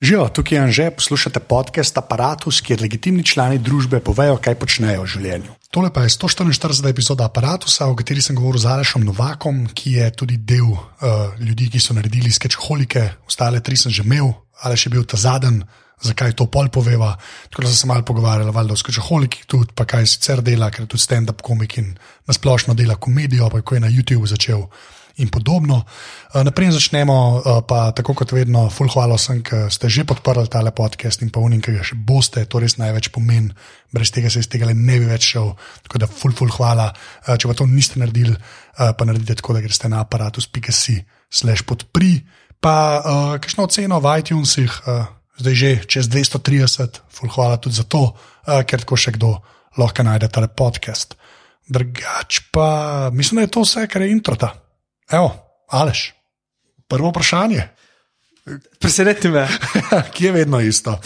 [0.00, 5.08] Živijo, tukaj je Anže, poslušate podcast Apparatus, kjer legitimni člani družbe povejo, kaj počnejo v
[5.12, 5.56] življenju.
[5.68, 6.88] Tole pa je 144.
[6.88, 11.68] epizoda Apparatusa, o kateri sem govoril z Alešom Novakom, ki je tudi del uh, ljudi,
[11.74, 14.32] ki so naredili sketchholike, ostale tri sem že imel,
[14.64, 15.66] Aleš je bil ta zadnji,
[16.00, 17.10] zakaj to pol poveva.
[17.52, 20.88] Tako da sem se malo pogovarjal, valjda o sketchholikih tudi, pa kaj sicer dela, ker
[20.88, 21.92] je tudi stand-up komik in
[22.24, 24.64] nasplošno dela komedijo, pa ko je na YouTube začel
[25.20, 25.84] in podobno.
[25.84, 30.48] Eh, Naprej začnemo, eh, pa tako kot vedno, full hvala vsem, ki ste že podprli
[30.48, 33.52] tale podcast in pa unim, ki ga še boste, to res največ pomeni,
[33.92, 35.54] brez tega se iz tega ne bi več šel.
[35.84, 36.92] Tako da full, full hvala.
[37.28, 38.36] Eh, Če pa to niste naredili,
[38.76, 42.24] pa naredite tako, da greste na aparatus.si slash podpri,
[42.60, 45.08] pa uh, kakšno oceno v iTunesih, uh,
[45.40, 49.40] zdaj že čez 230, full hvala tudi za to, uh, ker tako še kdo
[49.80, 51.16] lahko najde tale podcast.
[51.70, 54.69] Drugač pa mislim, da je to vse, kar je introta.
[55.10, 55.34] Evo,
[55.68, 56.14] Aleš,
[56.88, 57.68] prvo vprašanje.
[58.80, 59.48] Preseneti me.
[60.14, 60.98] Ki je vedno isto.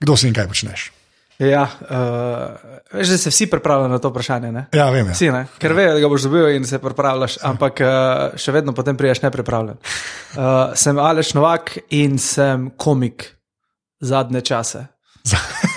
[0.00, 0.92] Kdo si in kaj počneš?
[1.38, 4.52] Ja, uh, veš, da se vsi pripravljajo na to vprašanje.
[4.52, 4.66] Ne?
[4.72, 5.06] Ja, vem.
[5.06, 5.12] Ja.
[5.12, 5.46] Vsi, ne?
[5.58, 9.24] ker ve, da ga boš dobil in se pripravljaš, ampak uh, še vedno potem priješ
[9.26, 9.80] nepripravljen.
[9.82, 13.32] Uh, sem Aleš Novak in sem komik
[14.00, 14.86] zadnje čase.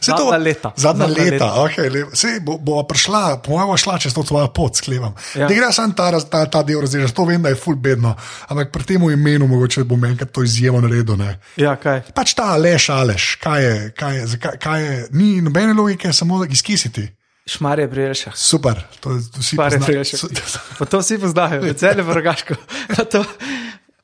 [0.00, 0.72] Saj Zadnja leta.
[0.76, 1.48] Zadnja Zadnja leta, leta.
[1.58, 5.12] okay, le, sej, bo, bo prišla, po mojem, šla čez to tvojo pot, sklevam.
[5.34, 5.44] Ja.
[5.44, 8.14] Ne gre samo ta, ta, ta del razrežati, to vem, da je full bedno,
[8.46, 11.16] ampak pri tem imenu mogoče bom enkrat to izjemo naredil.
[11.16, 11.36] Ne.
[11.56, 12.00] Ja, kaj?
[12.12, 16.38] Pač ta Aleš, Aleš, kaj je, kaj je, zakaj, kaj je, ni nobene logike, samo
[16.38, 17.08] da izkisiti.
[17.46, 18.32] Šmarje priješah.
[18.36, 20.20] Super, to je- to vsi Šmarje pozna- priješah.
[20.20, 20.28] Su-
[20.78, 22.54] Pa to vsi poznajo, cel je vrgaško.
[22.90, 23.24] To, to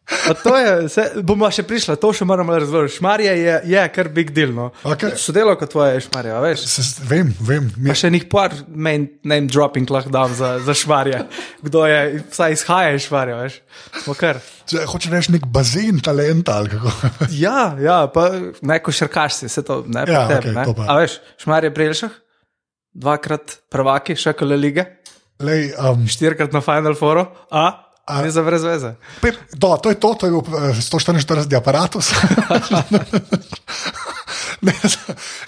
[0.07, 2.99] je, vse, bomo še prišli, to še moramo razložiti.
[3.01, 4.53] Šmarje je, je kar big deal.
[4.55, 4.69] No.
[4.87, 5.17] Okej.
[5.19, 6.63] Sodelovka tvoja je šmarje, a veš.
[6.71, 7.67] Se, vem, vem.
[7.77, 11.25] Mi, še nek par main name dropping lahko dam za, za šmarje.
[11.67, 13.59] Kdo je, vsaj izhaja iz šmarja, veš.
[14.67, 16.95] Če hočeš reči nek bazen talenta ali kako.
[17.45, 18.29] Ja, ja, pa
[18.63, 20.51] neko šarkaš si, vse to ne Ja, tebi.
[20.51, 20.65] okej, ne.
[20.71, 20.87] to.
[20.87, 22.15] A veš, šmarje priješah,
[22.95, 24.87] dvakrat prvaki, še kole lige,
[25.45, 28.95] Lej, um, štirikrat na Final Fouru, a, a ne za brez veze.
[29.21, 32.13] Pep, do, to je to, to je bil eh, 144 aparatus.
[34.67, 34.73] ne,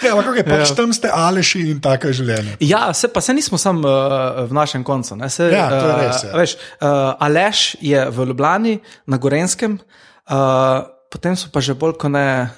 [0.03, 0.75] ne, ampak okay, pač Ja.
[0.77, 2.57] tam ste aleši in tako je življenje.
[2.67, 3.95] Ja, se, pa se nismo samo uh,
[4.49, 5.17] v našem koncu.
[5.17, 6.33] ne, Se, Ja, to je eh, res, ja.
[6.37, 6.53] Veš,
[6.83, 10.83] uh, Aleš je v Ljubljani, na Gorenskem, uh,
[11.13, 12.51] potem so pa že bolj kot ne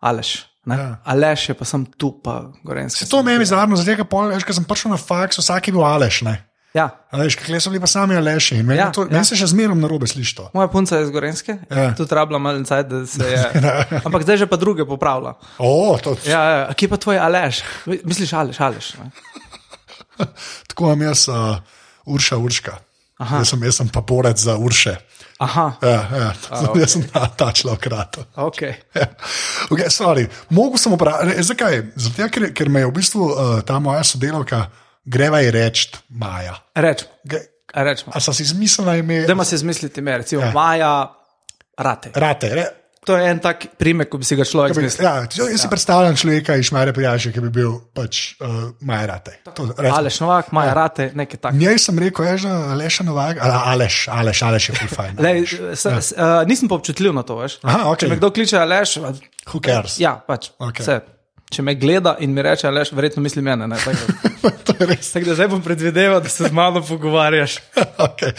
[0.00, 0.44] Aleš.
[0.66, 0.74] Ne?
[0.76, 0.98] Ja.
[1.06, 3.06] Aleš je pa sem tu, pa Gorenski.
[3.06, 6.22] To meni zarno, zato ker sem prišel na faks, vsak je bil aleš.
[6.26, 6.42] Ne?
[6.76, 6.90] Ja.
[7.08, 8.58] A Veš, kaj so bili pa sami aleši.
[8.60, 9.08] Meni, Ja, ja, to, ja.
[9.08, 9.12] ja.
[9.16, 10.44] meni se še zmerom na robe sliši to.
[10.52, 11.86] Moja punca je iz Gorenske, Ja.
[11.96, 13.40] tu rabila malo cajt, da se je.
[14.06, 15.32] Ampak zdaj že pa druge popravlja.
[15.56, 16.36] O, to, ja.
[16.36, 16.64] Ja, ja.
[16.68, 17.62] a Kje pa tvoj Aleš?
[18.04, 18.92] Misliš Aleš, Aleš?
[20.68, 21.56] Tako imam jaz, uh,
[22.04, 22.76] Urša Urška.
[23.16, 24.96] Jaz sem, jaz sem pa borec za Urše.
[25.38, 26.80] Aha, Ja, ja, okay.
[26.84, 28.24] Jaz sem ta, ta človek rado.
[28.36, 28.60] ok.
[28.96, 29.06] Ja.
[29.68, 30.24] Okay, sorry.
[30.48, 31.74] Mogu sem vprašati, zakaj?
[31.96, 34.66] Zato, ker, ker me je v bistvu uh, ta moja sodelavka,
[35.06, 36.56] greva je reči Maja.
[36.74, 37.10] Rečemo.
[37.74, 38.12] Rečemo.
[38.14, 39.22] A si izmislila ime?
[39.26, 40.46] Dajmo si izmisliti ime, recimo Ja.
[40.46, 40.52] ja.
[40.52, 40.94] Maja
[41.78, 42.10] Rate.
[42.14, 42.48] Rate.
[42.54, 42.66] Re,
[43.06, 45.06] To je en tak primek, ko bi si ga človek izmislil.
[45.06, 49.36] ja, jaz si predstavljam človeka iz Šmarja Prijaže, ki bi bil pač uh, Maja Rate.
[49.54, 49.68] To.
[49.78, 51.60] Aleš Novak, Maja Rate, nekaj takega.
[51.60, 55.14] Njej sem rekel, je že Aleš Novak, ali Aleš, Aleš, Aleš je fajn.
[55.26, 55.46] Lej,
[55.78, 57.60] s, s, uh, nisem pa občutljiv na to, veš.
[57.62, 58.02] Aha, ok.
[58.02, 58.98] Če me kdo kliče Aleš,
[59.54, 60.00] Who cares?
[60.02, 60.50] ja, pač.
[60.58, 60.82] Okay.
[61.46, 63.68] Če me gleda in mi reče Aleš, verjetno misli mene.
[63.70, 65.12] Ne, tako, to je res.
[65.14, 67.58] tako da zdaj bom predvideval, da se z mano pogovarjaš.
[68.08, 68.34] okay.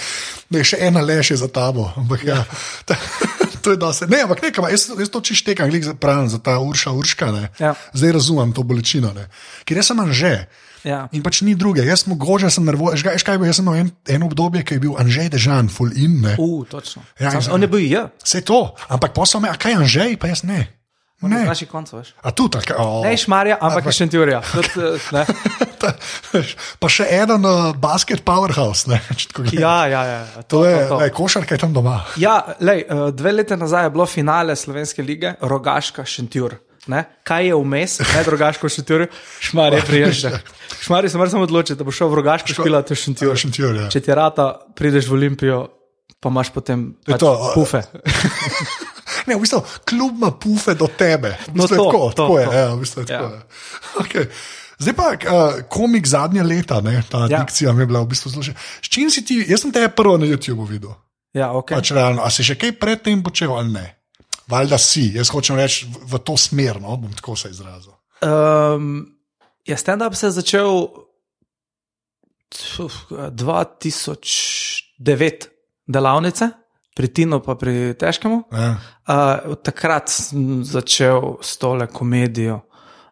[0.51, 1.87] ne, še ena lež je za tabo.
[1.95, 2.43] Ampak, ja.
[3.63, 4.09] to je dosti.
[4.11, 7.31] Ne, ampak nekaj, jaz, jaz to čištekam, glej, pravim za ta Urša Urška.
[7.31, 7.49] ne.
[7.63, 7.73] Ja.
[7.95, 9.15] Zdaj razumem to bolečino.
[9.15, 9.29] ne.
[9.63, 10.35] Ker jaz sem anže.
[10.85, 11.07] Ja.
[11.11, 13.01] In pač ni druge, jaz mogoče sem nervozen.
[13.07, 16.21] Veš kaj, jaz sem imel en, eno obdobje, ki je bil Anžej Dežan, full in.
[16.23, 16.35] ne.
[16.39, 17.03] Uh, točno.
[17.19, 19.77] Ja, Sam, in- on je bil ja, Vse to, ampak posel me, a kaj je
[19.83, 20.76] Anžej, pa jaz ne.
[21.21, 22.11] Ne, naših koncih, veš.
[22.21, 22.73] a tu tako.
[22.77, 23.05] Oh.
[23.05, 24.41] Ne šmarja, ampak je šentjurja.
[24.53, 25.25] Tudi, eh, ne.
[26.81, 28.85] Pa še eden uh, basket powerhouse.
[28.91, 28.99] Ne,
[29.33, 29.57] gledam.
[29.57, 30.43] Ja, ja, ja.
[30.45, 30.99] to je, to.
[31.01, 32.03] lej, košarka je tam doma.
[32.21, 36.59] Ja, lej, eh, dve leti nazaj je bilo finale Slovenske lige, Rogaška Šentjur.
[36.87, 37.01] Ne?
[37.27, 39.09] Kaj je vmes, ne drugaško šentjur,
[39.43, 40.29] šmarje priježdža.
[40.85, 43.39] Šmarje se moraš samo odločiti, da boš šel v rogaško špilati v šentjur.
[43.41, 43.89] Šentjur, ja.
[43.91, 44.45] Če ti rata,
[44.77, 45.57] prideš v Olimpijo,
[46.23, 47.83] pa imaš potem Je pač to, pufe.
[49.27, 51.35] Ne, v bistvu, klub ima pufe do tebe.
[51.47, 52.45] V No, bistvu je to, tako, to, tako je.
[52.45, 52.51] to.
[52.53, 53.07] Ja, v bistvu je Ja.
[53.09, 53.41] tako, ja.
[53.99, 54.25] okay.
[54.77, 55.17] Zdaj pa uh,
[55.67, 57.27] komik zadnja leta, ne, ta ja.
[57.29, 57.39] Ja.
[57.41, 58.53] dikcija mi je bila v bistvu zelo še.
[58.77, 60.93] S čim si ti, jaz sem te prvo na YouTubu videl.
[61.33, 61.75] Ja, okay.
[61.75, 63.97] Pač realno, a si že kaj predtem počel ali ne?
[64.47, 67.91] Valjda si, jaz hočem reči v, v to smer, no, bom tako se izrazil.
[68.23, 69.17] Um,
[69.65, 70.87] je stand-up se začel
[72.47, 75.49] tf, 2009
[75.87, 76.49] delavnice
[76.97, 78.49] pri Tinu, pa pri Težkemu.
[78.49, 78.81] Ja.
[79.05, 82.63] Uh, takrat sem začel s tole komedijo.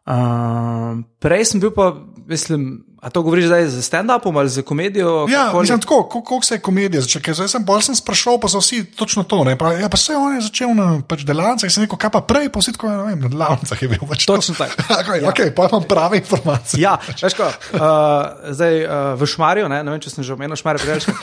[0.10, 1.94] Uh, prej sem bil pa,
[2.26, 5.28] mislim, a to govoriš zdaj za stand-upom ali za komedijo?
[5.30, 5.62] Ja, Kakoli?
[5.62, 7.22] mislim, tako, kako kol se je komedija začela.
[7.22, 9.44] ker Zdaj sem bolj sem sprašal, pa so vsi točno to.
[9.44, 12.24] Ne, pa, ja, pa se on je začel na pač delavnicah, sem rekel, kaj pa
[12.26, 14.02] prej, pa vsi tako, ne vem, na delavnicah je bil.
[14.10, 14.40] Pač to.
[14.42, 14.88] Točno tako.
[15.02, 15.30] okay, ja.
[15.30, 16.82] okay, pa imam prave informacije.
[16.82, 20.58] Ja, veš ko, uh, zdaj uh, v Šmarju, ne, ne vem, če sem že omenil
[20.58, 21.06] Šmarje, preveč.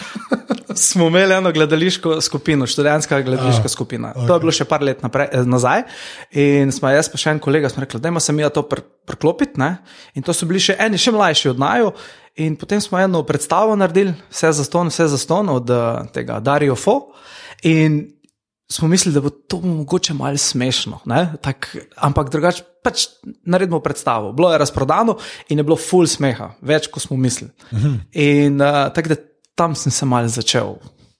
[0.74, 4.12] Smo imeli eno gledališko skupino, študentska gledališka Ah, skupina.
[4.14, 4.26] Okay.
[4.26, 5.82] To je bilo še par let naprej, eh, nazaj.
[6.32, 8.80] In smo jaz, pa še en kolega, smo rekli, da ima se mi to pr
[9.06, 9.58] priklopiti.
[9.58, 9.76] Ne?
[10.14, 11.92] In to so bili še eni, še mlajši od naju.
[12.40, 16.40] In potem smo eno predstavo naredili, vse za ston, vse za ston od uh, tega
[16.40, 17.12] Dario Fo.
[17.62, 18.06] In
[18.72, 21.00] smo mislili, da bo to mogoče malo smešno.
[21.40, 23.06] Tak, ampak drugače pač
[23.44, 24.32] naredimo predstavo.
[24.32, 27.52] Bilo je razprodano in je bilo full smeha, več kot smo mislili.
[28.12, 29.20] In uh, tako da
[29.54, 30.74] tam sem se mal začel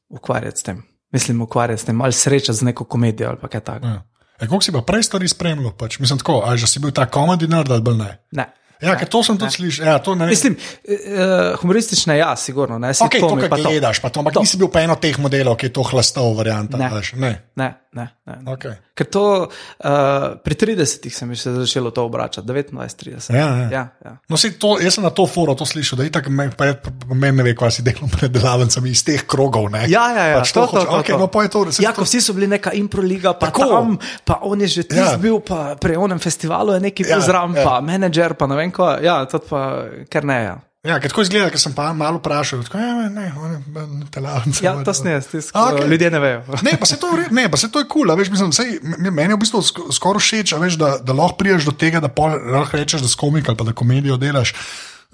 [0.09, 0.83] ukvarjati s tem.
[1.13, 3.89] Mislim, ukvarjati s tem, malo srečati z neko komedijo ali kaj takega.
[3.89, 4.03] Ja.
[4.41, 5.77] E, kako si pa prej stvari spremljal?
[5.79, 5.99] Pač?
[5.99, 8.11] Mislim, tako, a že si bil ta komedi nerd ali ne?
[8.33, 8.49] Ne.
[8.83, 9.87] Ja, ker to sem tudi slišal.
[9.87, 10.27] Ja, to ne.
[10.27, 12.79] Mislim, uh, humoristične, ja, sigurno.
[12.83, 14.43] Ne, Okay, to, kar gledaš, pa to, ampak To.
[14.43, 16.79] nisi bil pa eno teh modelov, ki je to hlastov varianta.
[16.79, 16.91] Ne.
[16.91, 17.33] veš, ne.
[17.57, 18.37] Ne, ne, ne.
[18.43, 18.53] ne.
[18.53, 18.75] Okay.
[18.95, 23.33] Ker to uh, pri 30-ih se mi je začelo to obračati, 29-30.
[23.33, 23.69] Ja, ja.
[23.71, 24.13] ja, ja.
[24.29, 27.55] No, to, jaz sem na to foro to slišal, da je tako, meni ne ve,
[27.57, 29.69] kaj si delal pred delavnicami iz teh krogov.
[29.73, 29.85] Ne?
[29.89, 31.21] Ja, ja, ja, pač to, to, to, hoče- to, okay, to.
[31.21, 33.69] no, pa je to, Ja, to vsi so bili neka improliga, pa Tako.
[33.69, 35.21] tam, pa on je že tisti Ja.
[35.21, 37.65] bil, pa pri onem festivalu je neki Ja, zraven, ja.
[37.65, 40.41] pa menedžer, pa ne vem ko, ja, to pa ker ne.
[40.43, 44.65] Ja, Ja, tako izgleda, ker sem pa malo vprašal, tako, ja, ne, ne, ne, telavnice.
[44.67, 45.79] ja to sne, stisk, Okej.
[45.79, 45.91] okay.
[45.93, 46.41] ljudje ne vejo.
[46.67, 49.31] Ne, pa se to ne, pa se to je kul, cool, veš, mislim, sej, meni
[49.31, 52.11] je v bistvu sk- skoraj všeč, a veš, da, da lahko priješ do tega, da
[52.11, 54.57] pol, lahko rečeš, da s komik ali pa da komedijo delaš.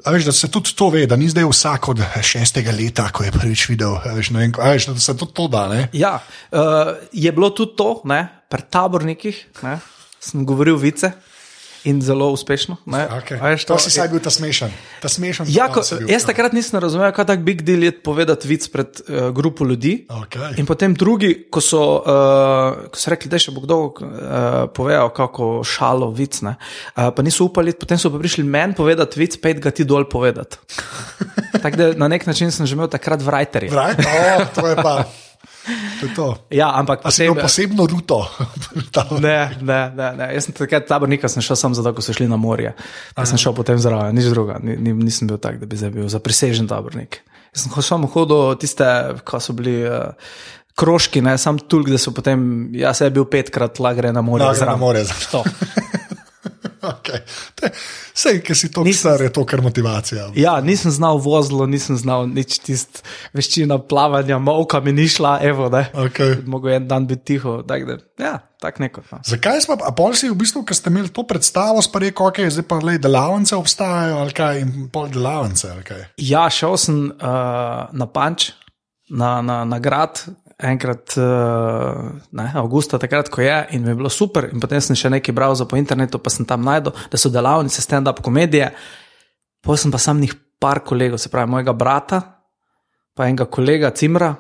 [0.09, 3.29] A veš, da se tudi to ve, da ni zdaj vsak od šestega leta, ko
[3.29, 5.91] je prvič videl, a veš, ne vem, a veš, da se tudi to da, ne?
[5.93, 6.17] Ja,
[6.49, 9.81] uh, je bilo tudi to, ne, pri tabornikih, ne,
[10.17, 11.13] sem govoril vice
[11.85, 12.77] in zelo uspešno.
[12.87, 13.39] Ne, Okay.
[13.43, 14.73] veš, to si saj bil ta smešen.
[15.03, 18.67] Ta smešen Ja, ko, jaz takrat nisem razumel, kaj tak big deal je povedati vic
[18.69, 20.07] pred uh, grupo ljudi.
[20.09, 20.59] Okay.
[20.59, 23.93] In potem drugi, ko so, uh, ko so rekli, da še bo kdo uh,
[24.75, 29.21] povedal, kako šalo vic, ne, uh, pa niso upali, potem so pa prišli meni povedati
[29.21, 30.59] vic, pet ga ti dol povedati.
[31.63, 33.71] Tako da na nek način sem že imel takrat vrajterje.
[33.71, 33.99] Right?
[33.99, 35.05] Oh, to je pa.
[36.01, 36.27] To je to.
[36.55, 38.25] Ja, ampak A si imel posebno ruto.
[39.19, 40.27] Ne, ne, ne, ne.
[40.35, 42.73] Jaz sem takrat tabornika sem šel samo zato, ko so šli na morje.
[43.15, 44.59] Pa sem šel potem zraven, nič druga.
[44.63, 47.21] Ni, ni, nisem bil tak, da bi zdaj bil zaprisežen tabornik.
[47.55, 48.87] Jaz sem samo hodil tiste,
[49.29, 50.13] ko so bili uh,
[50.79, 54.23] krožki, ne, sam tulk, da so potem, jaz sem bil petkrat lagre na.
[54.23, 54.79] Da, gre na zraven.
[56.99, 57.21] Okay.
[57.55, 57.71] Te-
[58.15, 60.29] Sej, ki si to pisar, je to kar motivacija.
[60.39, 63.03] Ja, nisem znal vozlo, nisem znal nič tist
[63.37, 65.85] veščina plavanja, molka mi ni šla, evo, da.
[66.07, 66.39] Okay.
[66.47, 69.03] Mogoče en dan biti tiho, tak da, ja, tak neko.
[69.13, 69.21] No.
[69.27, 72.43] Zakaj smo, a pol si v bistvu, ker ste imeli to predstavo, pa rekel, ok,
[72.59, 76.05] zdaj pa le delavnice obstajajo, ali kaj, in pol delavnice, ali kaj.
[76.23, 78.53] Ja, šel sem uh, na Panč,
[79.11, 80.21] na, na, na grad,
[80.59, 84.49] enkrat, uh, ne, avgusta, takrat, ko je, in mi je bilo super.
[84.53, 87.83] In potem sem še nekaj za po internetu, pa sem tam najdel, da so delavnice
[87.83, 88.73] stand-up komedije.
[89.63, 92.21] Potem sem pa sam njih par kolegov, se pravi mojega brata,
[93.15, 94.35] pa enega kolega Cimra,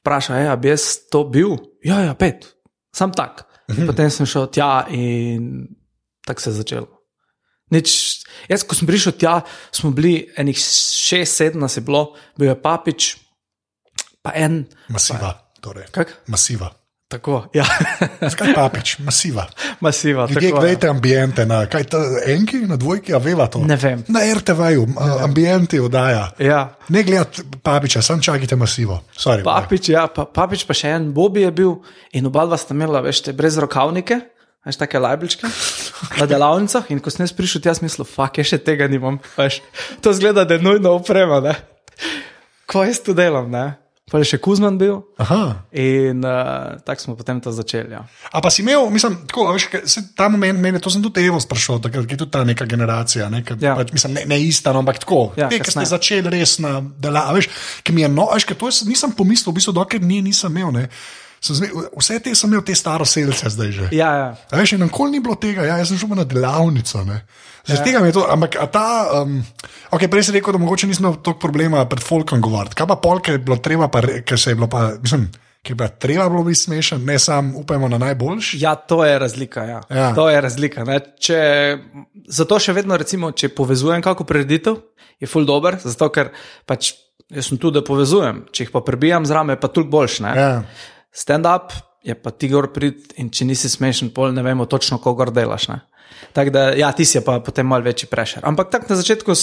[0.00, 1.56] vprašal, "Ej, a bi jaz to bil.
[1.84, 2.46] Ja, ja, pet,
[2.92, 3.44] sam tak.
[3.68, 5.68] In potem sem šel tja in
[6.26, 6.88] tako se je začelo.
[7.70, 7.90] Nič,
[8.50, 12.62] jaz, ko sem prišel tja, smo bili enih šest, sedem nas je bilo, bil je
[12.62, 13.16] papič,
[14.22, 14.64] pa en.
[14.88, 15.49] Masiva.
[15.60, 15.90] Torej.
[15.92, 16.12] Kak?
[16.26, 16.70] Masiva.
[17.10, 17.64] Tako, ja,
[18.32, 19.48] Skaj papič, masiva.
[19.80, 20.28] masiva.
[20.30, 20.60] Ljudje, tako, ja.
[20.60, 23.64] gledajte ambiente, na, kaj to enki, na dvojki, a veva to.
[23.66, 24.04] Ne vem.
[24.08, 24.86] Na RTV-ju,
[25.24, 26.28] ambienti oddaja.
[26.38, 26.60] Ja.
[26.88, 29.00] Ne gledajte papiča, sam čakajte masivo.
[29.18, 31.74] Sorry, Papič, ja, pa, papič pa še en Bobby je bil
[32.14, 34.20] in oba dva sta imela, veš, te brez rokavnike.
[34.60, 35.48] Veš, take lajbličke
[36.20, 39.16] na delavnicah, in ko sem jaz prišel, jaz mislil, fuck, jaz še tega nimam.
[39.34, 39.62] Veš,
[40.04, 41.40] to zgleda, da je nujno oprema.
[41.42, 41.56] Ne?
[42.70, 43.79] Ko jaz to delam, ne?
[44.10, 45.70] Pa je še Kuzman bil Aha.
[45.70, 47.94] in uh, tako smo potem to začeli.
[47.94, 48.02] Ja.
[48.34, 49.68] A pa si imel, mislim, tako, veš,
[50.18, 53.44] ta moment, meni, to sem tudi Evo sprašal, ki je tudi ta neka generacija, ne,
[53.46, 53.76] ke, Ja.
[53.78, 55.30] pač, mislim, ne, ne ista, no, ampak tako.
[55.38, 57.46] Ja, te, ki ste začeli res na dela, veš,
[57.86, 60.74] ki mi je no, veš, to jaz nisem pomislil, v bistvu, dokler ni, nisem imel,
[60.74, 60.88] ne.
[61.40, 63.86] Zme, vse te sem imel te staroseljce zdaj že.
[63.96, 64.28] Ja, ja.
[64.52, 67.00] A veš, nikoli ni bilo tega, ja, jaz sem šel pa na delavnico.
[67.08, 67.22] Ne.
[67.64, 67.84] Zaradi ja.
[67.84, 68.86] tega mi je to, ampak ta,
[69.22, 69.38] um,
[69.90, 72.76] okay, prej si rekel, da mogoče nisem imel toliko problema pred folkom govoriti.
[72.76, 75.30] Kaj pa pol, ker je bilo treba, pa, ker se je bilo pa, mislim,
[75.64, 78.60] je bilo treba bilo biti smešen, ne sam upajmo na najboljši.
[78.60, 79.64] Ja, to je razlika.
[79.64, 79.80] Ja.
[79.90, 80.14] Ja.
[80.14, 80.84] To je razlika.
[80.84, 81.00] ne.
[81.20, 81.40] Če,
[82.28, 84.80] zato še vedno, recimo, če povezujem kako prireditev,
[85.20, 86.32] je full dober, zato ker
[86.68, 86.94] pač
[87.30, 88.44] jaz sem tu, da povezujem.
[88.52, 90.20] Če jih pa prebijam zraven, je pa toliko boljš.
[90.26, 90.32] ne.
[90.36, 90.50] Ja.
[91.12, 95.28] Stand-up je pa ti gor prid in če nisi smešen, pol ne vemo točno, koga
[95.34, 95.68] delaš.
[95.68, 95.80] Ne?
[96.32, 98.44] Tako da, ja, ti si pa potem mal večji prešer.
[98.46, 99.34] Ampak tako na začetku,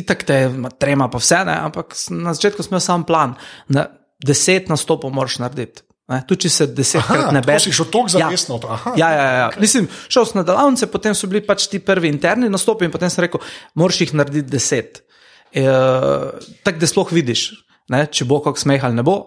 [0.00, 1.58] itak te ma, trema pa vse, ne?
[1.68, 3.34] ampak na začetku smo sam plan,
[3.68, 3.88] na
[4.24, 5.84] deset nastopov moraš narediti.
[6.08, 6.22] Ne?
[6.28, 7.66] Tu če se desetkrat ne tako bereš.
[7.68, 8.92] si šel toliko zavestno v to, aha.
[8.96, 9.48] Ja, ja, ja.
[9.60, 13.12] Mislim, šel sem na delavnice, potem so bili pač ti prvi interni nastopi in potem
[13.12, 13.44] sem rekel,
[13.76, 15.02] moraš jih narediti deset.
[15.52, 15.66] E,
[16.64, 17.42] tako da sploh vidiš,
[17.92, 18.06] ne?
[18.08, 19.18] če bo kak smeh ali ne bo.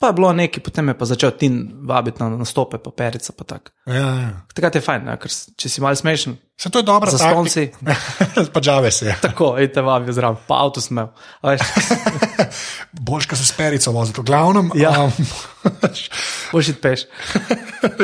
[0.00, 3.44] Pa je bilo nekaj, potem je pa začel tin vabiti na nastope, pa perica pa
[3.44, 3.74] tako.
[3.84, 4.30] Ja, ja.
[4.54, 5.16] Takrat je fajn, ne?
[5.20, 7.70] ker če si mal smešen, Se to je dobro, Za stonci.
[8.54, 9.14] pa džave se.
[9.20, 11.06] tako, in te vabijo zraven, pa avto smel.
[13.06, 14.68] Boljš, ko se s perico vozi, v glavnem.
[14.76, 14.92] Ja.
[15.04, 15.12] Um,
[16.52, 17.06] boš iti peš.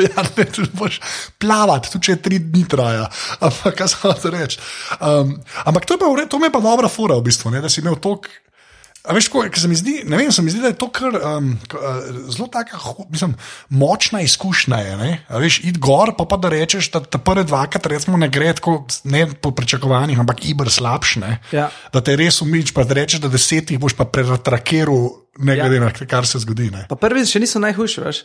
[0.09, 0.97] ja, ne, tudi boš
[1.37, 3.05] plavati, tudi če je tri dni traja.
[3.45, 4.57] Ampak, kaj sem hotel reči.
[4.97, 7.85] Um, ampak to, pa, to mi je pa dobra fora, v bistvu, ne, da si
[7.85, 8.25] imel tok.
[9.07, 11.15] A veš, ko, se mi zdi, ne vem, se mi zdi, da je to kar
[11.15, 11.53] um,
[12.27, 12.77] zelo taka,
[13.09, 13.35] mislim,
[13.69, 14.77] močna izkušnja.
[14.83, 18.51] Je, veš, id gor, pa, pa da rečeš, da te prve dvakrat recimo ne gre
[18.57, 21.37] tako, ne po pričakovanjih, ampak ibr slabšne.
[21.55, 21.69] Ja.
[21.93, 25.07] Da te res umič, pa da rečeš, da desetih boš pa preratrakiral,
[25.39, 25.67] ne Ja.
[25.67, 26.71] glede na kar se zgodi.
[26.73, 26.85] Ne?
[26.89, 28.23] Pa prvi še niso najhujši, veš.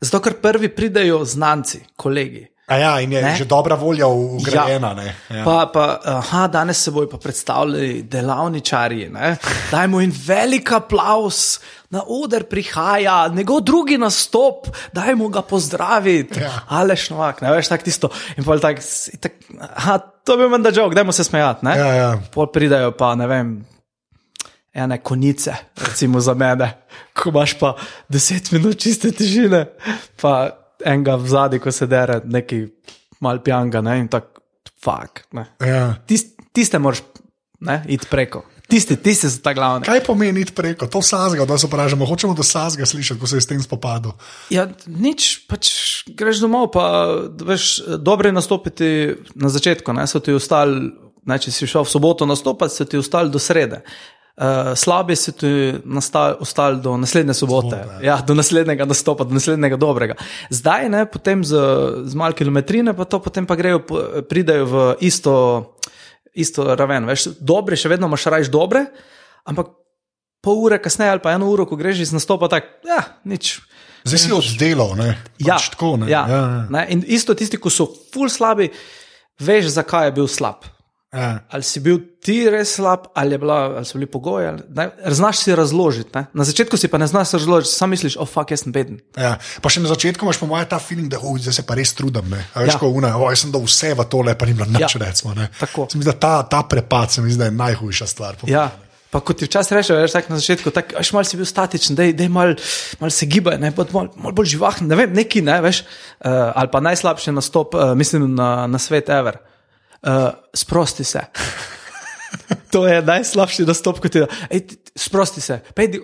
[0.00, 2.46] Zato, ker prvi pridejo znanci, kolegi.
[2.66, 3.30] A ja, in je Ne?
[3.30, 3.36] ne?
[3.36, 4.90] že dobra volja ugrajena.
[4.98, 5.12] Ja.
[5.30, 5.44] Ja.
[5.44, 9.08] Pa, pa, aha, danes se bojo pa predstavljali delavničarji.
[9.08, 9.36] ne.
[9.70, 16.40] Dajmo jim velik aplaus, na oder prihaja, njegov drugi nastop, dajmo ga pozdraviti.
[16.40, 16.50] Ja.
[16.68, 18.08] Aleš novak, ne veš, tako tisto.
[18.36, 19.32] In pol tak, s- tak,
[19.76, 21.64] aha, to bi menda žog, dajmo se smejati.
[21.64, 21.78] ne.
[21.78, 22.10] Ja, ja.
[22.34, 23.66] Pol pridajo pa, ne vem.
[24.74, 26.72] Ene konice, recimo za mene,
[27.14, 27.76] ko imaš pa
[28.08, 29.64] deset minut čiste tišine,
[30.20, 30.50] pa
[30.84, 32.64] enega v zadnji, ko se dere, neki
[33.24, 34.42] mal pijanga, ne, in tako,
[34.82, 35.24] fuk.
[35.32, 35.46] ne.
[35.60, 35.94] Ja.
[36.06, 37.02] Tist, tiste moraš
[37.60, 38.44] ne, iti preko.
[38.66, 39.86] Tisti, tisti so ta glavni.
[39.86, 40.88] Kaj pomeni iti preko?
[40.90, 42.06] To sazga, da se vprašamo.
[42.06, 44.16] Hočemo do sazga slišati, ko se je s tem spopadel.
[44.50, 45.70] Ja, nič, pač
[46.18, 47.06] greš domov, pa
[47.46, 48.88] veš, dobro je nastopiti
[49.38, 49.94] na začetku.
[49.94, 50.90] Ne, so ti ostali,
[51.26, 53.84] ne, če si šel v soboto nastopati, so ti ostali do srede.
[54.36, 59.76] Uh, slabi ti nastal- ostali do naslednje sobote, Sobote, ja, do naslednjega nastopa, do naslednjega
[59.80, 60.14] dobrega.
[60.52, 61.56] Zdaj, ne, potem z,
[62.04, 63.80] z malo kilometrine, pa to potem pa grejo,
[64.28, 65.32] pridejo v isto,
[66.36, 67.08] isto raven.
[67.08, 68.84] Veš, dobre, še vedno imaš rajš dobre,
[69.48, 69.72] ampak
[70.44, 73.56] pol ure kasneje ali pa eno uro, ko greš iz nastopa, tako, ja, nič.
[74.04, 75.16] Zdaj si oddelal, ne?
[75.40, 76.12] Ja, pač tako, ne?
[76.12, 76.62] ja, Ja, ja.
[76.70, 76.84] Ne?
[76.92, 78.68] In isto tisti, ki so ful slabi,
[79.40, 80.68] veš, zakaj je bil slab.
[81.16, 81.40] Ja.
[81.48, 84.46] Ali si bil ti res slab, ali, bila, ali so bili pogoji.
[84.50, 84.84] Ali, ne,
[85.16, 86.12] znaš si razložiti.
[86.14, 86.26] Ne?
[86.36, 88.98] Na začetku si pa ne znaš razložiti, sam misliš, oh, fuck, jaz sem beden.
[89.16, 89.38] Ja.
[89.64, 92.28] Pa še na začetku imaš po mojem ta feeling, da oh, se pa res trudim.
[92.28, 92.44] Ne?
[92.52, 92.80] A veš, Ja.
[92.82, 95.06] ko una, oh, jaz sem dal vse v tole, pa ni bilo nič, Ja.
[95.08, 95.32] recimo.
[95.34, 95.48] Ne?
[95.56, 95.88] Tako.
[95.88, 98.36] Se mi zdi, da ta, ta prepad se mi zdi, da je najhujša stvar.
[98.36, 98.68] po Ja.
[99.08, 101.94] Pa kot ti včasih rečeš, veš, tako na začetku, tako, veš, malo si bil statičen,
[101.96, 102.52] da je mal,
[103.00, 105.86] mal se gibaj, ne, bod mal, mal bolj živahen, ne vem, neki, ne, veš,
[106.26, 109.38] uh, ali pa najslabši nastop, uh, mislim, na, na svet ever.
[109.38, 109.55] Uh,
[110.54, 111.20] sprosti se.
[112.70, 114.26] To je najslabši nastop, kot je.
[114.50, 116.00] Ej, ti- sprosti se, Pejdi,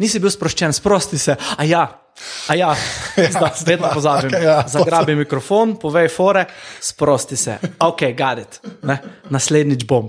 [0.00, 1.34] nisi bil sproščen, sprosti se.
[1.58, 1.82] A ja,
[2.48, 2.70] a ja,
[3.34, 4.32] zdaj vedno pozabim.
[4.42, 4.62] ja.
[4.70, 6.46] Zagrabi mikrofon, povej fore,
[6.80, 7.58] sprosti se.
[7.82, 8.60] Ok, gadet,
[9.30, 10.08] naslednjič bom.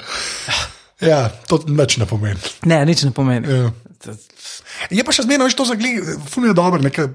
[1.04, 2.40] Ja, to nič ne pomeni.
[2.66, 3.46] Ne, nič ne pomeni.
[3.50, 4.16] Ja.
[4.94, 5.98] Je pa še zmerno, veš, to zagli,
[6.32, 6.80] funijo dobro.
[6.82, 7.12] Nekaj,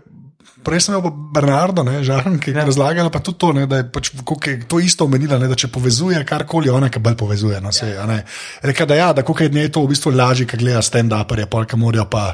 [0.65, 2.65] prej sem imel pa Bernardo, ne, žarn, ki je ja.
[2.67, 4.13] razlagala pa tudi to, ne, da je, pač,
[4.47, 7.61] je to isto omenila, ne, da če povezuje karkoli, ona kaj bolj povezuje.
[7.61, 8.07] No, se, ja.
[8.63, 11.77] Reka, da ja, da koliko je njej to v bistvu lažje, kaj gleda stand-uperje, polka
[11.77, 12.27] morajo pa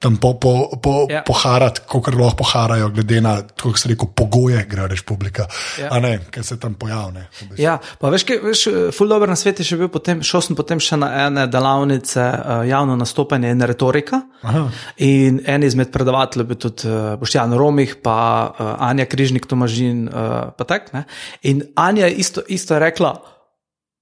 [0.00, 1.20] tam po, po, po, Ja.
[1.26, 5.44] poharati, koliko lahko poharajo, glede na, kako se reče, pogoje, gre reč publika.
[5.78, 6.00] Ja.
[6.00, 7.60] Ne, ker se tam bistvu.
[7.60, 8.62] Ja, pa veš, kaj, veš,
[8.96, 12.16] ful dobro na svetu je še bil, potem, šel sem potem še na ene delavnice
[12.16, 14.22] uh, javno nastopanje in retorika.
[14.40, 14.64] Aha.
[15.04, 18.16] In en izmed predavateljev je bil tudi uh, Boštjan Romih, pa
[18.48, 20.08] uh, Anja Križnik Tomažin.
[20.08, 21.04] Uh, pa tak, ne.
[21.44, 23.18] in Anja je isto, isto rekla,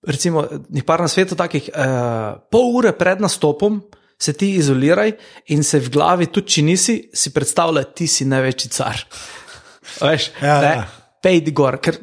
[0.07, 3.83] recimo, njih par na svetu takih, uh, pol ure pred nastopom.
[4.19, 5.13] Se ti izoliraj
[5.55, 9.05] in se v glavi, tudi če nisi, si predstavljaj, ti si največji car.
[10.05, 10.87] Veš, Ja, ne, ja.
[11.23, 11.97] pejdi gor, ker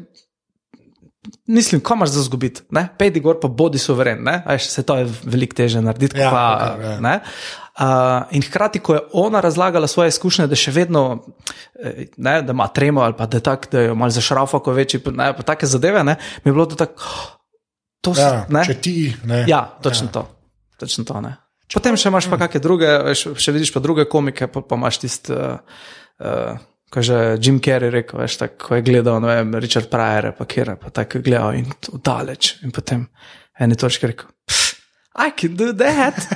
[1.48, 2.88] mislim, ko imaš za zgubiti, ne?
[2.98, 4.24] pejdi gor, pa bodi soveren.
[4.24, 4.40] ne.
[4.46, 6.18] A Veš, se to je veliko teže narediti.
[6.20, 6.46] Ja, pa,
[6.76, 7.00] okej, ja.
[7.00, 7.20] ne.
[7.76, 7.84] Uh,
[8.32, 11.26] in hkrati, ko je ona razlagala svoje izkušnje, da še vedno,
[11.84, 14.76] eh, ne, da ima tremo ali pa da, tak, da jo malo zašrafa, ko je
[14.76, 17.04] večji, ne, pa take zadeve, ne, mi je bilo to tako.
[18.02, 18.64] To so, Ja, ne?
[18.64, 18.94] če ti,
[19.26, 19.44] ne.
[19.48, 20.12] Ja, točno ja.
[20.12, 20.24] to.
[20.80, 21.36] Točno to ne.
[21.74, 25.02] Potem še imaš pa kakšne druge, veš, še vidiš pa druge komike, pa, pa imaš
[25.02, 25.58] tisti, uh,
[26.22, 26.62] uh,
[26.94, 30.32] ko je že Jim Carrey rekel, veš, tako, ko je gledal, ne vem, Richard Pryor,
[30.38, 32.58] pa kjer, pa tako je gledal in to daleč.
[32.64, 33.08] In potem
[33.60, 34.76] eni točki rekel, "Pff,
[35.16, 36.28] I can do that.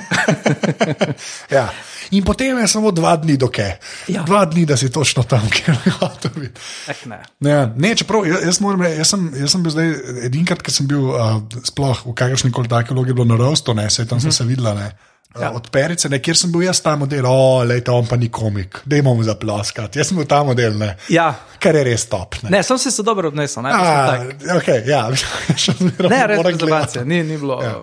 [1.56, 1.68] ja.
[2.10, 3.76] In potem je samo dva dni doke.
[4.08, 4.22] Ja.
[4.24, 6.60] Dva dni, da si točno tam, kjer je hotel biti.
[6.88, 7.20] eh, ne.
[7.44, 9.92] Ne, ne, čeprav jaz, jaz, moram, reči, jaz, sem, jaz sem bil zdaj
[10.30, 11.36] edinkrat, ko sem bil uh,
[11.68, 14.72] sploh v kakršni koli taki vlogi, bilo na Rostu, ne, sej tam sem se videla.
[14.78, 14.88] Ne.
[15.30, 15.52] Ja.
[15.52, 18.80] Od Perice, ne, kjer sem bil jaz ta model, o, lejte, on pa ni komik,
[18.84, 19.98] da imamo za ploskati.
[19.98, 21.28] Jaz sem bil ta model, ne, Ja.
[21.58, 22.34] kar je res top.
[22.42, 23.62] Ne, Ne, sem se se dobro odnesel.
[23.62, 25.04] Ne, A, okay, ja,
[25.56, 26.64] še zmeraj ne res moram gledati.
[26.64, 27.60] rezervacije, ni, ni bilo.
[27.62, 27.76] Ja.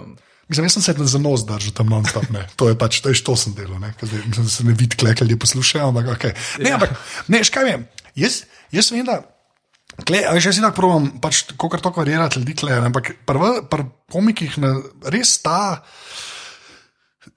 [0.48, 2.28] Mislim, jaz sem se za nos držal tam non-stop.
[2.30, 2.44] ne.
[2.56, 4.96] To je pač, to je što sem delal, ne, Ker zdaj, mislim, se ne vidi,
[4.96, 5.88] kaj ljudje poslušajo.
[5.88, 6.36] Ampak, okay.
[6.60, 6.76] ne, Ja.
[6.76, 9.22] ampak, ne, škaj vem, jaz, jaz vem, da.
[10.04, 13.40] Kle, jaz si tako provam, pač, kako tako verjeti ljudi, kle, ne, ampak pri
[13.72, 14.76] pr komikih ne,
[15.08, 15.80] res ta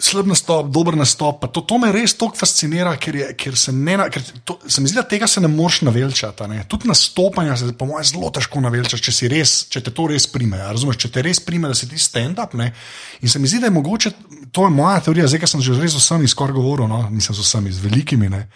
[0.00, 1.44] slab nastop, dober nastop.
[1.52, 4.90] To, to me res toliko fascinira, ker, je, ker, se, ne, ker to, se mi
[4.90, 6.48] zdi, da tega se ne moreš navelčati.
[6.50, 6.64] Ne?
[6.70, 10.60] Tudi nastopanja se, po mojem, zelo težko navelčati, če, res, če te to res prime.
[10.60, 12.56] Razumeš, če te res prime, da si ti stand-up.
[12.56, 14.14] In se mi zdi, da je mogoče,
[14.56, 17.04] to je moja teorija, zdaj, sem že res z vsemi skoraj govoril, no?
[17.12, 18.32] nisem z vsemi, z velikimi.
[18.32, 18.46] ne.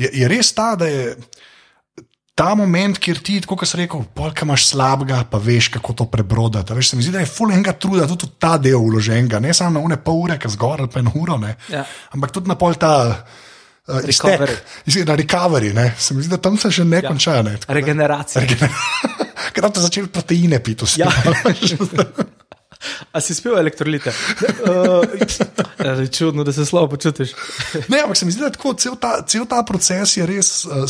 [0.00, 1.14] Je, je res ta, da je
[2.40, 6.72] ta moment, kjer ti, kot si rekel, polka imaš slabega, pa veš, kako to prebrodati.
[6.76, 9.76] Veš, se mi zdi, da je full enega truda, tudi ta del uloženega, ne samo
[9.76, 11.84] na une pol ure, ki zgor ali pa eno uro, ne, Ja.
[12.16, 12.96] ampak tudi na pol ta.
[13.90, 14.54] Uh, Recovery.
[14.86, 15.94] Iztek, na recovery, ne.
[15.98, 17.08] se mi zdi, da tam se še ne ja.
[17.08, 17.40] konča.
[17.42, 17.56] Ne.
[17.58, 18.44] Tako Regeneracija.
[19.56, 21.00] Ker ste začeli proteine piti, vsi.
[21.02, 21.10] Ja.
[23.12, 24.12] A si spil elektrolite?
[24.64, 27.32] Uh, čudno, da se slabo počutiš.
[27.88, 30.64] Ne, ampak se mi zdi, da je tako, cel, ta, cel ta proces je res,
[30.64, 30.84] uh,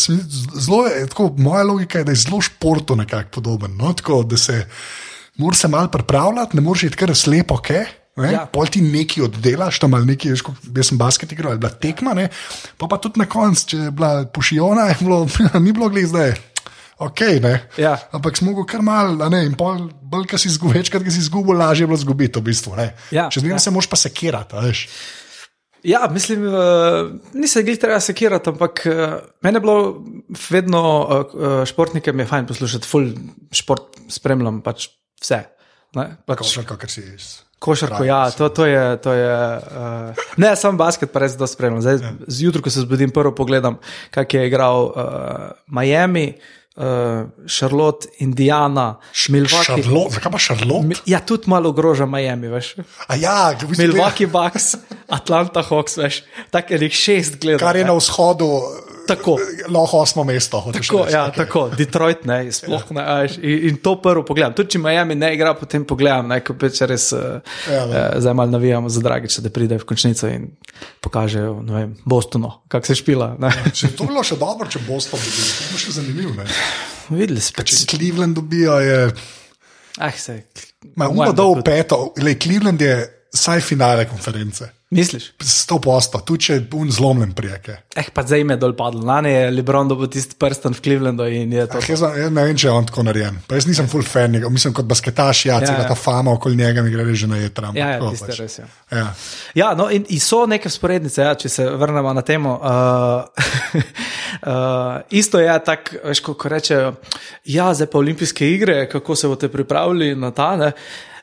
[0.54, 3.76] zelo, je, tako, moja logika je, da je zelo športu nekako podoben.
[3.76, 3.92] No?
[3.92, 4.66] Tako, da se
[5.36, 7.70] moraš se malo pripravljati, ne moreš iti kar slepo, ok.
[8.20, 8.32] Ne?
[8.32, 8.44] Ja.
[8.52, 12.14] Pol ti nekaj oddelaš, tam ali nekaj, kot- jaz sem basket igral, je bila tekma,
[12.14, 12.28] ne?
[12.76, 15.20] pa, pa tudi na koncu, če je bila pošijona, je bilo,
[15.64, 16.34] ni bilo gled zdaj.
[17.00, 17.54] Okay, ne.
[17.80, 17.94] Ja.
[18.12, 21.22] Ampak smo mogli kar mal, ne, in pol, bolj, kar si izgubil, večkrat, ki si
[21.24, 22.76] izgubil, lažje je bilo izgubiti, v bistvu.
[22.76, 22.90] ne.
[23.08, 23.64] Ja, Če zmeraj ja.
[23.64, 24.82] se moraš pa sekirati, veš.
[25.88, 29.78] Ja, mislim, uh, nisem glih treba sekirati, ampak uh, meni je bilo
[30.50, 33.14] vedno uh, športnike, mi je fajn poslušati, full
[33.56, 34.90] šport spremljam pač
[35.22, 35.40] vse.
[35.96, 37.30] Ne, pač, Košarka, kar si iz.
[37.64, 38.84] Košarko, ja, to, to je.
[39.04, 41.80] To je uh, ne, samo basket, pa res zelo spremljam.
[41.84, 42.12] Zdaj, ja.
[42.28, 43.80] Zjutraj, ko se zbudim, prvo pogledam,
[44.12, 45.04] kak je igral uh,
[45.72, 46.59] Miami, uh,
[47.46, 49.82] Charlotte, Indiana, Milwaukee.
[49.82, 51.02] Šarlot, zakaj pa Šarlot?
[51.06, 52.74] Ja, tudi malo ogroža Miami, veš.
[53.06, 54.74] A ja, bistvu Milwaukee Bucks,
[55.08, 56.22] Atlanta Hawks, veš.
[56.50, 57.60] Tako je šest gledal.
[57.66, 57.92] Kar je ne.
[57.92, 58.48] na vzhodu,
[59.10, 59.34] Tako.
[59.68, 60.60] lahko osmo mesto.
[60.72, 61.36] Tako, reči, ja, okej.
[61.36, 63.02] tako, Detroit, ne, sploh ne.
[63.02, 64.54] a veš, In, in to prvo pogledam.
[64.54, 67.10] Tudi če Miami ne igra, potem pogledam, ne, ko peče res.
[67.12, 67.92] Uh, Ja, ne.
[67.92, 70.48] uh, zdaj malo navijamo za Dragiča, da pride v končnico in
[71.00, 73.34] pokažejo, ne vem, Bostonu, kako se špila.
[73.38, 73.50] Ne.
[73.72, 76.34] Če to bi bilo še dobro, če bo to bilo, to bi še zanimivo.
[76.34, 76.46] ne.
[77.10, 78.98] Videli smo, Če Cleveland dobijo, je.
[79.98, 80.44] ah, se.
[80.94, 82.94] Ma, mojem, dol peto, le Cleveland je
[83.30, 84.70] saj finale konference.
[84.90, 85.28] Misliš?
[85.38, 87.76] Sto posto, tudi če je un zlomljen prijeke.
[87.94, 89.04] Eh, pa zdaj ime dol padlo.
[89.06, 91.78] Lani je Lebron dobil tisti prsten v Clevelandu in je to.
[91.78, 93.36] Ah, jaz, jaz ne vem, če je on tako narejen.
[93.46, 95.88] Pa jaz nisem full fan, mislim kot basketaš, ja, Ja, cela ja.
[95.92, 97.76] ta fama okoli njega mi gre že na jetram.
[97.78, 98.40] Ja, ja, pač.
[98.40, 98.66] res je.
[98.90, 99.04] Ja.
[99.54, 102.56] Ja, no, in, in so neke sporednice, ja, če se vrnemo na temo.
[102.58, 103.46] Uh,
[104.42, 106.96] uh, isto je tako, veš, ko, ko rečejo,
[107.46, 110.56] ja, zdaj pa olimpijske igre, kako se boste pripravili na ta.
[110.58, 110.72] Ne?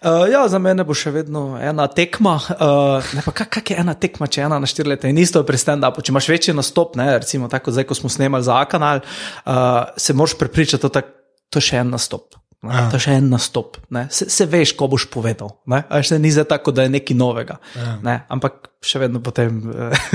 [0.02, 2.36] Uh, ja, za mene bo še vedno ena tekma.
[2.54, 5.10] Uh, ne, pa kak, kak je ena tekma, če je ena na štiri leta?
[5.10, 6.06] In isto je pri stand-upu.
[6.06, 10.14] Če imaš večji nastop, ne, recimo tako, zdaj, ko smo snemali za A-kanal, uh, se
[10.14, 12.38] moraš prepričati, da to je še en nastop.
[12.66, 12.88] Ja.
[12.90, 13.78] to je še en nastop.
[13.94, 14.08] Ne.
[14.14, 15.54] Se, se veš, ko boš povedal.
[15.70, 15.84] Ne.
[15.86, 17.60] A veš, Se ni za tako, da je nekaj novega.
[17.78, 17.98] Ja.
[18.04, 18.16] Ne.
[18.34, 19.58] Ampak še vedno potem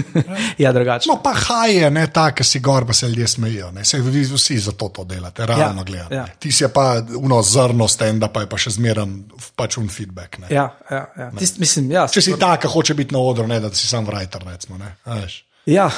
[0.62, 1.08] je drugače.
[1.10, 3.70] No, pa haj je ne ta, ki si gor, pa se ljudje smejijo.
[3.74, 3.84] Ne.
[3.84, 6.14] Se vi vsi za to, to delate, realno Ja, gledate.
[6.14, 6.20] ja.
[6.26, 6.36] Ja.
[6.38, 9.24] Ti si pa uno zrno stenda, pa je pa še zmeren
[9.56, 10.38] pač un feedback.
[10.38, 10.46] Ne.
[10.50, 11.30] Ja, ja, ja.
[11.38, 14.06] Tist, mislim, ja, Če si ta, ki hoče biti na odru, ne da si sam
[14.06, 14.78] writer, recimo.
[14.78, 14.94] Ne.
[15.04, 15.42] A veš.
[15.66, 15.90] Ja.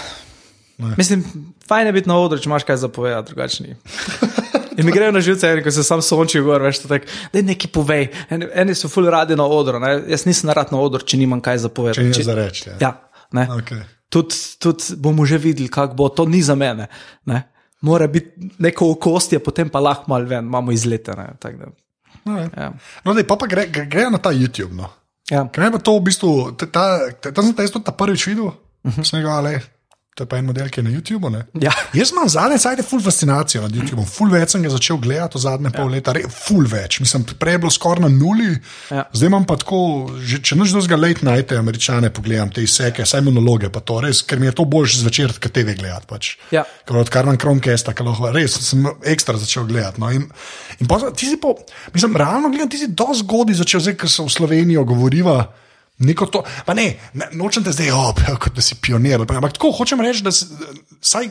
[0.98, 1.22] Mislim,
[1.68, 3.77] fajn je biti na odru, če imaš kaj zapovedati, drugačni.
[4.76, 7.42] In mi grejo na živce, eni, ko se sam sončijo, gor, veš, tak, da je
[7.42, 8.08] nekaj povej.
[8.30, 10.02] Eni, eni so ful radi na odru, ne?
[10.08, 12.12] jaz nisem rad na odru, če nimam kaj zapovedati.
[12.12, 12.68] Če ni za reči.
[12.68, 12.76] Ja.
[12.80, 12.92] Ja,
[13.32, 13.46] ne.
[13.58, 13.84] Okay.
[14.08, 16.88] Tudi tud bomo že videli, kako bo, to ni za mene.
[17.26, 17.42] Ne?
[17.84, 21.12] Mora biti neko okostje, potem pa lahko malo ven, imamo izlete.
[21.38, 21.72] tako da,
[22.24, 22.72] No, Ja.
[23.04, 24.72] no, dej, pa, pa gre, gre, na ta YouTube.
[24.72, 24.88] No.
[25.28, 25.44] Ja.
[25.48, 26.84] Kaj je to v bistvu, ta, ta,
[27.20, 29.04] ta, ta jaz tudi ta prvič videl, uh -huh.
[29.04, 29.60] sem rekel, ale,
[30.14, 31.31] to je pa en model, ki je na YouTubu.
[31.35, 31.40] Ne?
[31.59, 31.72] Ja.
[31.94, 35.72] Jaz imam zadnje cajt full fascinacijo nad YouTubom, full več sem ga začel gledati zadnje
[35.72, 35.74] ja.
[35.74, 38.53] pol leta, re, full več, mislim, prej je bilo skoraj na nuli,
[38.90, 39.05] Ja.
[39.12, 39.79] zdaj imam pa tako,
[40.22, 44.22] že, če noč drugega late night, američane pogledam te izseke, saj monologe, pa to res,
[44.22, 46.07] ker mi je to boljš zvečer, kot TV gledati.
[46.11, 46.31] Pač.
[46.55, 46.62] Ja.
[46.87, 50.03] Ker od Karman Chromecasta, ki lahko res sem ekstra začel gledati.
[50.03, 50.29] No, in,
[50.79, 51.57] in pa, ti si po,
[51.96, 55.40] mislim, realno gledam, ti si do zgodaj začel, zdaj, ko se v Slovenijo govoriva.
[55.98, 56.88] Neko to, pa ne,
[57.38, 58.11] nočem te zdaj, oh,
[58.42, 59.22] kot da si pionir.
[59.22, 61.28] Ampak tako hočem reči, da saj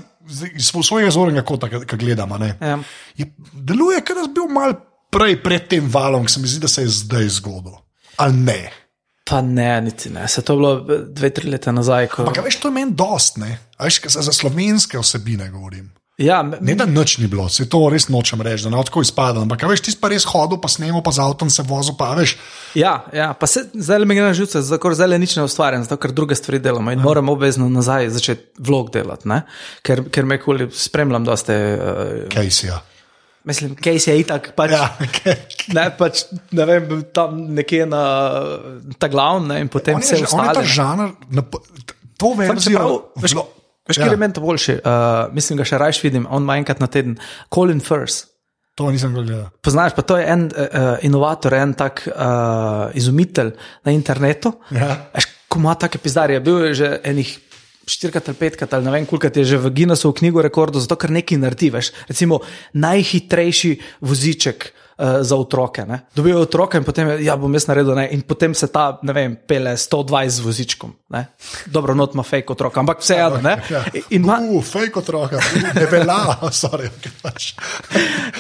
[0.56, 2.78] iz svojega zornega kota, ki gledamo, ne, Ja.
[3.20, 4.78] je, deluje, kot da si bil mal
[5.12, 7.76] prej pred tem valom, ki se mi zdi, da se je zdaj zgodil.
[8.18, 8.62] Ali ne?
[9.26, 10.28] Pa ne, niti ne.
[10.28, 12.08] Se to je bilo eh, dve, tri leta nazaj.
[12.12, 12.24] Ko...
[12.24, 13.58] Ampak, veš, to je meni dost, ne?
[13.78, 15.92] A veš, za slovenske osebine govorim.
[16.16, 19.42] Ja, Ne, da nič ni bilo, se to res nočem reči, da ne tako izpada.
[19.42, 22.12] Ampak, veš, ti si pa res hodil, pa snemal, pa z avtom se vozil, pa
[22.14, 22.36] veš.
[22.76, 25.98] Ja, ja, pa se zdaj mi gre na živce, zato zdaj nič ne ustvarjam, zato
[25.98, 29.42] ker druge stvari delamo in moram obvezno nazaj začeti vlog delati, ne?
[29.82, 31.58] ker, ker me koli spremljam, da ste.
[31.74, 32.78] Uh, Caseyja.
[33.44, 35.34] mislim, Casey je itak, pač, Ja, okay.
[35.74, 38.04] ne, pač, ne vem, tam nekje na
[38.98, 41.42] ta glavn ne, in potem on, vse je, že- on je ta žanr, na,
[42.18, 42.78] to verzijo.
[42.78, 43.50] čeprav, veš, vlo-
[43.88, 44.78] Veš, ja, kje je meni to boljši?
[44.80, 47.18] Uh, mislim, ga še rajš vidim, on ima enkrat na teden.
[47.54, 48.30] Colin Firth.
[48.80, 49.52] To nisem gledal.
[49.62, 53.52] Poznaš, pa to je en uh, inovator, en tak uh, izumitelj
[53.86, 54.56] na internetu.
[54.74, 54.96] Ja.
[55.14, 57.36] Veš, ko ima take pizdarje, bil je že enih
[57.86, 61.12] štirikrat ali petkrat, ali ne vem, koliko je že v Guinnessovu knjigo rekordov, zato ker
[61.12, 61.70] nekaj naredi.
[61.76, 61.92] Veš.
[62.08, 62.40] Recimo
[62.74, 65.86] najhitrejši voziček uh, za otroke.
[65.86, 66.00] Ne.
[66.16, 68.08] Dobijo otroka in potem, ja, bom jaz naredil, ne.
[68.12, 70.94] in potem se ta, ne vem, pele 120 z vozičkom.
[71.10, 71.26] Ne.
[71.66, 73.40] Dobro, not ima fake otroka, ampak vseeno.
[73.70, 73.84] Ja.
[74.10, 75.40] In ima, Uf, fake otroka,
[75.74, 76.20] ne velja,
[76.64, 76.90] sorry.
[77.22, 77.54] pač.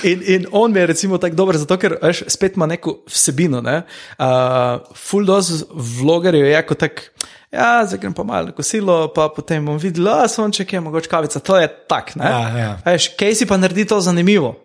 [0.03, 3.61] In, in on mi je recimo tako dober, zato ker veš, spet ima neko vsebino.
[3.61, 3.81] Ne?
[4.17, 7.07] Uh, full dose vlogerjev je kot tak.
[7.53, 11.09] Ja, zdaj grem pa malo na kosilo, pa potem bom videl, da sonček je mogoče
[11.09, 11.39] kavica.
[11.39, 12.15] To je tak.
[12.17, 12.25] ne.
[12.25, 12.71] Ja, ja.
[12.85, 14.55] Veš, Casey pa naredi to zanimivo.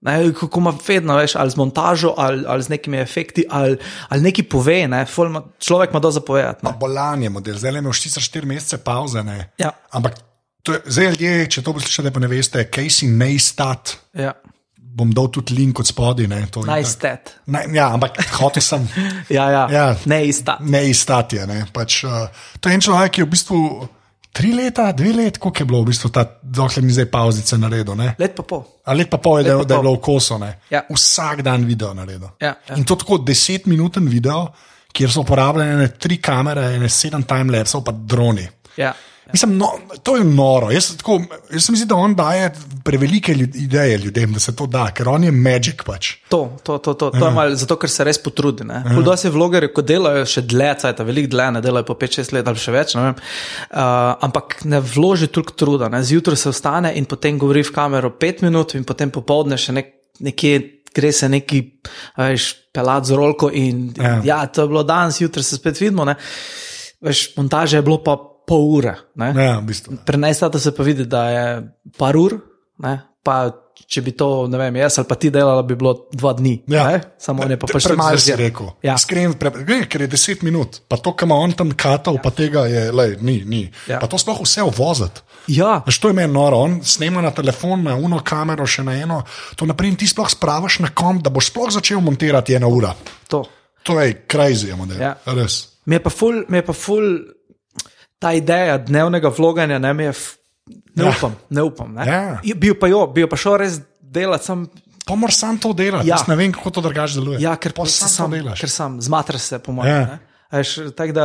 [0.00, 3.76] Ne, kako ima vedno, veš, ali z montažo, ali, ali z nekimi efekti, ali,
[4.08, 4.88] ali nekaj pove.
[4.88, 6.66] Ne, ima, človek ima do zapovedati.
[6.66, 6.72] Ne.
[6.80, 9.22] bolan je model, zdaj le imaš sicer 4 mesece pauze.
[9.22, 9.50] Ne?
[9.58, 9.70] Ja.
[9.90, 10.14] Ampak
[10.62, 14.32] to je, zdaj ljudje, če to poslušate, pa ne veste, Casey Neistat, Ja.
[14.76, 16.26] bom dal tudi link od spodaj.
[16.26, 17.30] ne, to je Nice stat.
[17.46, 18.88] Ne, ja, ampak hotel sem.
[19.36, 19.68] Ja, ja.
[19.70, 19.96] Ja.
[20.06, 20.58] Ne ista.
[20.60, 21.46] Neistat je.
[21.46, 21.66] Ne?
[21.72, 22.26] Pač, uh,
[22.60, 23.58] to je en človek, ki je v bistvu
[24.38, 27.96] tri leta, dve leti, koliko je bilo, v bistvu ta, dokler ni zdaj pauzice naredil.
[27.98, 28.12] Ne?
[28.18, 28.62] Let pa pol.
[28.86, 30.38] A let pa pol je, da, Let pa da je bilo v kosu.
[30.38, 30.52] ne.
[30.70, 30.84] Ja.
[30.86, 32.28] Vsak dan video naredil.
[32.38, 32.76] Ja, ja.
[32.78, 34.44] In to tako desetminuten video,
[34.94, 38.46] kjer so uporabljene tri kamere, ene sedem timelapsov, pa droni.
[38.78, 38.94] Ja.
[39.32, 39.66] Mislim, no,
[40.02, 40.70] to je noro.
[40.70, 41.18] Jaz, tako,
[41.52, 42.52] jaz se mi zdi, da on daje
[42.84, 46.14] prevelike ljud, ideje ljudem, da se to da, ker on je magik pač.
[46.32, 48.64] To, to, to, to, to je malo zato, ker se res potrudi.
[48.94, 52.48] Hudo se vlogerji, ko delajo še dlje, cajt, veliko dlje, ne delajo po 5-6 let
[52.48, 53.82] ali še več, ne vem, uh,
[54.28, 55.92] ampak ne vloži toliko truda.
[55.92, 56.00] Ne.
[56.08, 59.94] Zjutraj se vstane in potem govori v kamero 5 minut, in potem popovdne še nek,
[60.24, 60.74] nekje.
[60.98, 61.58] Gre se neki,
[62.16, 64.08] veš, pelat z rolko, in Ja.
[64.08, 64.22] ja.
[64.24, 66.06] ja, to je bilo danes, jutri se spet vidimo.
[66.08, 66.16] Ne.
[67.04, 68.16] Veš, montaže je bilo pa
[68.48, 68.96] pol ure.
[69.20, 69.32] Ne.
[69.36, 70.00] Ja, v bistvu.
[70.08, 71.46] Pri najstata se pa vidi, da je
[72.00, 72.40] par ur,
[72.84, 72.98] ne?
[73.28, 73.42] pa
[73.88, 76.54] če bi to, ne vem, jaz ali pa ti delala, bi bilo dva dni.
[76.72, 76.86] Ja.
[76.90, 77.00] ne?
[77.20, 78.70] Samo on je pa pač Premalo si rekel.
[78.84, 78.96] Ja.
[78.98, 82.22] Iskren, pre, ne, ker je 10 minut, pa to, kar ima on tam katal, ja.
[82.24, 83.38] pa tega je, lej, ni.
[83.48, 83.62] ni.
[83.90, 84.00] Ja.
[84.02, 85.24] Pa to sploh vse uvoziti.
[85.54, 88.98] Ja, Veš, to je meni noro, on snema na telefon, na uno kamero, še na
[89.00, 89.22] eno.
[89.56, 92.92] To naprej ti sploh spravaš na kom, da boš sploh začel montirati ena ura.
[93.28, 93.44] to.
[93.88, 94.12] To je
[94.76, 95.00] model.
[95.00, 95.14] Ja.
[95.32, 95.78] Res.
[95.88, 97.06] Mi je pa ful, mi je pa ful
[98.18, 100.12] ta ideja dnevnega vloganja, ne, je,
[100.94, 101.12] ne Ja.
[101.16, 101.94] upam, ne upam.
[101.94, 102.06] Ne?
[102.06, 102.54] Ja.
[102.56, 104.66] Bil pa jo, bil pa šel res delati sam.
[105.06, 106.08] Pa moraš sam to delati.
[106.08, 106.16] Ja.
[106.18, 107.38] Jaz ne vem, kako to drugače deluje.
[107.40, 108.60] Ja, ker pa pa sam, sam, delaš.
[108.60, 109.94] ker sam zmatraš se, po mojem.
[109.94, 110.00] Ja.
[110.06, 110.18] ne.
[110.48, 111.24] A Veš, tako da,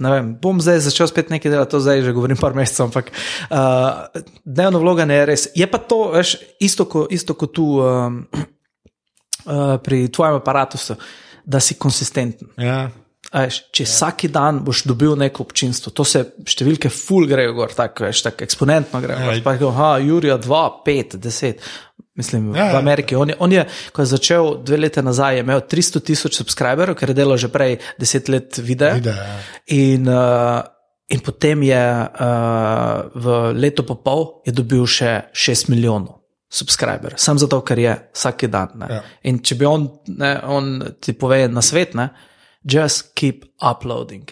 [0.00, 3.10] ne vem, bom zdaj začel spet nekaj delati, to zdaj že govorim par mesecev, ampak
[3.12, 4.08] uh,
[4.48, 5.42] dnevno vloganje je res.
[5.52, 8.22] Je pa to, veš, isto kot ko tu um,
[9.44, 10.80] uh, pri tvojem aparatu,
[11.44, 12.48] da si konsistenten.
[12.56, 12.88] Ja.
[13.34, 18.06] Veš, če vsak dan boš dobil neko občinstvo, to se številke ful grejo gor, tako
[18.06, 19.18] veš, tako eksponentno grejo.
[19.26, 21.64] Ja, Ja, pa, ha, Jurija 2, 5, 10.
[22.14, 22.72] Mislim, Ja, ja, ja.
[22.72, 23.16] v Ameriki.
[23.18, 26.94] On je, on je, ko je začel dve leta nazaj, je imel 300 tisoč subscriberjev,
[26.94, 28.94] ker je delal že prej 10 let videa.
[28.94, 29.40] Videa, ja.
[29.74, 30.62] In, uh,
[31.10, 36.20] in potem je uh, v letu pa pol je dobil še 6 milijonov.
[36.54, 38.78] Subscriber, samo zato, ker je vsak dan.
[38.78, 38.86] ne.
[38.86, 39.00] Ja.
[39.26, 42.12] In če bi on, ne, on ti pove na svet, ne,
[42.64, 44.28] just keep uploading.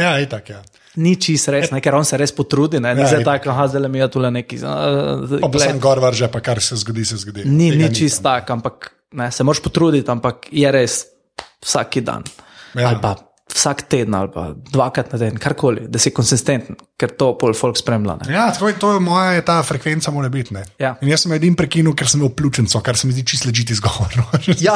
[0.00, 0.62] Ja, itak, ja.
[0.96, 3.66] Ni čist res, ne, ker on se res potrudi, ne, ni Ja, zdaj tako, aha,
[3.72, 4.60] zdaj mi je tule neki.
[4.62, 7.44] Uh, Pa, pa sem gor vrže, pa kar se zgodi, se zgodi.
[7.50, 11.02] Ni, Tega ni čist tak, ampak ne, se moraš potruditi, ampak je res
[11.66, 12.22] vsak dan.
[12.74, 12.80] Ja.
[12.80, 12.88] Ja.
[12.92, 13.16] Ali pa
[13.54, 17.76] vsak teden, ali pa dvakrat na teden, karkoli, da si konsistenten, ker to pol folk
[17.76, 18.16] spremlja.
[18.24, 18.32] Ne.
[18.34, 20.54] Ja, tako je, to je moja, ta frekvenca mora biti.
[20.54, 20.62] ne.
[20.80, 20.94] Ja.
[21.02, 23.72] In jaz sem edin prekinil, ker sem imel pljučnico, kar se mi zdi čisto ležiti
[23.76, 24.10] izgovor.
[24.16, 24.24] no.
[24.58, 24.74] Ja,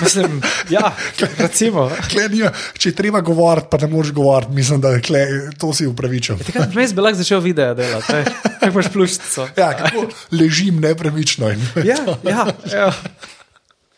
[0.00, 0.90] mislim, ja,
[1.38, 1.90] recimo.
[2.10, 2.40] Kle, ni,
[2.78, 5.24] če treba govoriti, pa ne moreš govoriti, mislim, da kle,
[5.58, 6.40] to si upravičil.
[6.46, 8.24] Takrat bi res bi lahko začel video delati,
[8.60, 9.48] kako imaš pluščico.
[9.56, 11.52] Ja, kako ležim nepremično.
[11.52, 12.90] in- Ja, ja, ja.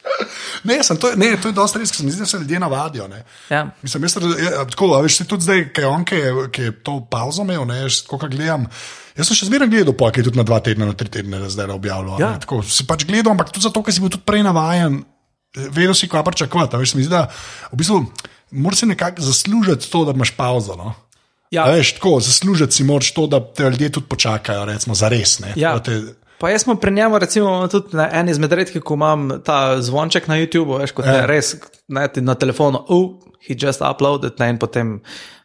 [0.64, 2.38] Ne, sem, to, je- ne, to je dosti res, ker se mi zdi, da se
[2.38, 3.08] ljudje navadijo.
[3.08, 3.22] Ne.
[3.48, 3.64] Ja.
[3.82, 6.72] Mislim, jaz, ja, tako, a veš, tudi zdaj, ki je on, ki je, ki je
[6.80, 8.66] to pauzo imel, ne, jaz, ko ga gledam.
[9.12, 11.48] Jaz sem še zmeraj gledal, pa je tudi na dva tedna, na tri tedne, da
[11.48, 12.16] zdaj objavljal.
[12.16, 12.28] Ja.
[12.28, 12.38] Ja.
[12.38, 15.02] Tako si pač gledal, ampak tudi zato, ker si bil tudi prej navajen,
[15.52, 16.76] eh, vedel si, kaj pričakovati.
[16.76, 17.26] a Veš, se mi zdi, da
[17.72, 18.00] v bistvu
[18.52, 20.76] moraš nekako zaslužiti to, da imaš pauzo.
[20.76, 20.94] No?
[21.50, 21.64] Ja.
[21.64, 25.38] A Veš, tako, zaslužiti si moraš to, da te ljudje tudi počakajo, recimo, za res.
[25.40, 25.76] Ne, Ja.
[25.78, 26.00] Te,
[26.42, 30.26] Pa jaz smo pri njemu, recimo, tudi na en izmed redkih, ko imam ta zvonček
[30.26, 31.20] na YouTubu, veš, kot Ja.
[31.20, 31.54] je res
[31.88, 33.12] ne, na telefonu, oh,
[33.46, 34.96] he just uploaded, ne, in potem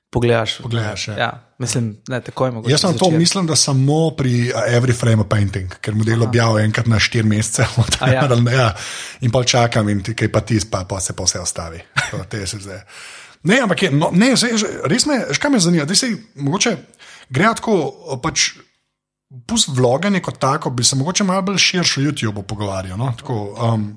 [0.09, 0.57] pogledaš.
[0.63, 1.17] Pogledaš, ja.
[1.17, 1.29] ja.
[1.61, 2.71] Mislim, ne, tako je mogoče.
[2.73, 3.17] Jaz sem to začeti.
[3.17, 7.65] mislim, da samo pri Every Frame of Painting, ker model objavijo enkrat na štiri mesece.
[8.01, 8.27] Ja.
[8.51, 8.73] ja.
[9.21, 11.81] In pa čakam, in ti kaj pa ti, pa, pa se pa vse ostavi.
[12.11, 12.25] To.
[13.43, 14.51] Ne, ampak je, no, ne, zdaj,
[14.89, 15.85] res me, veš, kaj me zanima.
[15.85, 16.77] Da se mogoče
[17.29, 17.91] gre tako,
[18.23, 18.49] pač,
[19.47, 22.97] pust vloganje kot tako, bi se mogoče malo bolj širše o YouTubu pogovarjal.
[22.97, 23.13] No?
[23.17, 23.87] Tako, um,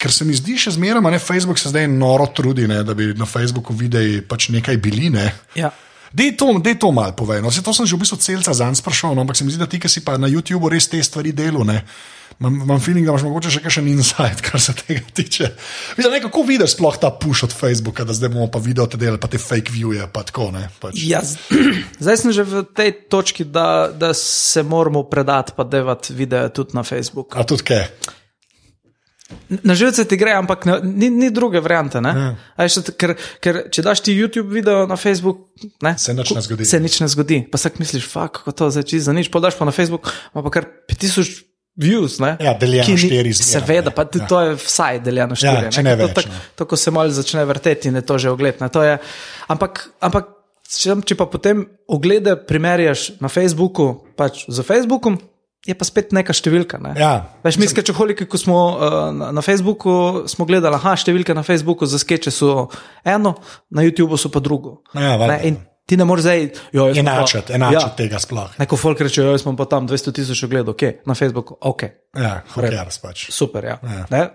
[0.00, 2.94] ker se mi zdi še zmeraj, a ne Facebook se zdaj noro trudi, ne, da
[2.96, 5.10] bi na Facebooku videi pač nekaj bili.
[5.12, 5.30] Ne.
[5.56, 5.72] Ja.
[6.12, 7.42] Dej to, dej to malo povej.
[7.44, 7.52] No.
[7.54, 9.68] Saj to sem že v bistvu celca zanj sprašal, no, ampak se mi zdi, da
[9.70, 11.84] ti, ki si pa na YouTubu res te stvari delal, ne.
[12.40, 15.50] Imam, imam feeling, da imaš mogoče še kakšen insight, kar se tega tiče.
[15.98, 18.96] Vidim, ne, kako vidiš sploh ta push od Facebooka, da zdaj bomo pa video te
[19.00, 20.62] delali, pa te fake viewje, pa tako ne.
[20.80, 21.02] Pač.
[21.04, 21.20] Ja,
[22.02, 26.78] zdaj sem že v tej točki, da, da se moramo predati, pa devati videe tudi
[26.78, 27.36] na Facebooku.
[27.36, 27.84] A tudi kaj?
[29.60, 32.00] Na živce ti gre, ampak ne, ni, ni druge variante.
[32.00, 32.32] Ja.
[32.56, 32.70] Ja.
[32.72, 35.44] Še, ker, ker če daš ti YouTube video na Facebook,
[35.84, 36.66] ne, Se nič ne zgodi.
[36.66, 37.44] Se nič ne zgodi.
[37.52, 39.28] Pa vsak misliš, fuck, kako to zdaj čisto za nič.
[39.28, 41.49] Podaš pa na Facebook, ima pa kar 5000
[41.80, 42.18] views.
[42.18, 43.94] Ne, Ja, deljeno ni- štiri zmeraj, Seveda, ne.
[43.94, 44.08] pa ja.
[44.14, 44.26] Ja.
[44.26, 45.70] to je vsaj deljeno štiri.
[45.70, 46.40] če ne To več, tako- ne.
[46.54, 48.60] Tako se malo začne vrteti in je to že ogled.
[48.60, 48.98] ne, to je-
[49.48, 50.24] Ampak, ampak
[50.70, 55.18] če, če pa potem oglede primerjaš na Facebooku, pač z Facebookom,
[55.66, 56.80] je pa spet neka številka.
[56.80, 56.94] Ne?
[56.96, 57.26] Ja.
[57.44, 58.80] Veš, mi skečoholiki, ko smo uh,
[59.12, 62.68] na, na Facebooku, smo gledali, aha, številke na Facebooku za skeče so
[63.04, 63.34] eno,
[63.70, 64.80] na YouTubu so pa drugo.
[64.94, 65.56] Ja, ne, in
[65.90, 67.94] ti ne moreš zdaj, jo, jaz Enačiti, enačiti ja.
[67.98, 68.52] tega sploh.
[68.62, 71.82] Neko folk reče, jo, jaz sem pa tam 200 tisoč ogledov, ok, na Facebooku, ok,
[72.18, 73.26] Ja, hokers pač.
[73.34, 73.80] super, ja.
[73.82, 74.04] Ja.
[74.18, 74.28] ja.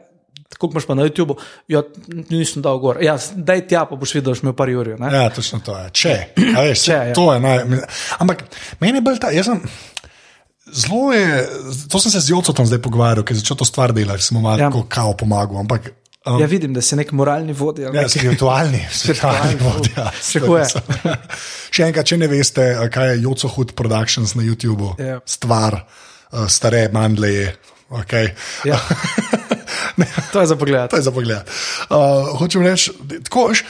[0.52, 1.36] Tako imaš pa na YouTubu,
[1.72, 1.82] ja,
[2.30, 3.00] nisem dal gor.
[3.04, 5.00] Ja, daj tja, pa boš videl, da boš imel par jurjev.
[5.02, 5.10] ne.
[5.12, 5.90] Ja, točno to je.
[5.92, 6.14] Če.
[6.54, 7.16] a Veš, Če, Če, ja.
[7.18, 7.64] to je naj,
[8.22, 8.44] ampak
[8.84, 9.32] meni je bolj ta.
[9.36, 9.64] jaz Sem,
[10.72, 11.26] zelo je,
[11.92, 14.60] to sem se z Jocom zdaj pogovarjal, ker je začel to stvar delati, smo malo
[14.62, 14.70] Ja.
[14.70, 14.84] ja.
[14.90, 15.60] kao pomagal.
[15.66, 15.92] Ampak,
[16.26, 17.92] um, Ja, vidim, da si nek moralni vodja.
[17.94, 20.10] Ja, spiritualni, spiritualni vodja.
[20.34, 20.68] Tako je.
[21.72, 25.20] Še enkrat, če ne veste, a kaj je Joco Hood Productions na YouTubu, Ja.
[25.26, 25.82] stvar,
[26.32, 27.56] uh, stare mandleje.
[27.90, 28.32] Okay.
[28.66, 28.80] Ja.
[30.34, 30.90] To je za pogled.
[30.90, 31.44] To je za pogled.
[31.90, 32.92] Uh, hočem reči,
[33.24, 33.64] tako veš,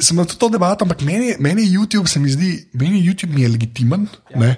[0.00, 3.42] sem na to, to debato, ampak meni, meni YouTube se mi zdi, meni YouTube mi
[3.42, 4.54] je legitimen, ja.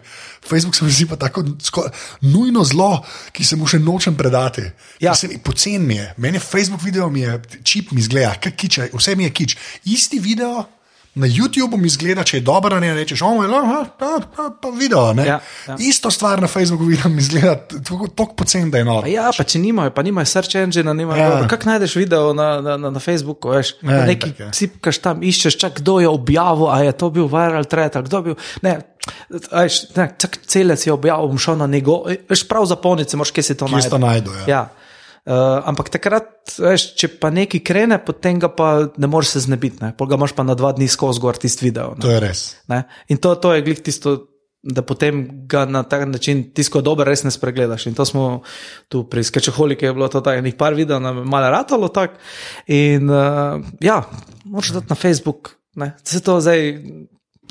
[0.49, 1.88] Facebook se mi zdi pa tako sko,
[2.20, 4.66] nujno zlo, ki se mu še nočem predati.
[5.01, 5.14] Ja.
[5.44, 9.31] Pocen mi je, meni Facebook video mi je, čip mi zgleda, kiče, vse mi je
[9.31, 9.57] kič.
[9.85, 10.64] Isti video.
[11.14, 15.12] Na YouTubu mi zgleda, če je dobro, ne rečeš, oh, ja, pa, pa, pa video.
[15.14, 15.37] ne." Ja,
[15.68, 15.77] ja.
[15.79, 17.55] Isto stvar na Facebooku vidim, mi zgleda
[18.16, 19.07] tako pocen, da je noro.
[19.07, 21.22] Ja, pa če nimajo, pa nimajo search engine, nimajo.
[21.22, 21.38] Ja.
[21.38, 21.48] Ja.
[21.48, 23.77] Kako najdeš video na, na, na, na Facebooku, veš?
[23.83, 24.50] Ja, Ja, Neki ja.
[24.50, 28.22] cipkaš tam, iščeš, čak, kdo je objavil, a je to bil viral thread, kdo je
[28.22, 28.37] bil.
[28.62, 28.74] Ne,
[29.53, 30.09] veš, ne,
[30.46, 33.79] celec je objavil, bom šel na njegov, veš, prav zapolnice, moš kje si to Kje
[33.79, 33.98] najti.
[33.98, 34.44] najdu, ja.
[34.48, 34.62] Ja.
[35.25, 36.27] Uh, ampak takrat,
[36.61, 39.95] veš, če pa nekaj krene, potem ga pa ne moreš se znebiti, ne?
[39.97, 41.95] pol ga imaš pa na dva dni skozi gor tisti video.
[41.97, 42.05] Ne?
[42.05, 42.43] To je res.
[42.69, 42.83] Ne?
[43.09, 44.13] In to, to je glih tisto,
[44.61, 47.87] da potem ga na tak način, tisto, ko je dober, res ne spregledaš.
[47.89, 48.43] In to smo
[48.93, 52.21] tu pri Skečeholiki, je bilo to tako, enih par videov, nam je malo ratalo tako.
[52.69, 54.03] In uh, ja,
[54.45, 55.55] moraš dati na Facebook.
[55.81, 55.95] Ne?
[56.05, 56.69] Se to zdaj,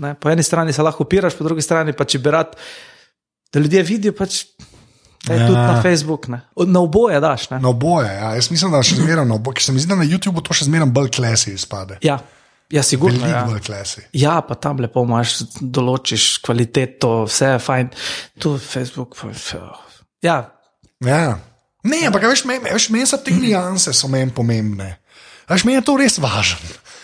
[0.01, 0.13] ne?
[0.13, 2.53] po eni strani se lahko upiraš, po drugi strani pa če bi rad,
[3.49, 4.43] da ljudje vidijo, pač.
[5.29, 5.47] Je ja.
[5.47, 5.67] tudi Ja.
[5.67, 6.41] na Facebook, ne?
[6.55, 7.49] Od- na oboje daš.
[7.49, 7.59] Ne?
[7.59, 8.33] Na oboje, ja.
[8.35, 10.53] jaz mislim, da še zmeraj na oboje, ker se mi zdi, da na YouTubu to
[10.53, 11.97] še zmeraj bolj klasi izpade.
[12.01, 12.19] Ja,
[12.69, 13.19] ja, sigurno.
[13.19, 13.45] Veliko Ja.
[13.45, 14.01] bolj klasi.
[14.13, 17.89] Ja, pa tam lepo imaš, določiš kvaliteto, vse je fajn.
[18.39, 19.15] Tu Facebook,
[20.21, 20.49] ja,
[21.03, 21.39] Ja.
[21.83, 24.97] Ne, ampak veš, meni veš, meni so te nianse so meni pomembne.
[25.49, 26.59] Veš, meni je to res važno.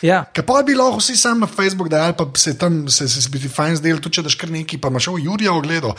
[0.05, 0.23] Ja.
[0.33, 3.29] Ker pa bi lahko vsi sam na Facebook dal, pa se tam se, se, se
[3.29, 5.95] bi ti fajn zdel, tudi če daš kar neki, pa imaš v Jurija ogledal,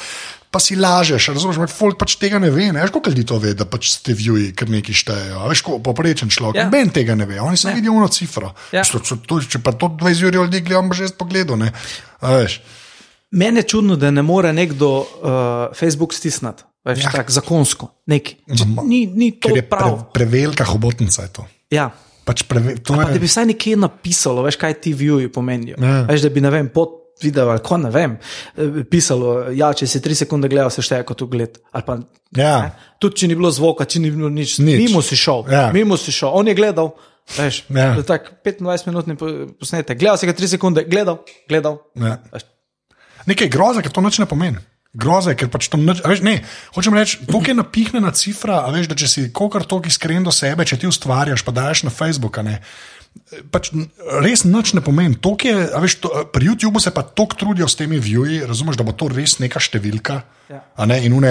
[0.51, 3.53] pa si lažeš, razumeš, folk pač tega ne ve, ne veš, koliko ljudi to ve,
[3.55, 6.69] da pač ste vjuji, ker neki štejejo, veš, ko poprečen človek, Ja.
[6.73, 8.51] ben tega ne ve, oni samo vidijo eno cifro.
[8.73, 8.83] Ja.
[8.85, 11.71] Če, če, če pa to 20 Jurija ljudi gledam, bo že jaz pogledal, ne,
[12.21, 12.61] a veš.
[13.31, 15.07] Mene je čudno, da ne more nekdo uh,
[15.79, 17.13] Facebook stisniti, več ja.
[17.15, 18.41] tako zakonsko, neki.
[18.89, 19.99] Ni, ni to Ker je pre, prav.
[20.11, 21.23] prevelika hobotnica.
[21.23, 21.45] Je to.
[21.71, 21.91] Ja.
[22.25, 25.77] Pač preve, to Pa da je, bi vsaj nekje napisalo, veš, kaj ti viewi pomenijo.
[25.77, 26.03] Ja.
[26.05, 28.15] Veš, da bi, ne vem, pod video, ali ko ne vem,
[28.57, 31.59] eh, pisalo, ja, če si tri sekunde gledal, se šteje kot ugled.
[31.71, 31.99] Pa,
[32.33, 32.55] Ja.
[32.63, 34.79] ne, tudi če ni bilo zvoka, če ni bilo nič, Nič.
[34.81, 35.71] mimo si šel, Ja.
[35.73, 36.95] mimo si šel, on je gledal.
[37.31, 37.95] Veš, Ja.
[37.95, 39.99] je tak 25 minutni po- posnetek.
[39.99, 41.79] Gledal si ga 3 sekunde, gledal, gledal.
[41.95, 42.19] Ja.
[42.33, 42.43] Veš,
[43.27, 44.57] Nekaj groza, ker to nič ne pomeni.
[44.91, 46.03] Groza je, ker pač to nič.
[46.03, 46.41] Veš, ne,
[46.75, 50.67] hočem reči, to je napihnjena cifra, veš, da če si kokar toliko iskren do sebe,
[50.67, 52.59] če ti ustvarjaš, pa daš na Facebook, ne.
[53.55, 53.71] Pač
[54.23, 55.15] res nič ne pomeni.
[55.15, 58.95] Je, veš, to, pri YouTubu se pa tako trudijo s temi viewi, razumeš, da bo
[58.95, 60.25] to res neka številka.
[60.51, 60.61] Ja.
[60.77, 61.31] a Ne, in une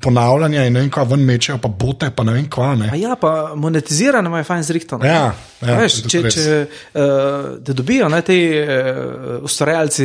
[0.00, 2.74] ponavljanja, in ne vem, kva ven mečejo, pa bote, pa ne vem, kva.
[2.76, 2.90] Ne.
[2.92, 5.04] A ja, pa monetizirano je fajn zrihtano.
[5.04, 6.34] Ja, ja, A veš, če, res.
[6.34, 6.56] če
[6.94, 7.02] uh,
[7.58, 10.04] da dobijo ne, ti uh, ustvarjalci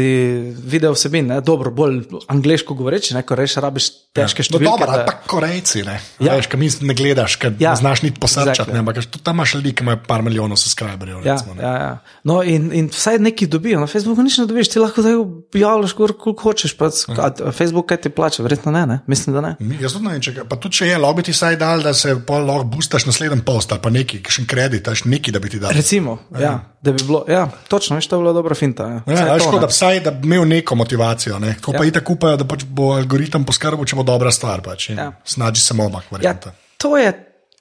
[0.63, 4.69] video vsebin, ne, dobro, bolj angliško govoreči, ne, ko reš, rabiš težke No, številke.
[4.69, 5.99] dobro, da- pa Korejci, ne.
[6.19, 6.31] Ja.
[6.31, 6.37] Ja.
[6.37, 7.75] Veš, kaj mi ne gledaš, ker Ja, ja.
[7.75, 8.71] znaš niti posrčati, exactly.
[8.71, 8.79] exactly.
[8.79, 11.21] ampak tudi tam imaš ljudi, ki imajo par milijonov subscriberjev.
[11.25, 11.61] Ja, recimo, ne.
[11.61, 11.91] ja, ja.
[12.23, 13.79] No, in, in vsaj nekaj dobijo.
[13.79, 16.73] Na Facebooku nič ne dobiš, ti lahko zdaj objavljaš, koliko hočeš.
[16.77, 18.97] Pa, a Facebook kaj ti plača, verjetno ne, ne?
[19.05, 19.51] mislim, da ne.
[19.59, 21.57] Mi- Jaz tudi ne vem, če, ga- pa tudi če je, lahko bi ti saj
[21.57, 25.39] dal, da se lahko boostaš naslednji post ali pa neki, še kredit, až neki, da
[25.39, 25.71] bi ti dal.
[25.71, 28.83] Recimo, ja, da bi bilo, ja, točno, veš, to je bila dobra finta.
[28.85, 29.59] Ja, Ja, ne.
[29.59, 31.39] da vsaj da bi imel neko motivacijo.
[31.39, 31.55] Ne?
[31.55, 31.77] Tako ja.
[31.77, 31.89] pa Ja.
[31.89, 34.61] itak upajo, da pač bo algoritem poskrbel, če bo dobra stvar.
[34.61, 34.89] Pač.
[34.89, 34.95] Ja.
[34.97, 35.09] Ja.
[35.25, 36.55] Snaži se momak, ja, verjamem.
[36.77, 37.09] to je,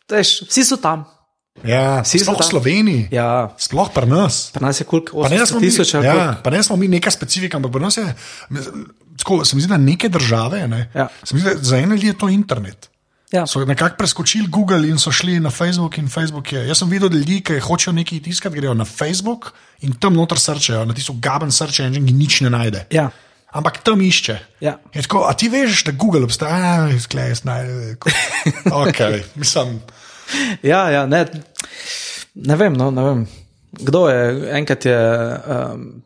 [0.09, 1.05] veš, vsi so tam.
[1.63, 2.45] Ja, Vsi sploh v.
[2.47, 3.25] Sloveniji, ja.
[3.45, 4.49] Ja, sploh pri nas.
[4.51, 6.77] pa nas je koliko, Pa ne, da smo 800 mi, tisoč ja, pa ne smo
[6.77, 8.07] mi neka specifika, ampak pri nas je,
[9.23, 11.09] tako, se mi zdi, da neke države, ne, Ja.
[11.25, 12.89] se mi zdi, za ene ljudi je to internet.
[13.33, 13.47] Ja.
[13.47, 15.99] So nekako preskočili Google in so šli na Facebook.
[15.99, 16.67] in Facebook je.
[16.69, 20.85] Jaz sem videl ljudi, ki hočejo nekaj tiskati, grejo na Facebook in tam noter srčajo,
[20.85, 22.87] na tisto gaben search engine, ki nič ne najde.
[22.91, 23.11] Ja.
[23.53, 24.39] Ampak tam išče.
[24.61, 24.79] Ja.
[24.95, 27.67] Je Tako, a ti veš, da Google obstaja, izklej, znaj.
[28.65, 29.81] Okay, mislim,
[30.63, 31.27] Ja, ja ne,
[32.35, 33.27] ne vem, no, ne vem.
[33.73, 34.99] Kdo je, enkrat je,
[35.47, 36.03] um,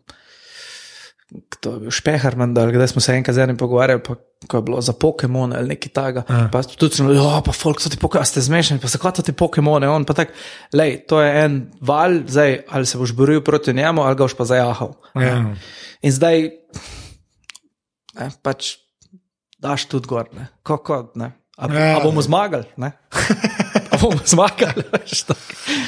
[1.51, 4.14] kdo je bil Špehar, menda, ali kdaj smo se enkrat z enim pogovarjali, pa,
[4.46, 6.22] ko je bilo za Pokémon ali nekaj takega.
[6.29, 6.49] Ja.
[6.53, 9.22] Pa tudi sem rekel, ja, pa folk so ti Pokémon, ste zmešani, pa zakaj so
[9.22, 9.88] ti Pokémone?
[9.88, 10.33] On pa tak,
[10.72, 14.35] lej, to je en val, zdaj ali se boš boril proti njemu, ali ga boš
[14.35, 14.94] pa zajahal.
[15.14, 15.37] Ja.
[16.03, 16.51] In zdaj,
[18.14, 18.77] ne, pač
[19.59, 21.33] daš tudi gor, ne, kako, ne.
[21.57, 21.96] A, Ja.
[21.96, 22.68] a bomo zmagali?
[22.77, 22.92] Ne?
[23.96, 24.85] A bomo zmagali?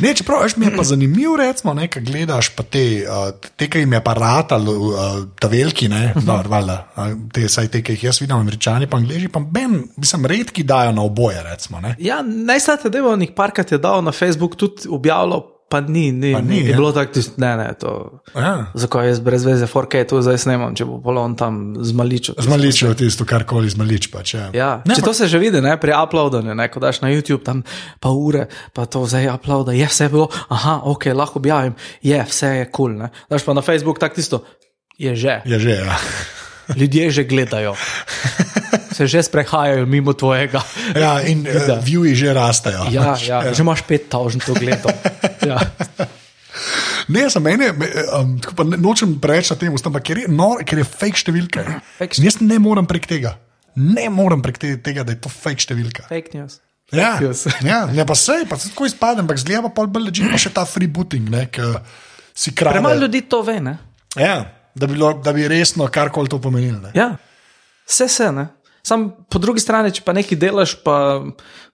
[0.00, 3.68] Ne, čeprav veš, mi je pa zanimivo, recimo, ne, kaj gledaš, pa te, uh, te
[3.68, 4.94] ki jim je aparat, ali uh,
[5.36, 6.24] ta veliki, ne, Mhm.
[6.26, 9.84] no, valjda, uh, te, saj te, ki jih jaz vidim, američani, pa angliži, pa ben,
[9.96, 11.94] mislim, redki dajo na oboje, recimo, ne.
[11.98, 16.40] Ja, najstarejši del, nek parkrat je dal na Facebook, tudi objavljal, pa ni, ni, Pa
[16.40, 16.76] ni, ni je ja.
[16.76, 18.20] bilo tako, ne, ne, to.
[18.32, 18.72] Ja.
[18.72, 22.40] Zakaj jaz brez veze 4K to zdaj snemam, če bo polon tam zmaličil?
[22.40, 24.08] Zmaličijo tisto, karkoli zmalič.
[24.08, 24.48] Pač, ja.
[24.56, 27.12] Ja, ne, če ampak- to se že vidi, ne, pri uploadanju, ne, ko daš na
[27.12, 27.60] YouTube tam
[28.00, 32.64] pa ure, pa to zdaj uploada, je vse bilo, aha, ok, lahko objavim, je vse
[32.64, 32.96] je kul.
[32.96, 34.36] Cool, daš pa na Facebook tako tisto,
[34.96, 35.96] je že, Je že, ja.
[36.76, 37.76] ljudje že gledajo,
[38.92, 40.62] se že sprehajajo mimo tvojega.
[40.96, 42.88] ja in uh, viewi že rastejo.
[42.90, 44.90] Ja, pač, ja, že imaš pet tavžen to gledal.
[45.48, 45.58] Ja.
[47.08, 47.86] Ne, za mene, me,
[48.18, 51.62] um, tako pa nočem preveč na tem, ampak ker je, no, ker je fake številka.
[51.96, 53.36] Fake In Jaz ne morem prek tega.
[53.78, 56.08] Ne morem prek te, tega, da je to fake številka.
[56.10, 56.58] Fake news.
[56.92, 57.46] Ja, news.
[57.70, 60.40] ja, ne pa sej, pa se tako izpadem, ampak zgleda pa pol bolj leži, pa
[60.40, 61.72] še ta freebooting, ne, ki
[62.36, 62.76] si kraj.
[62.76, 63.78] Premalo ljudi to ve, ne?
[64.16, 64.40] Ja,
[64.74, 66.88] da bi, bilo, da bi resno karkoli to pomenilo.
[66.88, 66.94] ne.
[66.96, 67.12] Ja,
[67.88, 68.48] vse se ne.
[68.84, 71.20] Sam po drugi strani, če pa nekaj delaš, pa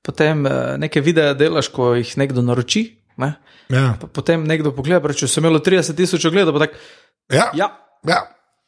[0.03, 2.89] potem eh, neke videe delaš, ko jih nekdo naroči.
[3.17, 3.35] Ne?
[3.69, 6.75] Ja, Pa potem nekdo pogleda, pa reče, sem imel 30 tisoč ogledov, pa tako.
[7.31, 7.69] ja, Ja,
[8.05, 8.23] ja.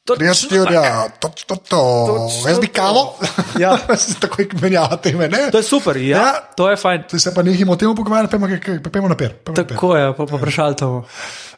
[0.06, 1.80] Točno Jaz ti ja, to, to, to.
[2.06, 2.72] Točno Jaz bi to.
[2.72, 3.18] kavo.
[3.58, 3.74] Ja.
[4.22, 5.50] Tako je menjava teme, ne?
[5.50, 6.32] to je super, ja, Ja.
[6.56, 7.02] to je fajn.
[7.10, 8.78] Tu se pa nehimo o tem pogovarjati, pojmo naprej.
[8.82, 9.30] pojmo naprej.
[9.66, 11.02] Tako je, pa, pa prešaltamo.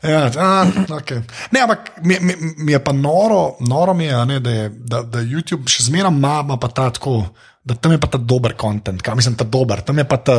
[0.03, 1.21] Ja, a, okay.
[1.51, 4.69] Ne, ampak mi, mi, mi je pa noro, noro mi je, a ne, da, je
[4.71, 7.27] da, da YouTube še zmeraj ima, pa ta tako,
[7.65, 10.39] da tam je pa ta dober kontent, kaj mislim, ta dober, tam je pa ta,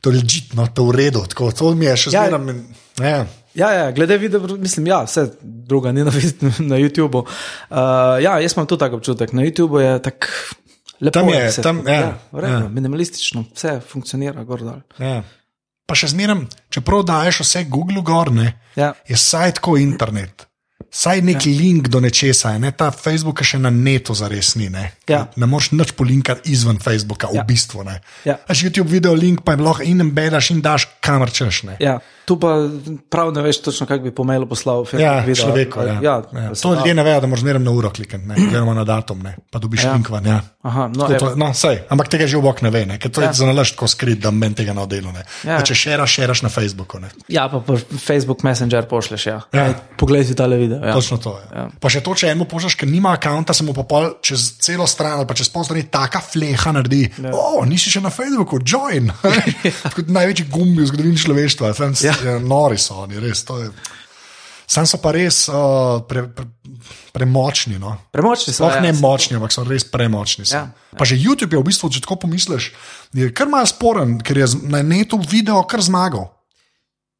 [0.00, 2.26] to ležitno, to v redu, tako, to mi je še Ja.
[2.28, 2.56] zmeraj.
[3.00, 3.26] Ja.
[3.52, 6.12] Ja, ja, glede videa, mislim, ja, vse druga ni na,
[6.70, 7.24] na YouTubu.
[7.24, 7.76] Uh,
[8.18, 9.32] ja, jaz imam tudi tak občutek.
[9.32, 10.26] Na YouTubu je tako
[11.00, 11.12] lepo.
[11.12, 12.68] Tam je, vse, tam- ja, v redu, ja.
[12.68, 14.78] minimalistično, vse funkcionira gor dol.
[14.98, 15.22] Ja.
[15.82, 18.92] Pa še zmeraj, čeprav daješ vse Google gor, ne, Ja.
[19.02, 20.46] je saj tako internet.
[20.90, 21.52] Saj nek ja.
[21.52, 22.70] link do nečesa, je, ne?
[22.72, 24.66] ta Facebook je še na netu za res ni.
[24.68, 25.26] Ne, Ja.
[25.36, 27.40] ne moreš nič polinkati izven Facebooka, ja.
[27.40, 27.42] Ja.
[27.42, 27.84] v bistvu.
[27.84, 28.00] Ne.
[28.24, 28.38] Ja.
[28.44, 31.62] Až YouTube video link pa je lahko in embedaš in daš kamor češ.
[31.62, 31.76] Ne.
[31.78, 32.66] Ja, tu pa
[33.08, 35.34] prav ne veš točno, kako bi po mailu poslal Facebook Ja, video.
[35.36, 35.78] človeku.
[35.80, 35.94] Ja.
[36.00, 36.54] ja, Ja.
[36.54, 36.76] se To da.
[36.76, 39.36] ljudje ne vejo, da moraš zmeraj na uro klikati, gledamo na datum, ne.
[39.46, 39.92] pa dobiš Ja.
[39.92, 40.26] link van.
[40.26, 40.40] Ja.
[40.62, 43.20] Aha, no, To, no, sej, ampak tega že v bok ne ve, ne, ker to
[43.20, 43.28] Ja.
[43.28, 45.12] je za nalaž tako skrit, da meni tega ne odelu.
[45.12, 45.22] Ne.
[45.44, 45.52] Ja.
[45.52, 45.62] Ja.
[45.62, 46.98] Če šeraš, šeraš na Facebooku.
[46.98, 47.08] Ne.
[47.28, 47.62] ja, pa
[47.96, 49.26] Facebook Messenger pošleš.
[49.26, 49.40] Ja.
[49.52, 49.66] Ja.
[49.66, 50.79] Ej, Poglej si tale video.
[50.80, 50.94] Ja.
[50.94, 51.44] Točno to je.
[51.50, 51.60] Ja.
[51.60, 51.64] Ja.
[51.76, 54.86] Pa še to, če enemu pošljaš, ker nima akonta, se mu pa pol čez celo
[54.88, 57.02] stran ali pa čez pol strani taka fleha naredi.
[57.20, 57.34] Ja.
[57.34, 59.12] O, nisi še na Facebooku, join.
[59.96, 61.74] Kot največji gumbi v zgodovini človeštva.
[61.74, 62.16] Sam, Ja.
[62.24, 62.38] ja.
[62.40, 63.44] Nori so oni, res.
[64.64, 66.46] Sam so pa res uh, pre, pre,
[67.12, 67.76] premočni.
[67.76, 67.96] No.
[68.14, 68.62] Premočni so.
[68.62, 70.46] Sploh ja, ne se- močni, ampak so res premočni.
[70.46, 70.56] So.
[70.56, 70.70] Ja.
[70.70, 70.96] Ja.
[70.96, 72.70] Pa že YouTube je v bistvu, če tako pomisliš,
[73.12, 76.30] je kar malo sporen, ker je na netu video kar zmagal.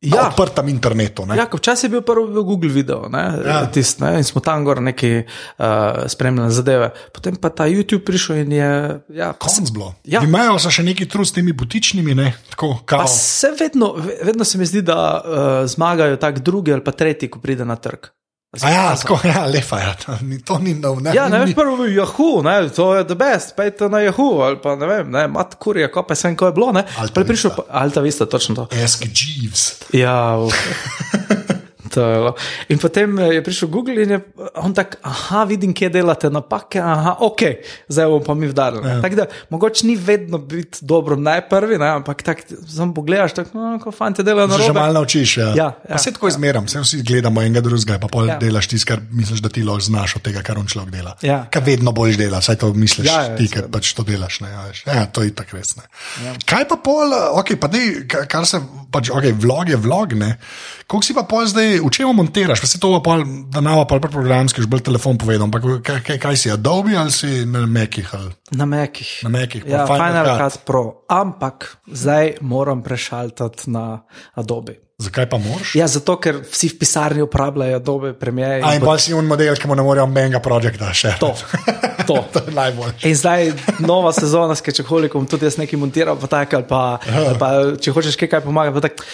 [0.02, 1.26] Ja, odprtem internetu.
[1.26, 1.36] ne.
[1.36, 3.66] Ja, včasih je bil prvi v Google video, ne, Ja.
[3.66, 5.64] tist, ne, in smo tam gor neki uh,
[6.06, 6.88] spremljali zadeve.
[7.12, 8.70] Potem pa ta YouTube prišel in je.
[9.10, 9.94] Ja, Konc bilo.
[10.04, 10.22] Ja.
[10.22, 12.32] Imajo se še neki trud s temi butičnimi, ne?
[12.50, 15.22] tako pa se vedno, ve- vedno se mi zdi, da uh,
[15.66, 18.08] zmagajo tak drugi ali pa tretji, ko pride na trg.
[18.50, 19.94] A ja, tako, ja, lepa je.
[20.06, 21.12] To ni, to ni nov, ne.
[21.14, 24.58] Ja, ne veš, prvo je Yahoo, ne, to je the best, pejte na Yahoo ali
[24.58, 26.82] pa ne vem, ne, mat kurje, ko pa sem, ko je bilo, ne.
[26.98, 28.66] Alta Pa je prišel, pa, Alta Vista, točno to.
[28.84, 29.78] Ask Jeeves.
[29.94, 30.54] Ja, uf.
[31.90, 32.34] To je bilo.
[32.68, 34.20] In potem eh, je prišel Google in je
[34.56, 37.40] on tak, aha, vidim, kje delate napake, aha, ok,
[37.88, 38.88] zdaj bomo pa mi vdarili.
[38.88, 39.00] Ja.
[39.02, 43.78] Tako da mogoče ni vedno biti dobro najprvi, ne, ampak tako samo pogledaš, tako, no,
[43.78, 45.36] ko fanti delajo na Se že malo naučiš.
[45.36, 45.44] Ja.
[45.44, 48.32] Ja, Ja, ja, ja, se tako izmeram, se vsi gledamo enega drugega, pa pol Ja.
[48.32, 48.38] ja.
[48.38, 51.16] delaš tisto, kar misliš, da ti lahko znaš od tega, kar on človek dela.
[51.20, 51.46] Ja.
[51.46, 54.02] Kaj vedno boljš dela, saj to misliš Ja, ja, ja, ja, ti, ker pač to
[54.02, 54.40] delaš.
[54.40, 55.76] Ne, ja, ja, to je tako res.
[55.76, 55.82] Ne.
[56.24, 56.32] Ja.
[56.46, 58.60] Kaj pa pol, okay, pa dej, ka- kar se,
[58.92, 60.34] pač, okay, vlog je vlog, ne.
[60.86, 63.86] Koliko si pa pol zdaj, v čem montiraš, pa se to pa pol, da nava
[63.86, 67.66] pol programski, už bolj telefon povedal, ampak kaj, kaj, kaj si, Adobe ali si na
[67.66, 69.22] Mekih ali Na mekih.
[69.22, 69.62] na Mekih?
[69.66, 70.38] Ja, Final Cut.
[70.42, 74.02] Cut Pro, ampak zdaj moram prešaltati na
[74.34, 74.89] Adobe.
[75.00, 75.72] Zakaj pa moraš?
[75.78, 78.58] Ja, zato ker vsi v pisarni uporabljajo Adobe Premiere.
[78.60, 81.14] in A in pa si un model, ki mu ne morejo menga projekta še.
[81.22, 81.32] To,
[82.04, 82.20] to.
[82.36, 83.08] to je najboljše.
[83.08, 87.36] In zdaj nova sezona s Kečeholikom, tudi jaz nekaj montiram, pa tako, ali pa, ali
[87.40, 89.08] pa če hočeš kaj, pomagati, pa tako.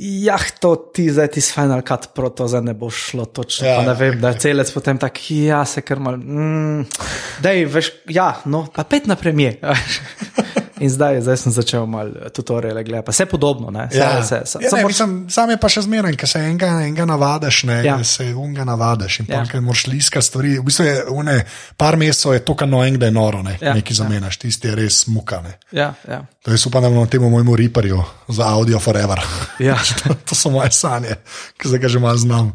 [0.00, 3.66] Jah, to ti zdaj ti s Final Cut Pro, to zdaj ne bo šlo točno.
[3.68, 6.18] Ja, ne vem, da je celec potem tak, ja, se kar mal.
[6.18, 6.86] Mm,
[7.42, 9.58] dej, veš, ja, no, pa pet na premije.
[10.80, 13.70] In zdaj, zdaj sem začel malo tutoriale gledati, pa vse podobno.
[13.70, 14.20] Ne, vse, Ja.
[14.20, 17.62] vse, vse, Ja, ne, mislim, sam je pa še zmeren, ker se enega, enega navadaš,
[17.64, 17.96] ne, Ja.
[17.96, 18.04] ja.
[18.04, 19.36] se unga navadaš in Ja.
[19.36, 19.44] ja.
[19.52, 20.58] pa moraš liskati stvari.
[20.58, 21.44] V bistvu je une,
[21.76, 23.74] par mesecev je to kanoeng, da je noro, ne, Ja, ja.
[23.74, 25.40] nekaj zamenjaš, tisti je res muka.
[25.40, 25.58] Ne.
[25.72, 26.24] ja, ja.
[26.42, 29.20] To jaz upam, da bomo temu mojemu riparju za audio forever.
[29.58, 29.76] Ja.
[30.26, 31.16] to so moje sanje,
[31.56, 32.52] ki zdaj ga že malo znam.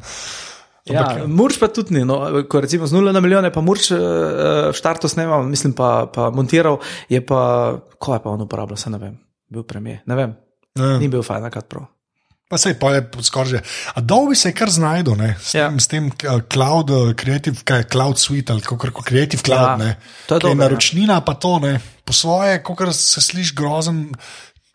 [0.85, 2.03] Ja, Murč pa tudi ni.
[2.05, 3.97] No, ko recimo z 0 na milijone, pa Murč uh,
[4.69, 6.77] v štartu snemal, mislim pa, pa montiral,
[7.09, 7.39] je pa,
[7.97, 9.15] ko je pa on uporabljal, se ne vem,
[9.49, 10.35] bil premijer, ne vem,
[10.75, 10.97] Ja.
[10.99, 11.85] ni bil Final Cut Pro.
[12.45, 13.59] Pa se je pa je skoraj že.
[13.95, 15.61] Adobe se je kar znašel, ne, s, Ja.
[15.63, 15.79] ja.
[15.79, 19.81] s tem uh, cloud, uh, creative, kaj, je cloud suite ali kako koli creative cloud.
[19.81, 19.95] Ja, Ja,
[20.27, 20.55] to je dobro, ja.
[20.59, 21.79] naročnina, pa to ne.
[22.03, 24.13] Po svoje, kot se sliši grozen.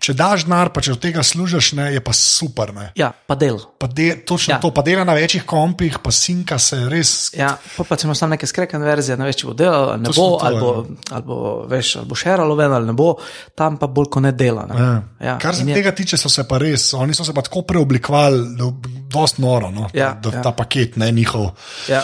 [0.00, 2.70] Če daš denar, pa če od tega služiš, ne, je pa super.
[2.72, 2.86] Ne.
[2.96, 3.58] Ja, pa del.
[3.76, 4.58] Pa de, točno Ja.
[4.58, 7.28] to, pa dela na večjih kompih, pa sinka se res.
[7.36, 10.00] Ja, pa, pa če imaš tam neke skrekane verzije, ne veš, če bo delalo ali
[10.00, 10.96] ne Točno bo, to, ali bo, ja.
[11.10, 11.36] ali bo,
[11.66, 13.10] veš, ali bo šeralo ven ali ne bo,
[13.54, 14.64] tam pa bolj kot ne dela.
[14.64, 14.78] Ne?
[14.78, 14.94] Ja.
[15.22, 17.62] Ja, Kar se je- tega tiče, so se pa res, oni so se pa tako
[17.62, 18.72] preoblikovali, da je
[19.06, 20.40] dosti noro, no, Ja, da, ja.
[20.40, 21.50] ta paket, ne njihov.
[21.86, 22.00] Ja.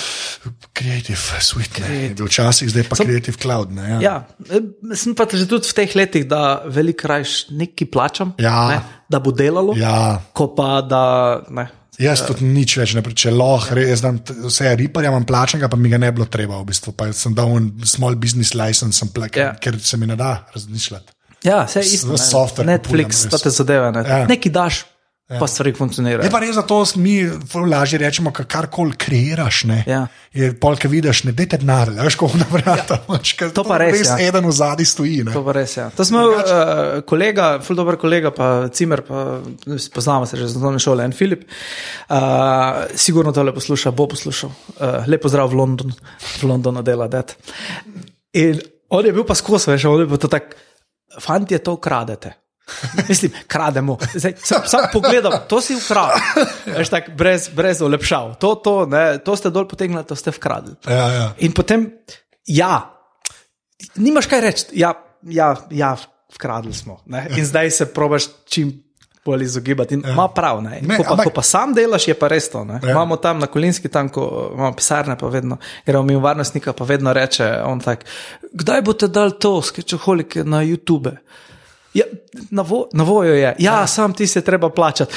[0.73, 3.73] Creative Suite, ne, je bil včasih, zdaj pa Sam- Creative Cloud.
[3.73, 4.01] Ne, ja.
[4.03, 4.15] Ja,
[4.93, 7.49] sem pa že tudi v teh letih, da veliko rajš
[7.87, 8.69] nekaj plačam, Ja.
[8.69, 8.79] ne,
[9.09, 10.21] da bo delalo, Ja.
[10.33, 11.43] ko pa da.
[11.51, 11.69] Ne,
[11.99, 15.89] Jaz tudi nič več ne pričem, lahko res, znam, vse riparja, imam plačenega, pa mi
[15.89, 16.93] ga ne bilo treba, v bistvu.
[16.93, 19.55] Pa sem dal en small business license, plak, Ja.
[19.55, 21.13] ker se mi ne da razmišljati.
[21.43, 22.09] Ja, vse je isto.
[22.09, 22.19] ne.
[22.19, 23.43] software Netflix, kupujem, res.
[23.43, 23.93] te zadeve.
[23.93, 24.03] Ne.
[24.03, 24.27] Ja.
[24.27, 24.85] Nekaj daš,
[25.29, 25.39] ja.
[25.41, 26.25] pa stvari funkcionirajo.
[26.27, 27.17] Je pa res, zato mi
[27.71, 29.65] lažje rečemo, ka karkoli kreiraš.
[29.65, 30.07] Ne, Ja.
[30.37, 32.99] Je polk vidiš, ne dajte denar, veš, ko na vrata.
[33.09, 33.49] Ja.
[33.55, 34.19] To pa res, Res ja.
[34.29, 35.23] eden v zadnji stoji.
[35.25, 35.33] Ne.
[35.33, 35.77] To pa res.
[35.79, 35.89] Ja.
[35.97, 36.45] To smo uh,
[37.09, 39.41] kolega, ful dober kolega, pa Cimer, pa
[39.95, 41.47] poznamo se že z osnovne šole, en Filip.
[42.11, 44.51] Uh, sigurno tole posluša, bo poslušal.
[44.77, 47.37] Uh, lepo zdrav v London, v Londonu dela det.
[48.37, 48.61] In
[48.93, 50.53] on je bil pa skozi, veš, on je pa to tak,
[51.21, 52.37] fanti je to ukradete.
[53.09, 53.99] Mislim, krademo.
[54.15, 56.19] Zdaj, sam, sam pogledam, to si ukradel.
[56.67, 58.35] Veš, tak, brez, brez olepšav.
[58.43, 60.75] To, to, ne, to ste dol potegnili, to ste vkradli.
[60.89, 61.27] Ja, ja.
[61.39, 61.93] In potem,
[62.47, 62.91] ja,
[63.97, 65.97] nimaš kaj reči, ja, ja, ja
[66.35, 67.01] vkradli smo.
[67.07, 67.29] Ne?
[67.37, 68.83] In zdaj se probaš čim
[69.27, 69.95] bolj izogibati.
[69.95, 70.63] In ima prav.
[70.63, 70.79] Ne?
[70.83, 72.65] Ne, Ko, pa, ampak- ko pa sam delaš, je pa res to.
[72.65, 72.81] Ne?
[72.83, 72.91] Ja.
[72.91, 76.85] Imamo tam na Kolinski, tam, ko imamo pisarne, pa vedno gremo mi v varnostnika, pa
[76.85, 78.05] vedno reče on tak,
[78.53, 81.17] kdaj boste dal to, skečoholike na YouTube.
[81.97, 82.05] Ja,
[82.51, 83.87] na, vo, na voju je, ja, ja.
[83.87, 85.15] sam ti se treba plačati.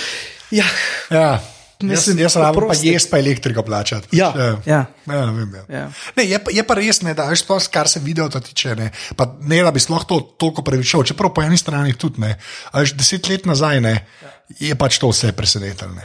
[0.52, 0.66] Ja.
[1.12, 1.40] Ja.
[1.80, 4.08] Mislim, jaz jaz rabim pa jesti, pa elektriko plačati.
[4.12, 4.48] Ja, ja.
[4.66, 4.86] ja.
[5.08, 5.64] ja, ne vem, ja.
[5.78, 5.86] Ja.
[6.18, 8.90] Ne, je, pa- je pa res, ne, da veš, sploh, kar se video tiče, ne,
[9.16, 11.06] pa ne da bi sploh to toliko previšal.
[11.08, 12.36] Čeprav po eni strani tudi ne.
[12.72, 13.96] a Veš, deset let nazaj ne,
[14.60, 15.96] je pač to vse presenetilo.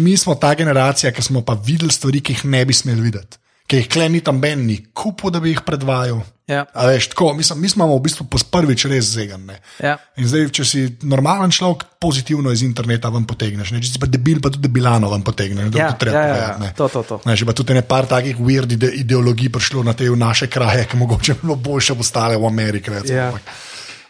[0.00, 3.43] Mi smo ta generacija, ki smo pa videli stvari, ki jih ne bi smeli videti.
[3.64, 6.18] Ki jih kleni tam meni, kupu, da bi jih predvajal.
[6.44, 6.66] Ja.
[6.74, 9.56] A Veš, tako, mi, smo, mi smo v bistvu po prvič res zegane.
[9.80, 9.94] Ja.
[10.20, 13.80] In zdaj, če si normalen človek, pozitivno iz interneta ven potegneš, ne?
[13.80, 15.72] če si pa debil, pa tudi debilano ven potegneš.
[15.72, 16.50] Ja, treba ja, ja, ja.
[16.60, 16.74] ne.
[16.76, 17.20] To, to, to.
[17.24, 20.46] Ne, že pa tudi ne par takih weird ide ideologij prišlo na te v naše
[20.46, 22.92] kraje, ki mogoče bi bilo boljše postale v Ameriki.
[22.92, 23.32] recimo, Ja.
[23.32, 23.48] ampak-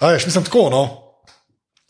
[0.01, 0.83] A Veš, mislim tako, no.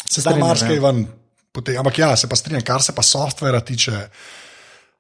[0.04, 0.82] Se zdaj marsikaj ja.
[0.82, 1.06] ven.
[1.50, 4.10] pote- Ampak ja, se pa strinjam, kar se pa softvera tiče.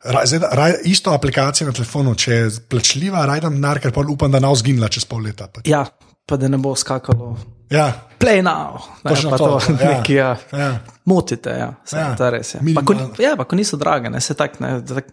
[0.04, 4.32] Ra, zdaj, raj, isto aplikacijo na telefonu, če je plačljiva, rajdem denar, ker pa upam,
[4.32, 5.48] da ne bo zginila čez pol leta.
[5.48, 5.68] Pač.
[5.70, 5.84] ja,
[6.28, 7.34] pa da ne bo skakalo.
[7.72, 7.88] Ja,
[8.20, 9.88] Play now, ne, pa to, to, ja.
[9.88, 10.36] nekaj, ja.
[10.52, 10.68] ja.
[11.04, 12.54] Motite, ja, se, Ja, to res.
[12.54, 12.60] Ja.
[12.76, 15.08] Pa, ko, ja, pa ko niso drage, ne, se tak, ne, tak,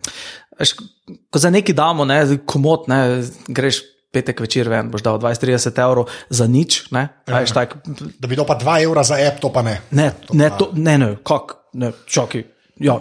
[0.60, 0.76] veš,
[1.32, 3.82] ko za neki damo, ne, komot, ne, greš
[4.12, 7.40] petek večer ven, boš dal 20-30 evrov za nič, ne, ja.
[7.40, 7.80] veš, tak,
[8.20, 9.80] Da bi dal pa 2 evra za app, to pa ne.
[9.92, 12.48] ne, ne, to, ne, ne, kak, ne, čakaj.
[12.82, 12.96] Ja,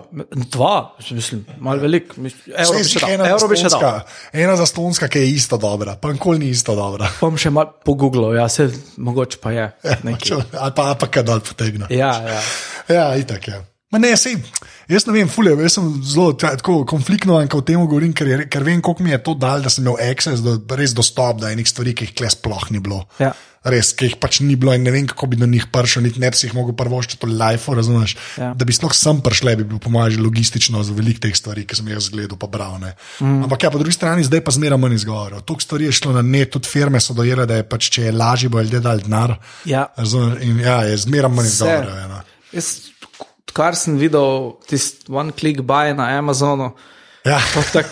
[0.47, 0.73] dva,
[1.11, 2.13] mislim, malo velik.
[2.17, 3.27] mis- Evro bi še dal.
[3.27, 4.01] Evro bi še dal.
[4.35, 7.09] ena zastonska, ki je isto dobra, pa nikoli ni isto dobra.
[7.21, 8.69] Bom še malo pogooglal, ja, se
[8.99, 9.67] mogoče pa je.
[10.03, 10.21] nekaj.
[10.21, 11.89] Če- Ali pa, ali pa kaj dol potegne.
[11.91, 12.41] Ja, ja.
[12.89, 13.57] Ja, itak je.
[13.91, 14.37] Ma ne, sej,
[14.87, 18.29] jaz ne vem, fulje, jaz sem zelo ta- tako konfliktno, ko o tem govorim, ker,
[18.31, 21.41] je, ker vem, koliko mi je to dal, da sem imel access, do, res dostop
[21.43, 23.01] do enih stvari, ki jih kle sploh ni bilo.
[23.19, 23.33] Ja.
[23.67, 26.23] Res, ki jih pač ni bilo in ne vem, kako bi do njih prišel, niti
[26.23, 28.15] ne bi si jih mogel prvo še to life, razumeš.
[28.39, 28.53] Ja.
[28.57, 31.67] Da bi sploh sem prišel, bi bil po mojem že logistično za velik teh stvari,
[31.69, 32.79] ki sem jih zgledal, pa bral.
[32.81, 33.43] Mm.
[33.45, 35.43] Ampak ja, po drugi strani zdaj pa zmeraj manj izgovorov.
[35.43, 38.15] Toliko stvari je šlo na net, tudi firme so dojele, da je pač, če je
[38.17, 39.35] lažje, bo ljudje dal denar.
[39.69, 39.91] Ja.
[39.99, 41.99] Razumeš, in ja, je zmeraj manj izgovorov.
[42.01, 42.23] ja, no.
[42.57, 42.71] Jaz,
[43.57, 46.73] kar sem videl, tisti one click buy na Amazonu,
[47.29, 47.37] Ja.
[47.75, 47.87] tak,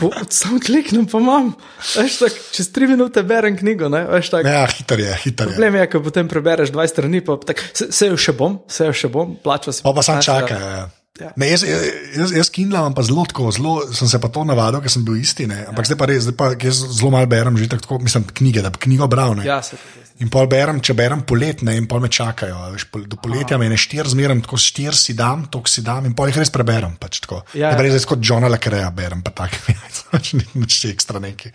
[0.00, 1.52] po, sam kliknem, pa imam.
[1.96, 3.88] Veš, tak, čez tri minute berem knjigo.
[3.92, 5.54] Ne, veš, tak, Ja, hiter je, hiter je.
[5.54, 8.86] Problem je, ko potem prebereš 20 strani, pa tak, se, se jo še bom, se
[8.88, 9.82] jo še bom, plačal si.
[9.86, 10.54] Pa pa sam 15 čaka.
[10.54, 10.70] evrov.
[10.78, 10.86] Ja.
[11.18, 11.32] Ja.
[11.34, 14.78] Ne, jaz, jaz, jaz Kindle imam pa zelo tako, zelo sem se pa to navadil,
[14.84, 15.48] ker sem bil isti.
[15.50, 15.64] Ne?
[15.66, 18.70] Ampak zdaj pa res, zdaj pa jaz zelo malo berem, že tako, mislim, knjige, da
[18.70, 19.34] bi knjigo bral.
[19.34, 19.42] Ne?
[19.42, 20.04] Ja, se tudi.
[20.18, 22.56] In pol berem, če berem poletne, in pol me čakajo.
[22.74, 26.08] Veš, pol, do poletja me ne štir zmeraj, tako štir si dam, to si dam,
[26.10, 26.96] in pol jih res preberem.
[26.98, 27.44] Pač, tako.
[27.54, 27.94] Ja, ne ja.
[27.94, 29.76] res kot Johna Lecreja berem, pa tako,
[30.12, 31.52] pač ni nič ekstra neki.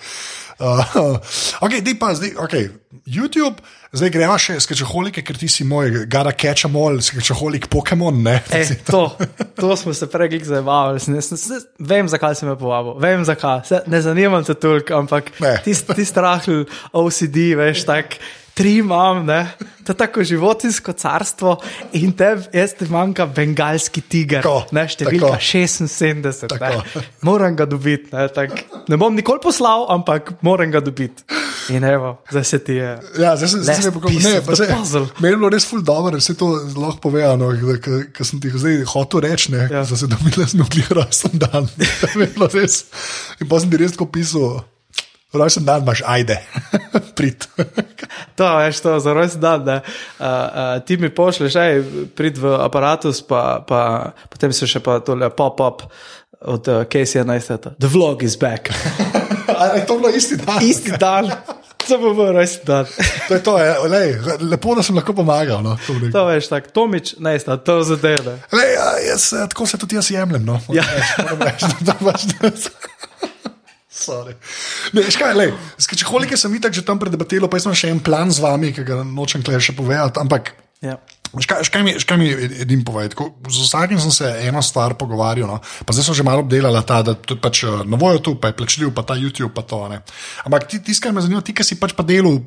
[0.63, 1.19] Uh,
[1.65, 2.69] ok, dej pa zdaj, okay.
[3.09, 3.59] YouTube,
[3.91, 8.37] zdaj greva še skečeholike, ker ti si moj, gara catch em all, skečeholik Pokémon, ne?
[8.47, 9.01] E, to,
[9.59, 11.01] to smo se prej zabavali.
[11.03, 13.65] Sem- sem- sem- Vem, zakaj si me povabil, vem, zakaj.
[13.67, 15.57] Se, ne zanimam te toliko, ampak Ne.
[15.67, 16.63] ti, ti strahl
[16.95, 18.15] OCD, veš, tak.
[18.53, 19.47] Tri imam, ne?
[19.83, 21.57] to je tako životinsko carstvo
[21.93, 25.43] in tebi, jaz ti manjka bengalski tiger, Tako, ne številka tako.
[25.43, 26.47] 76.
[26.47, 26.83] Tako.
[26.95, 27.01] Ne?
[27.27, 28.27] Moram ga dobiti, ne?
[28.31, 28.53] Tak,
[28.87, 31.25] ne bom nikoli poslal, ampak moram ga dobiti.
[31.71, 32.91] In evo, zdaj se ti je.
[33.19, 35.05] Ja, zdaj sem Last se piece Ne, se, puzzle.
[35.19, 37.51] meni je bilo res ful dobro, vse to lahko povedano,
[38.13, 39.83] ker sem ti zdaj hotel reči, ne, Ja.
[39.83, 41.67] da se dobila smo bili rojsten dan.
[43.41, 44.61] In pa sem ti res tako pisal,
[45.33, 46.37] rojsten dan imaš, ajde,
[47.17, 47.45] prid.
[48.35, 49.63] To veš, to za rojsten dan.
[49.63, 49.75] ne.
[49.75, 50.29] Uh, uh,
[50.81, 53.81] ti mi pošlješ, hej, prid v aparatus, pa, pa
[54.29, 55.85] potem se še pa tole pop-up
[56.41, 57.73] od uh, Casey 11.
[57.79, 58.69] The vlog is back.
[59.53, 60.59] A je to bilo isti dan?
[60.61, 61.27] Isti dan,
[61.79, 62.85] to bo bil rojsten dan.
[63.27, 64.07] To je to, je, lej,
[64.41, 65.61] lepo, da sem lahko pomagal.
[65.61, 65.95] No, to.
[66.09, 68.37] To veš, tako, Tomič, ne, sta, to zadeve.
[68.51, 68.71] Lej,
[69.05, 70.43] jaz, eh, tako se tudi jaz jemljem.
[70.43, 70.59] No.
[70.69, 70.83] Ja.
[70.83, 72.92] reči, moram reči, da- da pač- da- Sorry.
[74.93, 78.01] Ne, veš kaj, lej, če holike sem itak že tam predebatelil, pa imam še en
[78.01, 80.99] plan z vami, ki ga nočem klej še povedati, ampak Ja.
[81.33, 81.63] Veš kaj,
[81.95, 83.15] veš kaj mi, mi edin povedati?
[83.15, 85.57] Ko- Z vsakim sem se eno stvar pogovarjal, no?
[85.87, 88.51] pa zdaj sem že malo obdelala ta, da je pač eh, na voju tu, pa
[88.51, 89.87] je plačljiv, pa ta YouTube, pa to.
[89.87, 90.03] Ne?
[90.43, 92.43] Ampak ti, tisto, kar me zanima, ti, ki si pač pa delal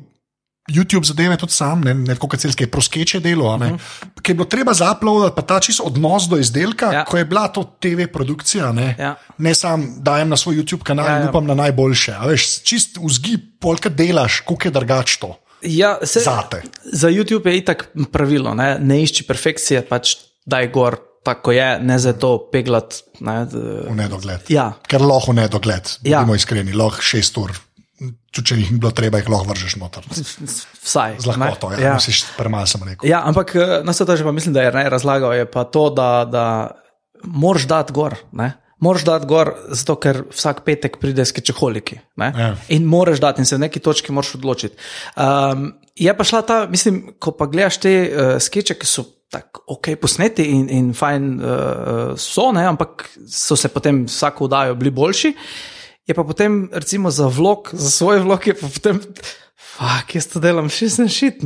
[0.67, 3.77] YouTube zadeve tudi sam, ne, ne tako kot celske proskeče delo, uh -huh.
[4.21, 7.05] ki je bilo treba zauploadati, pa ta čist odnos do izdelka, Ja.
[7.05, 9.15] ko je bila to TV produkcija, ne, Ja.
[9.37, 11.23] ne sam dajem na svoj YouTube kanal Ja, ja, ja.
[11.23, 12.11] in upam na najboljše.
[12.13, 15.35] A Veš, čist vzgib, polka delaš, koliko je drugač to.
[15.61, 16.61] Ja, se, Zate.
[16.93, 20.15] za YouTube je itak pravilo, ne, ne išči perfekcije, pač
[20.45, 22.95] daj gor, tako je, ne za to peglat.
[23.19, 23.45] Ne,
[23.89, 24.39] V nedogled.
[24.49, 26.19] ja, Ker lahko v nedogled, Ja.
[26.19, 27.51] bodimo iskreni, lahko šest ur.
[27.97, 30.05] Če jih ni bilo treba, jih lahko vržeš noter.
[30.05, 31.17] vsaj.
[31.23, 31.95] Z lahkoto, ne, ja.
[31.97, 33.09] Misliš, premalo sem rekel.
[33.09, 35.89] Ja, ampak eh, na to že pa mislim, da je ne razlagal, je pa to,
[35.89, 36.45] da, da
[37.25, 38.15] moraš dati gor.
[38.37, 38.53] Ne?
[38.79, 41.97] Moraš dati gor, zato ker vsak petek pride skečeholiki.
[42.21, 42.53] Ja.
[42.69, 44.77] In moraš dati, in se v neki točki moraš odločiti.
[45.17, 49.65] Um, je pa šla ta, mislim, ko pa gledaš te uh, skeče, ki so tako
[49.73, 54.93] ok, posneti in, in fajn uh, so, ne, ampak so se potem vsako vdajo bili
[54.93, 55.33] boljši.
[56.07, 59.01] Je pa potem, recimo, za vlog, za svoj vlog, je pa potem.
[59.77, 61.43] Fak, jaz to delam, še sem šit.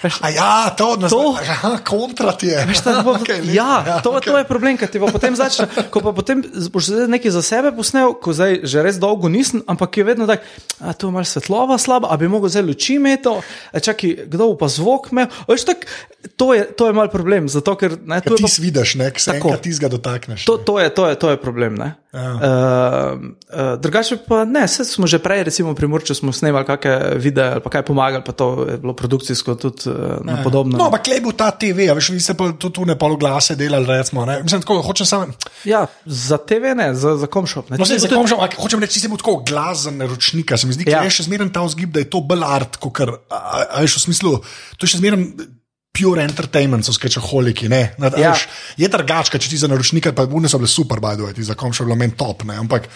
[0.00, 2.62] Veš, ja, to, to aha, kontra ti je.
[2.70, 4.30] Veš, bo, okay, ja, ja to, okay.
[4.30, 5.68] to je problem, ker ti bo potem začne.
[5.92, 6.40] Ko pa potem
[6.72, 10.48] boš nekaj za sebe posnel, ko zdaj že res dolgo nisem, ampak je vedno tako,
[10.80, 13.36] da je malo svetlova slaba, a bi mogel zdaj luči imeti,
[13.76, 15.28] čakaj, kdo pa zvok imel.
[15.44, 15.84] Veš, tak,
[16.40, 19.52] to je, to je mal problem, zato ker ne, ti pa, vidiš, ne, se tako,
[19.60, 20.48] ti ga dotakneš.
[20.48, 21.76] To, to, je, to, je, to je problem.
[21.84, 21.92] Ja.
[22.14, 23.18] Uh,
[23.50, 27.82] uh, drugače pa ne, smo že prej, recimo pri Murču, smo snemali kakšne videe kaj
[27.86, 30.78] pomagali, pa to je bilo produkcijsko tudi uh, podobno.
[30.78, 33.88] No, ampak le bo ta TV, veš, vi ste pa tudi tu ne pologlase delali,
[33.90, 34.26] recimo.
[34.28, 34.38] Ne?
[34.46, 35.34] Mislim, tako hočem samo.
[35.66, 37.74] Ja, za TV ne, za, za komšop.
[37.74, 40.56] No, za komšop, ampak hočem reči, je tako glasen ročnika.
[40.60, 41.02] Se mi zdi, ja.
[41.06, 43.16] je še zmeren ta vzgib, da je to bolj art, kot kar,
[43.80, 44.38] veš, v smislu,
[44.78, 45.28] to je še zmeren.
[45.94, 47.68] Pure entertainment, so skečaholiki.
[48.18, 48.32] Ja.
[48.74, 51.70] Je drugačka, če ti za naročnika, pa bune so bile super, bajdo, ti za kom
[51.70, 52.42] še bilo meni top.
[52.50, 52.56] Ne?
[52.58, 52.88] Ampak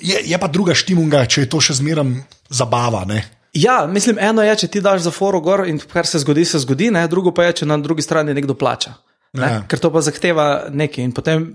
[0.00, 2.14] je, je pa druga štimunga, če je to še zmeraj
[2.48, 3.04] zabava.
[3.04, 3.20] Ne?
[3.56, 6.60] Ja, mislim, eno je, če ti daš za foro gor in kar se zgodi, se
[6.60, 7.06] zgodi, ne?
[7.08, 8.92] drugo pa je, če na drugi strani nekdo plača.
[9.36, 9.48] Ne?
[9.52, 9.62] Ja.
[9.68, 11.04] Ker to pa zahteva nekaj.
[11.04, 11.46] In potem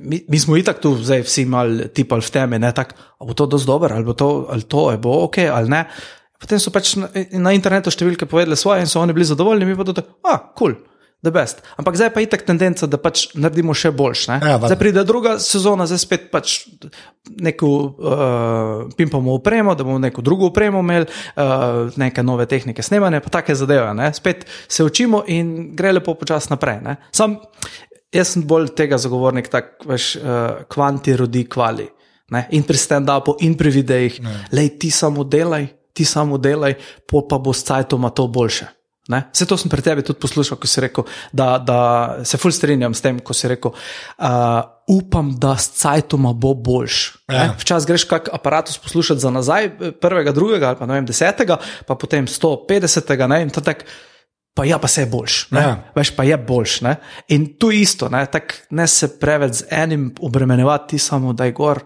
[0.00, 2.86] mi, mi smo itak tu, zdaj vsi mal tipali v temi, da
[3.20, 5.84] bo to dosti dobro, ali bo to, ali to je bo ok, ali ne.
[6.40, 7.10] Potem so pač na,
[7.44, 10.72] na internetu številke povedali svoje in so oni bili zadovoljni, mi pa tudi, ah, kul.
[10.72, 10.89] Cool
[11.22, 11.62] the best.
[11.76, 14.22] Ampak zdaj pa je tako tendenca, da pač naredimo še boljš.
[14.40, 16.64] Ja, zdaj pride druga sezona, zdaj spet pač
[17.44, 21.06] neko uh, pimpamo upremo, da bomo neko drugo upremo imeli,
[21.36, 23.92] uh, neke nove tehnike snemanja, pa take zadeve.
[23.94, 24.10] Ne?
[24.16, 26.80] Spet se učimo in gre lepo počasi naprej.
[27.12, 27.36] Sam,
[28.12, 31.90] jaz sem bolj tega zagovornik, tako veš, uh, kvanti rodi kvali.
[32.30, 32.46] Ne?
[32.56, 34.20] In pri stand-upu, in pri videih,
[34.54, 36.78] le ti samo delaj, ti samo delaj,
[37.10, 38.79] pa bo s cajtoma to boljše.
[39.08, 41.78] Vse to sem pri tebi tudi poslušal, ko si rekel, da, da
[42.24, 46.98] se fulj strinjam s tem, ko si rekel, uh, upam, da s cajtoma bo boljš.
[47.32, 47.48] Ja.
[47.58, 49.70] Včasih greš kak aparatus poslušati za nazaj,
[50.02, 53.26] prvega, drugega ali pa ne vem, desetega, pa potem 150.
[53.26, 53.84] Ne, in to tak.
[54.54, 55.34] Pa ja, pa se je boljš.
[55.54, 55.76] Ja.
[55.94, 56.80] Veš, pa je boljš.
[56.82, 56.96] Ne?
[57.30, 58.26] In tu isto, ne,
[58.70, 61.84] ne se preveč z enim obremenjevati, samo da je gor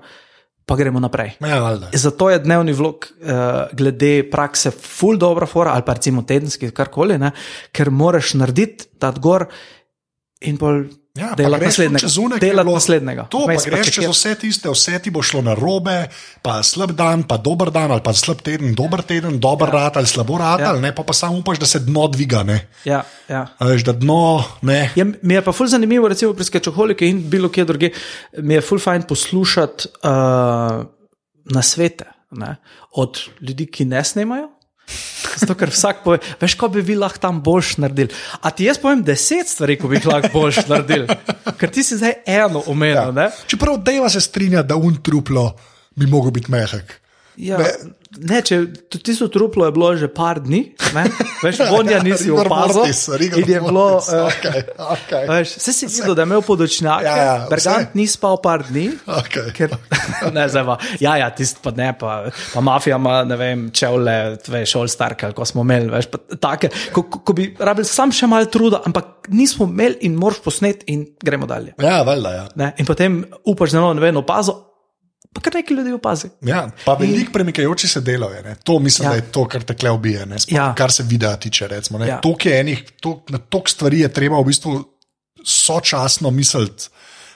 [0.66, 1.36] pa gremo naprej.
[1.40, 3.28] Ja, Zato je dnevni vlog uh,
[3.72, 7.32] glede prakse full dobro, fora, ali pa recimo tedenski, karkoli, ne?
[7.72, 9.48] ker moraš narediti ta gor
[10.40, 10.86] in bolj.
[11.18, 12.08] Ja, delati naslednjega.
[12.08, 13.24] Zunaj, delati naslednjega.
[13.30, 16.08] To pa greš čez vse tiste, vse ti bo šlo na robe,
[16.42, 19.74] pa slab dan, pa dober dan, ali pa slab teden, dober teden, dober ja.
[19.76, 20.72] rad ali slabo rad, ja.
[20.72, 22.42] ali ne, pa, pa samo upaš, da se dno dviga.
[22.84, 23.44] Ja, ja.
[23.60, 24.90] Veš, da dno ne.
[24.98, 27.92] Ja, mi je pa ful zanimivo, recimo pri skečoholiki in bilo kje druge,
[28.42, 30.82] mi je ful fajn poslušati uh,
[31.44, 32.56] na svete ne?
[32.90, 34.50] od ljudi, ki ne snemajo.
[35.34, 38.12] Zato, ker vsak pove, veš, ko bi vi lahko tam boljš naredili.
[38.40, 41.08] A ti jaz povem deset stvari, ko bi jih lahko boljš naredili.
[41.58, 43.14] Ker ti si zdaj eno omenil.
[43.16, 43.30] Ja.
[43.50, 45.50] Čeprav deva se strinja, da un truplo
[45.96, 47.00] bi mogel biti mehak.
[47.40, 47.58] Ja,
[48.22, 48.58] ne, če
[48.94, 50.60] ti so truplo, je bilo že par dni,
[50.94, 51.04] ne?
[51.42, 52.86] veš, vonja nisi opazil.
[53.26, 53.86] In je bilo,
[54.30, 55.24] okay, okay.
[55.30, 58.86] veš, vse si videl, da je imel podočnjak, ja, ja, Bergant ni spal par dni.
[59.02, 59.50] Okay.
[59.56, 59.74] Ker,
[60.36, 62.18] ne, zdaj, ja, ja, tisti pa ne, pa,
[62.52, 64.16] pa mafija ima, ne vem, čevle,
[64.46, 68.46] veš, all stark, ko smo imeli, veš, take, ko, ko, bi rabili sam še malo
[68.50, 71.74] truda, ampak nismo imeli in moraš posnet in gremo dalje.
[71.82, 72.46] Ja, valjda, ja.
[72.60, 72.70] Ne?
[72.78, 74.62] In potem upaš, da ne vem, opazil
[75.34, 76.30] pa kar nekaj ljudi opazi.
[76.46, 78.54] Ja, pa veliko premikajoči se delajo.
[78.64, 79.10] To mislim, ja.
[79.10, 80.74] da je to, kar te kle ubije, ja.
[80.78, 81.68] kar se videa tiče.
[81.68, 82.20] Recimo, ja.
[82.22, 84.78] Tok je enih, tok, na tok stvari je treba v bistvu
[85.44, 86.88] sočasno misliti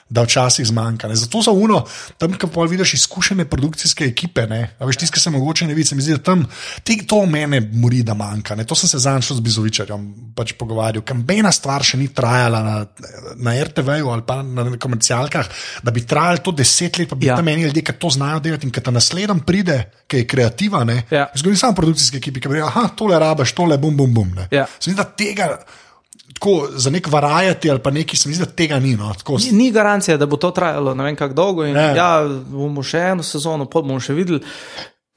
[0.09, 1.07] da včasih zmanjka.
[1.07, 1.15] Ne.
[1.15, 1.83] Zato so uno,
[2.17, 5.91] tam, ki pa vidiš izkušene produkcijske ekipe, ne, veš, tiste, ki se mogoče ne vidiš,
[5.97, 6.45] mi zdi, da tam
[6.83, 8.57] te, to mene mori, da manjka.
[8.57, 8.65] Ne.
[8.65, 11.03] To sem se zanjšel z Bizovičarjem pač pogovarjal.
[11.05, 12.75] Kambena stvar še ni trajala na,
[13.37, 15.51] na RTV-ju ali pa na komercialkah,
[15.83, 17.37] da bi trajalo to deset let, pa bi ja.
[17.37, 19.77] tam menili ljudje, ki to znajo delati in ki ta naslednji pride,
[20.09, 20.81] ki je kreativa.
[21.11, 21.27] Ja.
[21.37, 24.33] Zgodi samo produkcijske ekipe, ki bi rekli, ah, tole rabaš, tole bum, bum, bum.
[24.49, 24.65] Ja.
[24.81, 25.51] Zdi, da tega
[26.33, 28.95] tako za nek varajati ali pa nekaj, se mi zdi, da tega ni.
[28.95, 31.65] No, ni, ni garancije, da bo to trajalo ne vem kako dolgo.
[31.65, 34.41] In, ja, bomo še eno sezono, pa bomo še videli.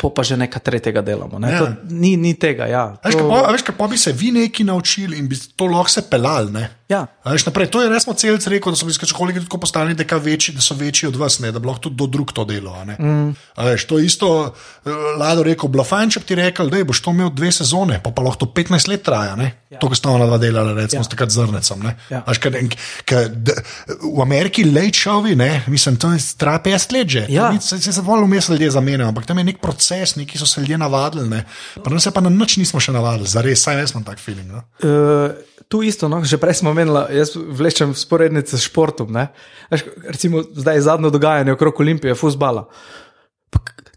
[0.02, 1.38] Pa že nekaj tretjega delamo.
[1.38, 1.50] Ne?
[1.52, 1.66] Ja.
[1.86, 2.66] Ni, ni tega.
[2.66, 2.88] Ja.
[3.06, 3.28] To...
[3.54, 6.64] Veš, kaj pa bi se vi nekaj naučili in bi to lahko se pelali.
[6.92, 7.02] Ja.
[7.24, 10.54] Veš, naprej, to je resno celc rekel, da so bili skačkoliki tako postali, da, večji,
[10.54, 12.74] da so večji od vas, ne, da bi lahko tudi do drug to delo.
[12.74, 12.96] a ne.
[13.56, 14.28] A Veš, to je isto,
[14.84, 18.10] eh, Lado rekel, blafajn, če bi ti rekel, da boš to imel dve sezone, pa,
[18.10, 19.36] pa lahko to 15 let traja.
[19.70, 19.78] Ja.
[19.80, 21.04] To, kar sta ona dva delala, recimo, ja.
[21.04, 21.80] s takrat zrnecem.
[21.80, 21.96] ne.
[22.10, 22.20] Ja.
[22.28, 22.58] Veš, ker,
[23.08, 23.56] ker, d-
[24.02, 24.64] v Ameriki
[25.36, 27.26] ne, mislim, to je traja 50 let že.
[27.28, 27.50] Ja.
[27.52, 30.46] Ni- Se, se, se bolj vmes ljudje zamenjajo, ampak tam je nek proces, neki so
[30.46, 31.28] se ljudje navadili.
[31.28, 31.44] Ne.
[31.84, 34.50] Pa nas se pa na nič nismo še navadili, zares, saj jaz imam tak feeling.
[34.50, 34.62] No.
[34.82, 35.30] Uh,
[35.72, 39.08] tu isto, no, že prej smo omenili, jaz vlečem sporednice s športom.
[39.08, 39.32] ne.
[39.72, 42.68] Veš, recimo, zdaj je zadnje dogajanje okrog Olimpije, futbola.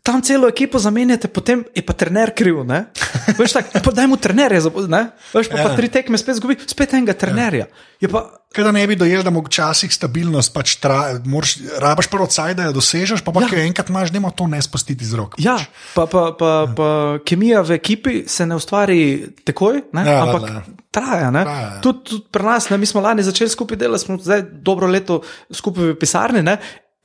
[0.05, 2.61] Tam celo ekipo zamenjate, potem je pa trener kriv.
[2.61, 2.85] ne.
[3.33, 5.09] Veš, tak, pa daj mu trenerja, zap- ne?
[5.33, 5.63] Veš, pa, ja.
[5.63, 5.75] pa Ja.
[5.75, 7.65] tri tekme spet zgubi, spet enega trenerja.
[7.97, 8.21] Je pa,
[8.55, 12.63] Kaj da ne bi dojel, da včasih stabilnost pač traja, moraš, rabaš prvo caj, da
[12.63, 13.49] jo dosežeš, pa, pa Ja.
[13.51, 13.65] ja.
[13.65, 15.35] enkrat imaš, da to ne spustiti iz rok.
[15.37, 15.57] Ja,
[15.91, 16.87] pa, pa, pa, pa
[17.25, 20.05] kemija v ekipi se ne ustvari takoj, ne?
[20.05, 20.63] Ja, ampak valjda, ja.
[20.87, 21.31] traja.
[21.31, 21.43] Ne?
[21.43, 21.81] Traja, ja.
[21.81, 22.77] Tudi, tudi pri nas, ne?
[22.77, 25.19] mi smo lani začeli skupaj delati, smo zdaj dobro leto
[25.51, 26.39] skupaj v pisarni.
[26.41, 26.55] Ne?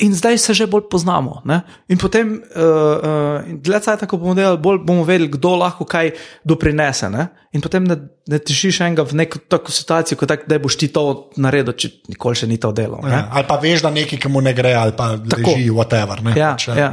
[0.01, 1.43] In zdaj se že bolj poznamo.
[1.45, 1.61] Ne?
[1.93, 6.15] In potem, uh, uh, dlje časa, ko bomo delali, bolj bomo vedeli, kdo lahko kaj
[6.45, 7.11] doprinese.
[7.13, 7.29] Ne?
[7.53, 7.97] In potem ne,
[8.29, 11.93] ne tišiš enega v neko tako situacijo, kot tak, da boš ti to naredil, če
[12.15, 12.89] nikoli še ni to ne.
[13.13, 13.27] Ja.
[13.29, 15.53] Ali pa veš, da nekaj, ki mu ne gre, ali pa Tako.
[15.53, 16.23] leži, whatever.
[16.25, 16.93] Ne, Ja, pač, ja.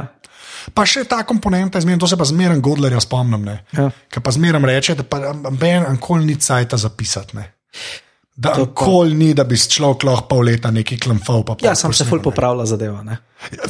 [0.74, 3.46] Pa še ta komponenta, zmeraj, to se pa zmeraj Godlerja spomnim.
[3.46, 3.62] Ne.
[3.72, 3.88] Ja.
[4.12, 7.38] Ker pa zmeraj reče, da pa ben ankoli ni cajt zapisati.
[7.38, 7.46] Ne.
[8.38, 11.42] Da ankoli ni, da bi človek lahko pol leta neki klamfal.
[11.42, 12.26] Pa Ja, sam se ful ne.
[12.28, 13.02] popravlja zadeva.
[13.02, 13.18] Ne?
[13.50, 13.66] Ja,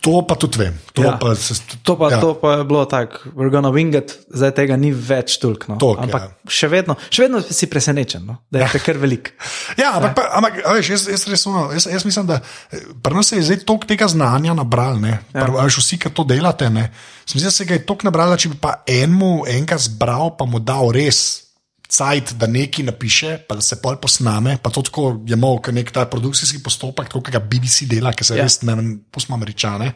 [0.00, 0.78] To pa tudi vem.
[0.96, 1.18] To Ja.
[1.20, 1.54] pa se,
[1.84, 2.16] To pa, ja.
[2.16, 2.20] ja.
[2.20, 5.72] to pa je bilo tako, we're gonna wing it, zdaj tega ni več toliko.
[5.72, 5.76] No.
[5.76, 6.30] Toliko, Ampak ja.
[6.48, 8.38] še, vedno, še vedno si presenečen, no?
[8.48, 8.80] da je ja.
[8.80, 9.28] kar velik.
[9.76, 12.40] Ja, ampak, pa, ampak veš, jaz, jaz, res, ono, jaz, jaz mislim, da
[12.72, 15.12] eh, pri nas se je zdaj toliko tega znanja nabrali.
[15.36, 15.44] Ja.
[15.60, 16.88] Veš, vsi, ki to delate, ne.
[17.28, 20.32] Se mi zdi, da se ga je toliko nabralo, če bi pa enemu enkrat zbral,
[20.32, 21.49] pa mu dal res.
[21.90, 24.56] Cajt, da nekaj napiše, pa da se pol posname.
[24.62, 28.12] Pa to tako je malo, kot nek ta produkcijski postopek, tako kot ga BBC dela,
[28.12, 28.38] ki se Ja.
[28.38, 28.46] ja.
[28.46, 29.92] res ne vem, pustimo američane.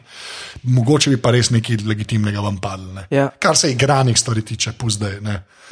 [0.63, 3.05] Mogoče bi pa res nekaj legitimnega vam padlo.
[3.09, 3.29] Ja.
[3.39, 5.19] Kar se igranih stvari tiče, puzdaj.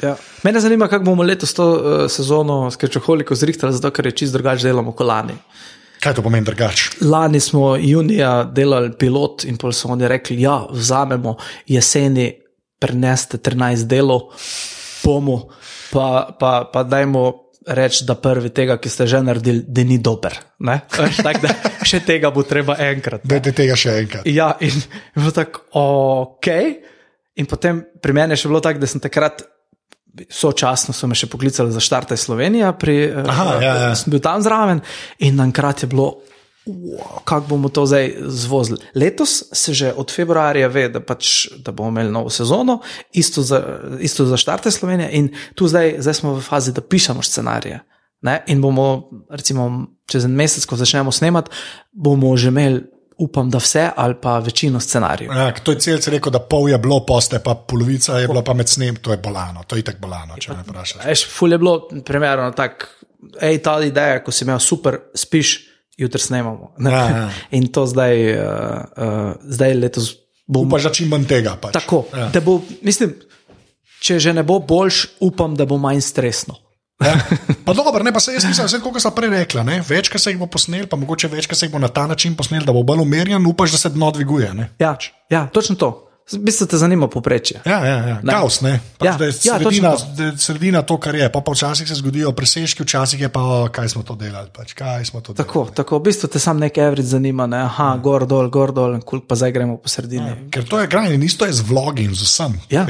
[0.02, 0.16] Ja.
[0.42, 4.32] Mene zanima, kako bomo letos to uh, sezono s Kečoholiko zrihtali, zato ker je čist
[4.32, 5.36] drugače delamo kot lani.
[6.00, 6.90] Kaj to pomeni drugače?
[7.00, 12.32] Lani smo junija delali pilot in pol so oni rekli, ja, vzamemo jeseni,
[12.80, 14.20] preneste 13 delov,
[15.04, 15.38] bomo,
[15.94, 17.24] pa, pa, pa dajmo
[17.66, 20.36] reči, da prvi tega, ki ste že naredili, da ni dober.
[20.66, 20.80] Ne?
[21.24, 21.54] Tak, da
[21.86, 23.24] še tega bo treba enkrat.
[23.24, 24.28] Dajte tega še enkrat.
[24.28, 24.74] Ja, in
[25.16, 26.50] bilo tako, ok.
[27.40, 29.46] In potem pri meni je še bilo tako, da sem takrat.
[30.30, 33.88] Sočasno so me še poklicali za štarte Slovenija, pri, Aha, ja, ja.
[33.98, 34.78] sem bil tam zraven
[35.26, 36.04] in naenkrat je bilo,
[36.66, 38.78] wow, kako bomo to zdaj zvozili.
[38.94, 42.80] Letos se že od februarja ve, da, pač, da bomo imeli novo sezono,
[43.12, 43.62] isto za,
[44.00, 47.80] isto za štarte Slovenije, in tu zdaj, zdaj smo v fazi, da pišemo scenarije.
[48.24, 48.42] Ne?
[48.46, 51.50] In bomo, recimo, čez en mesec, ko začnemo snemati,
[51.92, 52.84] bomo že imeli,
[53.18, 55.32] upam, da vse ali pa večino scenarijev.
[55.32, 58.54] Ja, to je celce rekel, da pol je bilo, poste pa polovica je bila pa
[58.54, 61.04] med snem, to je bolano, to je itak bolano, če me vprašaš.
[61.06, 62.90] Veš, ful je bilo, primerno, tako,
[63.40, 65.54] hej, ta ideja, ko si imel super, spiš,
[65.96, 66.72] jutri snemamo.
[66.78, 66.90] ne.
[66.90, 67.30] Ja, ja.
[67.56, 68.40] In to zdaj, uh,
[68.96, 70.12] uh, zdaj letos
[70.46, 70.68] bomo.
[70.68, 71.56] Upaš, da čim manj tega.
[71.56, 71.72] Pač.
[71.72, 72.28] Tako, Ja.
[72.28, 73.14] da bo, mislim,
[74.00, 76.54] če že ne bo boljš, upam, da bo manj stresno.
[77.02, 77.18] Ja.
[77.64, 80.30] Pa dobro, ne, pa se jaz mislim, kot sem prej rekla, ne, več, kar se
[80.30, 82.72] jih bo posnel, pa mogoče več, kar se jih bo na ta način posnel, da
[82.72, 84.52] bo bolj umerjen, upaš, da se dno dviguje.
[84.54, 84.68] Ne.
[84.78, 84.94] Ja,
[85.30, 85.90] ja točno to.
[86.24, 87.60] V bistvu te zanima poprečje.
[87.68, 88.16] Ja, ja, ja.
[88.24, 88.32] Ne.
[88.32, 88.80] kaos, ne.
[88.96, 91.28] Pač, Ja, ja, je ja, sredina, ja, sredina to, kar je.
[91.28, 94.48] Pa, pa včasih se zgodijo presežki, včasih je pa, kaj smo to delali.
[94.48, 94.72] Pač,
[95.04, 97.60] smo to Tako, tako, v bistvu te sam nekaj evric zanima, ne?
[97.60, 100.24] aha, gor dol, gor dol, koliko pa zdaj gremo po sredini.
[100.24, 100.48] delali.
[100.48, 102.86] Ker to je grajno in isto je z vlogi in z vsem Ja.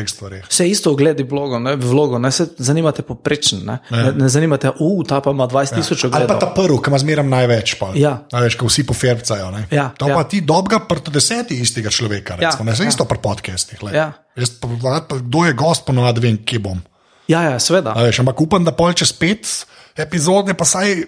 [0.48, 5.08] Vse isto ogledi blogo, ne, vlogo, ne se zanimate poprečen, ne, ne, ne zanimate, uf,
[5.10, 6.10] ta pa ima 20 tisoč Ja.
[6.14, 6.38] Ali pa ogledov.
[6.38, 7.74] ta prvi, ki ima zmeraj največ.
[7.74, 8.22] Pa, Ja.
[8.30, 9.50] A Veš, ko vsi pofercajo.
[9.50, 9.66] ne.
[9.70, 10.14] Ja, to ja.
[10.14, 12.38] pa ti dobga proti deseti istega človeka.
[12.38, 12.88] Ja, Recimo, ne, se ja.
[12.88, 13.80] isto pri podcestih.
[13.80, 13.96] glej.
[13.96, 14.08] Ja.
[14.36, 14.68] Jaz pa,
[15.08, 16.82] pa, kdo je gost, ponovadi vem, kje bom.
[17.30, 17.96] Ja, ja, seveda.
[17.96, 19.48] Veš, ampak upam, da pol čez pet
[19.96, 21.06] epizod je pa saj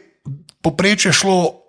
[0.64, 1.66] poprečje šlo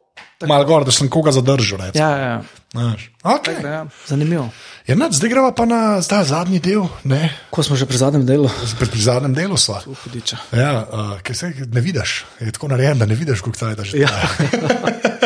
[0.47, 1.79] malo gor, da sem koga zadržal.
[1.81, 2.05] recimo.
[2.05, 2.41] Ja, ja, ja.
[2.73, 3.09] Veš.
[3.23, 3.57] Okay.
[3.65, 4.49] Ja, zanimivo.
[4.87, 8.25] Ja, nad, zdaj greva pa na zdaj, zadnji del, ne, Ko smo že pri zadnjem
[8.25, 9.57] delu, pri, pri zadnjem delu.
[10.03, 10.37] Hudiča.
[10.51, 13.83] Ja, uh, ker se ne vidiš, je tako narejen, da ne vidiš, kako je ta
[13.83, 13.97] že.
[13.97, 14.11] Ja.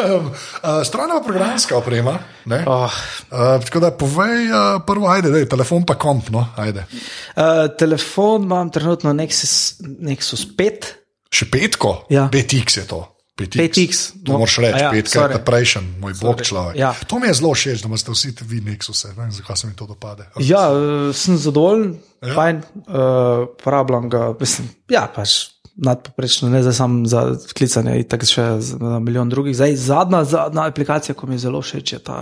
[0.16, 0.28] uh,
[0.84, 2.18] Strojna programska oprema.
[2.44, 2.64] ne.
[2.66, 2.90] Oh.
[3.30, 6.30] Uh, tako da povej, uh, prvo, ajde, dej, telefon pa komp.
[6.30, 6.84] No, ajde.
[7.36, 7.42] Uh,
[7.78, 10.92] telefon imam trenutno Nexus, Nexus 5.
[11.30, 12.28] Še petko, Ja.
[12.28, 13.06] 5x je to.
[13.38, 14.38] 5x, 5X, To no.
[14.38, 15.32] moraš reči, ja, sorry.
[15.32, 16.76] ta prejšen, moj bog človek.
[16.76, 16.90] Ja.
[17.06, 19.72] To mi je zelo všeč, da imate vsi vi Nexuse, ne vem, zakaj se mi
[19.72, 20.26] to dopade.
[20.38, 20.68] Ja,
[21.12, 22.34] sem zadovoljen, Ja.
[22.34, 24.34] fajn, uh, uporabljam ga.
[24.36, 25.48] Mislim, ja, pač
[25.80, 27.24] nadpoprečno, ne zdaj samo za
[27.56, 29.56] klicanje, tako še za milijon drugih.
[29.56, 32.20] Zdaj, zadnja, zadnja aplikacija, ki mi je zelo všeč, je ta.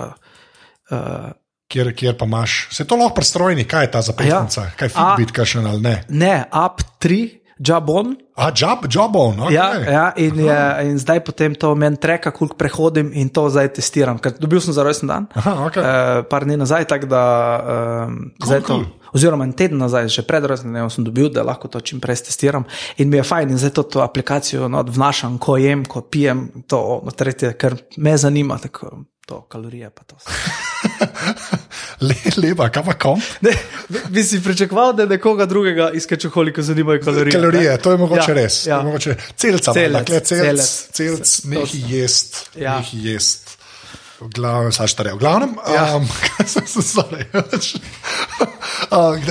[0.89, 1.31] Uh,
[1.69, 4.71] Kjer, kjer pa imaš, se to lahko prestrojni, kaj je ta zapletnica, ja.
[4.77, 5.91] kaj je Fitbit, kaj še ali ne?
[6.09, 7.19] Ne, Up 3,
[7.59, 8.15] Jabon.
[8.35, 9.53] A, job, Jabon, okay.
[9.53, 13.73] ja, ja, in, je, in zdaj potem to meni treka, koliko prehodim in to zdaj
[13.75, 14.19] testiram.
[14.23, 15.83] Ker dobil sem za rojsten dan, Aha, okay.
[15.83, 17.23] uh, par dni nazaj, tako da
[17.59, 18.67] um, Cool, zdaj to.
[18.67, 18.87] cool.
[19.11, 22.23] Oziroma, en teden nazaj, že pred rojstnim dnem sem dobil, da lahko to čim prej
[22.29, 22.63] testiram.
[23.01, 26.63] In mi je fajn, in zdaj to, to aplikacijo no, vnašam, ko jem, ko pijem,
[26.69, 30.15] to no, tretje, ker me zanima, tako to kalorije pa to.
[32.01, 33.21] Le, lepa, kaj pa kom?
[33.41, 33.51] Ne,
[33.89, 37.31] bi- si pričakoval, da nekoga drugega izkače, koliko zanimajo kalorije.
[37.31, 37.77] Kalorije, ne?
[37.77, 38.65] to je mogoče Ja, res.
[38.65, 38.77] Ja.
[38.77, 40.89] je Mogoče, celca, Celec, celec, celec, celec.
[40.91, 42.77] celec, nekaj jest, Ja.
[42.79, 43.57] nekaj jest.
[44.19, 45.13] V glavnem, saš tare.
[45.13, 45.95] V glavnem, Ja.
[45.95, 47.25] um, kaj sem se zdaj?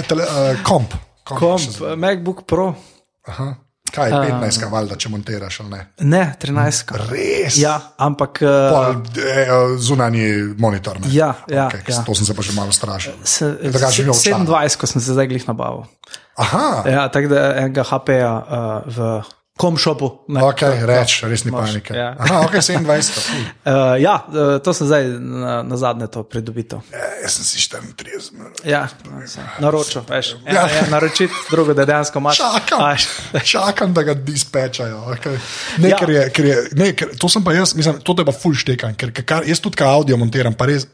[0.02, 0.94] tele, uh, komp.
[1.24, 1.40] Komp.
[1.40, 1.96] Komp.
[1.96, 2.74] MacBook Pro,
[3.26, 3.54] Aha.
[3.98, 5.80] Kaj je 15, uh, valjda, če montiraš ne?
[6.00, 6.94] ne 13.
[7.10, 7.58] Res?
[7.58, 8.42] Ja, ampak.
[8.42, 11.00] Uh, Pol, zunanji monitor.
[11.02, 11.10] Ne?
[11.12, 12.02] Ja, ja, okay, ja.
[12.06, 13.18] To sem se pa že malo strašil.
[13.24, 14.46] se, imel član.
[14.46, 15.84] 27, ko sem se zdaj glih nabavil.
[16.38, 19.08] Aha, Ja, tako da enega HP-ja uh, v
[19.58, 20.08] komšopu.
[20.30, 20.42] ne.
[20.42, 21.94] ok, reč, res ni panike.
[21.94, 22.12] ja.
[22.18, 23.10] Aha, ok, 27.
[23.10, 23.42] ful.
[23.42, 26.84] Uh, ja, uh, to sem zdaj na, na zadnje to pridobitev.
[26.94, 28.38] Eh, Jaz sem si 34.
[28.38, 28.52] no.
[28.62, 28.86] Ja,
[29.58, 30.36] naročil, veš.
[30.46, 30.62] Ja.
[30.62, 30.66] Ja.
[30.78, 32.38] Ja, naročiti, drugo, da dejansko imaš.
[32.38, 33.50] Čakam, A, veš.
[33.50, 35.02] čakam, da ga dispečajo.
[35.18, 35.38] Okay.
[35.82, 35.96] Ne, ja.
[35.96, 35.98] Ja.
[35.98, 38.54] ker je, ker je, ne, ker, to sem pa jaz, mislim, to je pa full
[38.54, 40.86] štekan, ker, kar, jaz tudi audio montiram, pa res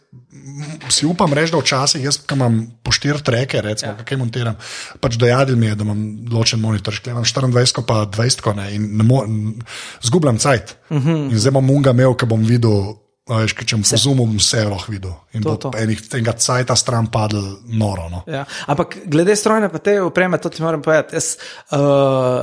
[0.89, 4.05] si upam reči, da včasih jaz, ki imam po štiri treke, recimo, ja.
[4.05, 4.57] kaj montiram,
[5.01, 8.97] pač dojadil mi je, da imam ločen monitor, škle imam 24 pa 20 ne, in
[8.97, 9.55] ne mo, n-
[10.03, 10.77] zgubljam cajt.
[10.91, 11.09] Uh Mhm.
[11.09, 11.31] -huh.
[11.31, 12.95] In zdaj bom unga imel, ki bom videl.
[13.25, 15.13] Veš, če bom pozumil, bom vse lahko videl.
[15.33, 15.71] In To, to.
[15.79, 18.09] enih tega cajta stran padel noro.
[18.11, 18.23] No.
[18.27, 18.45] Ja.
[18.67, 21.17] Ampak glede strojne pa te opreme, to ti moram povedati.
[21.17, 21.37] Jaz
[21.73, 21.79] uh,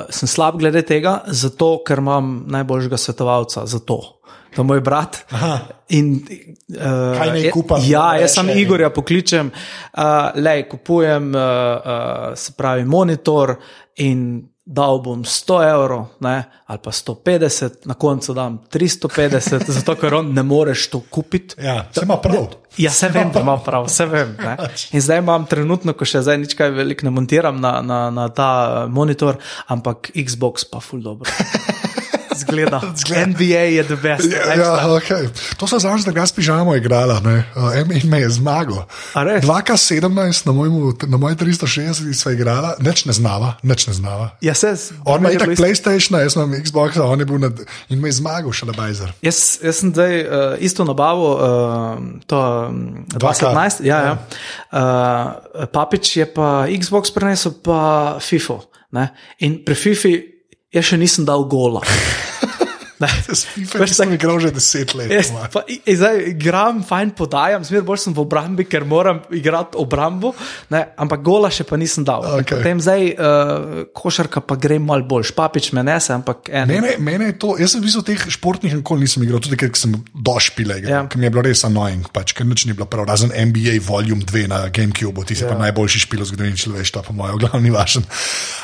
[0.09, 3.99] sem slab glede tega, zato ker imam najboljšega svetovalca za to.
[4.55, 5.21] To moj brat.
[5.31, 5.59] Aha.
[5.95, 7.83] In, uh, Kaj naj kupam?
[7.87, 8.49] Ja, jaz sem.
[8.59, 10.03] Igorja pokličem, uh,
[10.35, 13.55] le kupujem, uh, uh, se pravi, monitor
[14.03, 20.13] in dal bom 100 evrov ne, ali pa 150, na koncu dam 350, zato ker
[20.13, 21.55] on ne moreš to kupiti.
[21.63, 22.47] Ja, se ima prav.
[22.77, 24.35] Ja, se vem, da imam prav, se vem.
[24.39, 24.57] Ne.
[24.95, 28.29] In zdaj imam trenutno, ko še zdaj nič kaj veliko ne montiram na, na, na
[28.29, 31.31] ta monitor, ampak Xbox pa ful dobro.
[32.41, 32.79] Zgleda.
[33.01, 33.25] Zgleda.
[33.31, 34.31] NBA je the best.
[34.31, 35.29] Ja, ja, okay.
[35.57, 37.43] To so zadnjič, da ga s pižamo igrala, ne?
[37.55, 38.83] Uh, in me je zmagal.
[39.13, 39.45] A res?
[39.45, 44.31] 2K17 na, mojemu, na moji 360 sva igrala, nič ne znava, nič ne znava.
[44.41, 44.73] Ja, se,
[45.05, 45.55] On ima je itak.
[45.57, 49.13] PlayStation, jaz imam Xbox, on je bil nad, in me je zmagal še na Bajzer.
[49.21, 51.45] Jaz, jaz sem zdaj uh, isto nabavil, uh,
[52.27, 53.85] to um, 2017.
[53.85, 54.13] Ja, ja.
[54.71, 58.61] Uh, papič je pa Xbox prenesel, pa FIFO.
[58.91, 59.11] Ne?
[59.39, 60.13] In pri FIFI
[60.71, 61.83] jaz še nisem dal gola.
[63.07, 65.11] FIFA sem igral že 10 let.
[65.11, 69.77] Jaz, pa, i- zdaj igram, fajn podajam, zmeraj bolj sem v obrambi, ker moram igrati
[69.79, 70.33] obrambo,
[70.69, 72.25] ne, ampak gola še pa nisem dal.
[72.41, 72.57] Okej.
[72.57, 76.67] Potem zdaj uh, košarka pa gre malo bolj, špapič me nese, ampak en.
[76.69, 79.71] Mene, mene je to, jaz sem v bistvu teh športnih nikoli nisem igral, tudi ker
[79.77, 81.03] sem došpile, Ja.
[81.07, 84.23] ker mi je bilo res annoying, pač, ker nič ni bilo prav, razen NBA Volume
[84.23, 85.51] 2 na GameCube, ti si ja.
[85.51, 88.03] pa najboljši špil v zgodovini človeštva, po mojem, glavni vašen.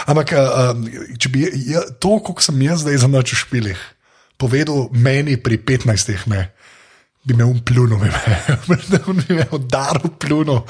[0.08, 0.74] Ampak uh,
[1.18, 3.80] če bi ja, to, koliko sem jaz zdaj za noč v špilih,
[4.38, 6.54] povedal meni pri 15, ne.
[7.28, 8.78] Bi me umplunil, bi me,
[9.28, 10.62] bi me udaril, plunil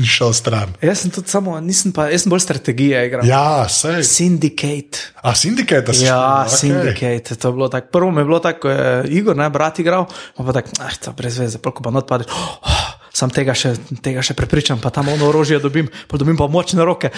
[0.00, 0.72] in šel stran.
[0.80, 3.26] Jaz sem tudi samo, nisem pa, jaz sem bolj strategije igral.
[3.28, 4.00] Ja, sej.
[4.00, 5.10] Syndicate.
[5.20, 6.56] A sindikat, da si Ja, okej.
[6.56, 7.36] Syndicate.
[7.36, 7.92] To je bilo tako.
[7.92, 10.94] Prvo mi je bilo tako, ko je Igor, ne, brat igral, pa pa tako, ah,
[11.04, 12.32] to brez veze, polko pa not padeš.
[12.64, 13.74] Oh, Sam tega še,
[14.04, 17.08] tega še prepričam, pa tam ono orožje dobim, pa dobim pa močne roke.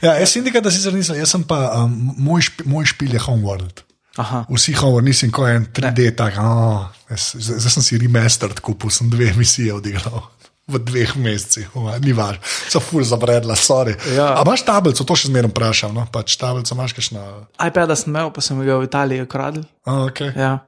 [0.00, 3.24] Ja, jaz sindikat, da sicer nisem, jaz sem pa, um, moj, špi, moj špil je
[3.24, 3.84] Homeworld.
[4.20, 4.44] Aha.
[4.50, 9.30] Vsi Homeworld, nisem ko en 3D, tak, oh, zdaj sem si remastered kupil, sem dve
[9.32, 10.28] emisije odigral.
[10.70, 12.38] V dveh mesecih, oh, ni važno,
[12.70, 13.96] so ful zabredla, sorry.
[14.14, 14.36] Ja.
[14.38, 16.04] A imaš tablico, to še zmeraj vprašam, no?
[16.12, 17.24] pač tablico imaš kakšna.
[17.66, 19.66] iPad sem imel, pa sem ga v Italiji ukradel.
[19.88, 20.30] Oh, okay.
[20.38, 20.62] Ja.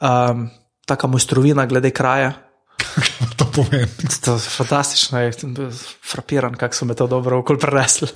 [0.00, 0.48] Um,
[0.88, 2.32] taka mojstrovina glede kraja.
[3.38, 3.86] to pomeni.
[4.24, 5.32] To je fantastično, je
[6.02, 8.08] frapiran, kako so me to dobro okol prenesli.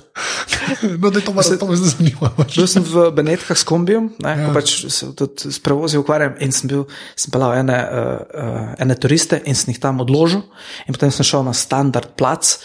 [0.99, 1.43] No, da me to me
[1.75, 2.31] zdaj zanima.
[2.55, 4.47] Bil sem v Benetkah s kombijem, ne, ja.
[4.47, 6.85] ko pač se tudi s prevozi ukvarjam in sem bil,
[7.19, 10.43] sem pelal ene, uh, ene turiste in sem jih tam odložil
[10.87, 12.57] in potem sem šel na standard plac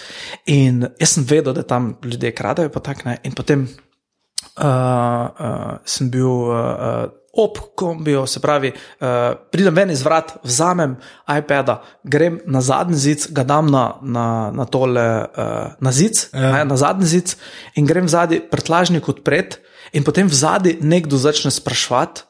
[0.50, 5.76] in jaz sem vedel, da tam ljudje kradejo pa tak ne in potem uh, uh,
[5.88, 10.96] sem bil uh, ob kombiju, se pravi, uh, pridem ven iz vrat, vzamem
[11.38, 16.52] iPada, grem na zadnji zid, ga dam na, na, na tole uh, na zid, ja.
[16.58, 17.36] ne, na zadnji zid
[17.74, 19.58] in grem zadnji prtlažnik odpret,
[19.92, 22.28] in potem v zadnji nekdo začne sprašvati.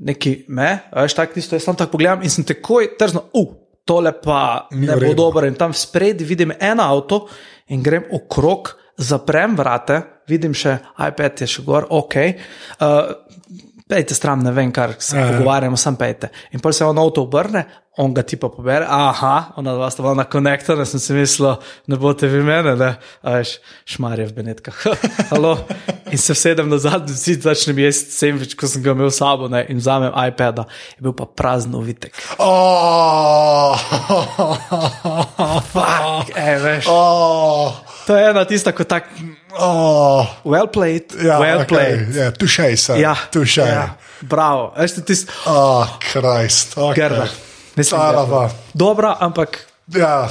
[0.00, 3.48] Neki me, veš, tako tisto, jaz tam tako pogledam in sem takoj trzno, uh,
[3.90, 5.46] tole pa Ni ne bo dobro.
[5.46, 7.26] In tam spredi vidim eno avto
[7.68, 12.16] in grem okrog, zaprem vrate, vidim še iPad je še gor, ok.
[12.78, 13.12] Uh,
[13.90, 15.32] Pejte stran, ne vem, kar se Ja, ja.
[15.34, 16.30] pogovarjamo, sam pejte.
[16.54, 17.64] In pa se on avto obrne,
[17.98, 21.56] on ga ti pa pobere, aha, ona dva sta bila na konektorju, sem si mislil,
[21.90, 22.90] ne boste vi mene, ne,
[23.22, 24.78] a veš, šmarje v Benetkah.
[26.10, 29.60] In se sedem na zadnji zid, začnem jesti sandvič, ko sem ga imel sabo ne,
[29.70, 30.64] in vzamem iPada,
[30.96, 32.14] je bil pa prazen uvitek.
[32.38, 33.74] Oh,
[35.70, 36.84] Fuck, ej, veš.
[36.90, 37.74] oh,
[38.06, 39.06] To je ena tista, ko tak,
[39.58, 40.26] oh.
[40.44, 41.68] well played, Ja, well okay.
[41.68, 42.14] played.
[42.16, 42.98] Ja, tušej se.
[43.00, 43.66] Ja, tušej.
[43.70, 46.74] ja, bravo, veš, ti tisti, Oh, Krist.
[46.78, 46.94] Okay.
[46.96, 47.49] grda.
[47.76, 48.30] Mislim, Stara grda.
[48.30, 48.50] pa.
[48.74, 50.30] Dobra, ampak Ja.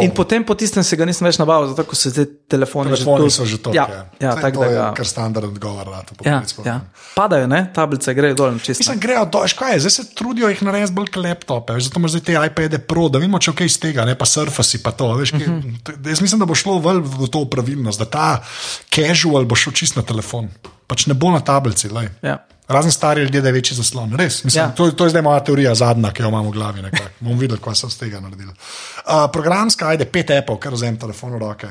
[0.00, 3.32] In potem po tistem se ga nisem več nabavil, zato so te telefoni, Telefoni že
[3.32, 3.72] so že to.
[3.72, 4.88] Ja, ja tako to da je ga.
[4.92, 5.86] kar standard odgovor.
[5.86, 6.80] na to Ja, ja.
[7.16, 7.72] Padajo, ne?
[7.72, 8.52] tablice grejo dol.
[8.52, 11.84] Mislim, grejo do, veš kaj, je, zdaj se trudijo jih narediti bolj kot laptope, veš,
[11.84, 14.82] zato imaš zdaj te iPade Pro, da vidimo, če kaj iz tega, ne pa surfasi
[14.82, 15.08] pa to.
[15.14, 15.72] Veš, kaj, uh Mhm.
[15.80, 16.04] -huh.
[16.04, 18.44] Jaz mislim, da bo šlo v to pravilnost, da ta
[18.90, 20.52] casual bo šel čist na telefon,
[20.86, 21.88] pač ne bo na tablici.
[21.88, 22.08] lej.
[22.22, 22.44] Ja.
[22.68, 24.12] Razen stari ljudje, da je večji zaslon.
[24.12, 24.70] Res, mislim, Ja.
[24.70, 26.82] to, to je zdaj moja teorija, zadnja, ki jo imam v glavi.
[26.82, 27.10] nekako.
[27.20, 28.48] Bom videl, kaj sem z tega naredil.
[28.48, 31.70] Uh, programska, ajde, pet apov, kar vzem telefon v roke.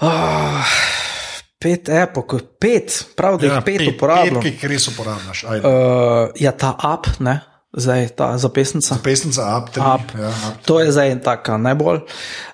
[0.00, 0.66] Oh,
[1.58, 1.88] pet
[2.26, 4.42] ko- pet, prav da jih ja, pet, pet uporabljam.
[4.42, 5.44] Pet, ki jih res uporabljaš.
[5.44, 5.62] Ajde.
[5.66, 7.40] Uh, ja, ta app, ne?
[7.78, 8.96] zdaj ta zapestnica.
[9.04, 10.10] Pesnica, app, tri, App.
[10.18, 10.62] Ja, app.
[10.66, 12.00] To je zdaj taka najbolj.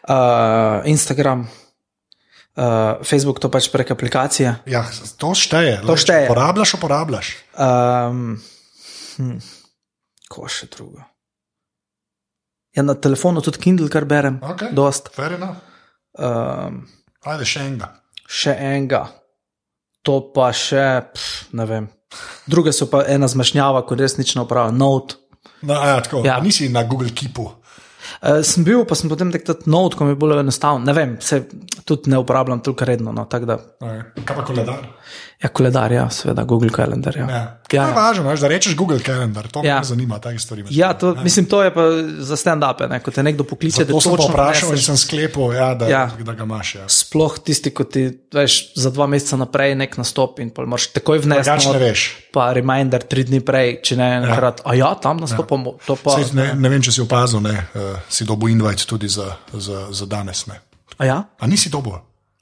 [0.09, 1.47] Uh, Instagram,
[2.57, 4.55] uh, Facebook, to pač prek aplikacije.
[4.71, 4.85] Ja,
[5.19, 5.81] to šteje.
[5.87, 6.29] To šteje.
[6.31, 7.33] Uporabljaš, uporabljaš.
[7.59, 8.39] Um,
[9.17, 9.39] hm,
[10.31, 11.03] ko še drugo.
[12.75, 14.41] Ja, na telefonu tudi Kindle, kar berem.
[14.43, 14.75] Okay.
[14.75, 15.13] Dost.
[15.15, 15.63] Fair enough.
[16.19, 16.83] Um,
[17.27, 17.91] Ajde, še enega.
[18.31, 19.05] še enega,
[20.05, 21.87] to pa še, pf, ne vem.
[22.51, 25.19] Druge so pa ena zmešnjava, ko res nič ne upravlja, note.
[25.65, 26.37] No, ja, tako, ja.
[26.45, 27.49] Nisi na Google Keepu.
[28.25, 30.81] Uh, sem bil, pa sem potem tek ta note, ko mi je bolj enostavno.
[30.87, 31.43] Ne vem, se
[31.85, 33.13] tudi ne uporabljam toliko redno.
[33.13, 33.27] No.
[33.29, 34.87] Kaj pa koledar?
[35.43, 37.17] Ja, koledar, ja, seveda, Google Calendar.
[37.17, 37.31] Ja, Ja.
[37.31, 37.95] ja, Ja, je ja.
[37.95, 39.79] važno, veš, da rečeš Google Calendar, to Ja.
[39.79, 40.63] me zanima, take stvari.
[40.63, 41.81] me ja to, mislim, to je pa
[42.19, 43.85] za stand-up, ko te nekdo pokliče.
[43.85, 45.91] To sem pa vprašal in sem sklepal, ja, da, Ja.
[46.19, 46.25] ja.
[46.25, 46.75] da ga imaš.
[46.75, 46.89] Ja.
[46.89, 51.19] Sploh tisti, ko ti veš za dva meseca naprej nek nastop in pol moraš takoj
[51.19, 51.51] vnesti.
[51.51, 52.01] Drugače ne not, veš.
[52.33, 54.63] Pa reminder tri dni prej, če ne enkrat.
[54.65, 54.71] Ja.
[54.71, 55.79] A ja, tam nastopamo.
[55.89, 55.97] Ja.
[56.05, 59.37] Pa, Sej, ne, ne vem, če si opazil, ne, uh, si dobil invite tudi za,
[59.53, 60.47] za, za danes.
[60.47, 60.61] Ne.
[60.99, 61.19] A ja?
[61.41, 61.93] A nisi dobil?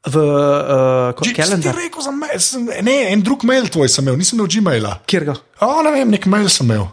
[0.02, 1.76] V uh, Že sem ti kalendar.
[1.78, 4.96] rekel za mail, sem, ne, en drug mail tvoj sem imel, nisem imel Gmaila.
[5.06, 5.36] Kjer ga?
[5.62, 6.88] O, ne vem, nek mail sem imel.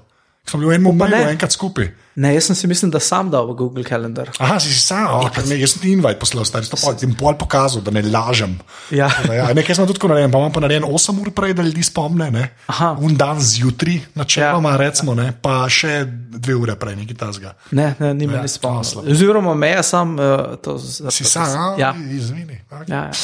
[0.45, 1.89] Sem bil v enem mailu enkrat skupaj.
[2.20, 4.28] Ne, jaz sem si mislil, da sam dal v Google Calendar.
[4.43, 7.15] Aha, si sam, oh, ne, jaz sem ti invite poslal, stari, to pa ti bom
[7.15, 8.57] pol pokazal, da ne lažem.
[8.91, 9.07] Ja.
[9.24, 11.63] Da, ja, nekaj sem tudi tako narejen, pa imam pa narejen 8 ur prej, da
[11.63, 12.43] ljudi spomne, ne.
[12.67, 12.89] Aha.
[12.99, 14.76] Un dan zjutraj, načeloma, Ja.
[14.76, 14.82] ja.
[14.82, 16.01] recimo, ne, pa še
[16.36, 17.53] dve ure prej, nekaj tasga.
[17.72, 19.07] Ne, ne, ni me Ja, ni spomnil.
[19.07, 21.11] Oziroma, me je sam uh, to zapisal.
[21.13, 21.93] Si sam, a, Ja.
[22.11, 22.59] izvini.
[22.67, 22.89] Okay.
[22.89, 23.15] Ja, ja.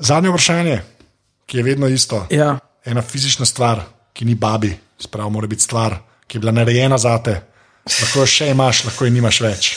[0.00, 0.76] Zadnje vprašanje,
[1.46, 2.26] ki je vedno isto.
[2.30, 2.58] ja.
[2.82, 5.94] Ena fizična stvar, ki ni babi, spravo mora biti stvar,
[6.26, 7.38] ki je bila narejena za te.
[7.88, 9.72] Lahko še imaš, lahko jo nimaš več.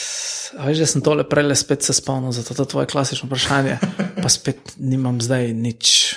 [0.56, 3.78] A Veš, da sem tole prej spet se spomnil, zato to je tvoje klasično vprašanje.
[4.22, 6.16] Pa spet nimam zdaj nič.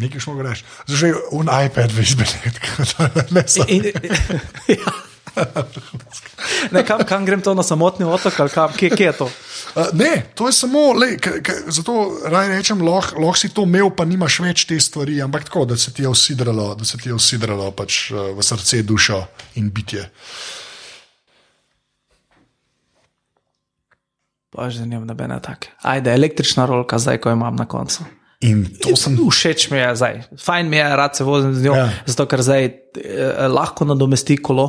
[0.00, 0.64] Nekaj šmo greš.
[0.88, 2.16] Zdaj un iPad veš,
[3.36, 3.68] ne samo.
[3.68, 3.92] In,
[4.68, 4.96] ja.
[6.74, 9.28] ne, kam, kam grem to na samotni otok ali kam, kje, kje je to?
[9.74, 11.94] Uh, ne, to je samo, lej, k, k, zato
[12.26, 15.76] raj rečem, lahko loh si to imel, pa nimaš več te stvari, ampak tako, da
[15.78, 19.22] se ti je usidralo, da se ti je usidralo pač, uh, v srce, dušo
[19.60, 20.08] in bitje.
[24.60, 25.72] Pa že nimam nobene take.
[25.80, 28.04] Ajde, električna rolka, zdaj, ko imam na koncu.
[28.44, 29.16] In to sem.
[29.16, 31.86] Všeč mi je zdaj, fajn mi je, rad se vozim z njo, ja.
[31.88, 32.04] Ja.
[32.04, 34.68] zato ker zdaj eh, lahko nadomesti kolo.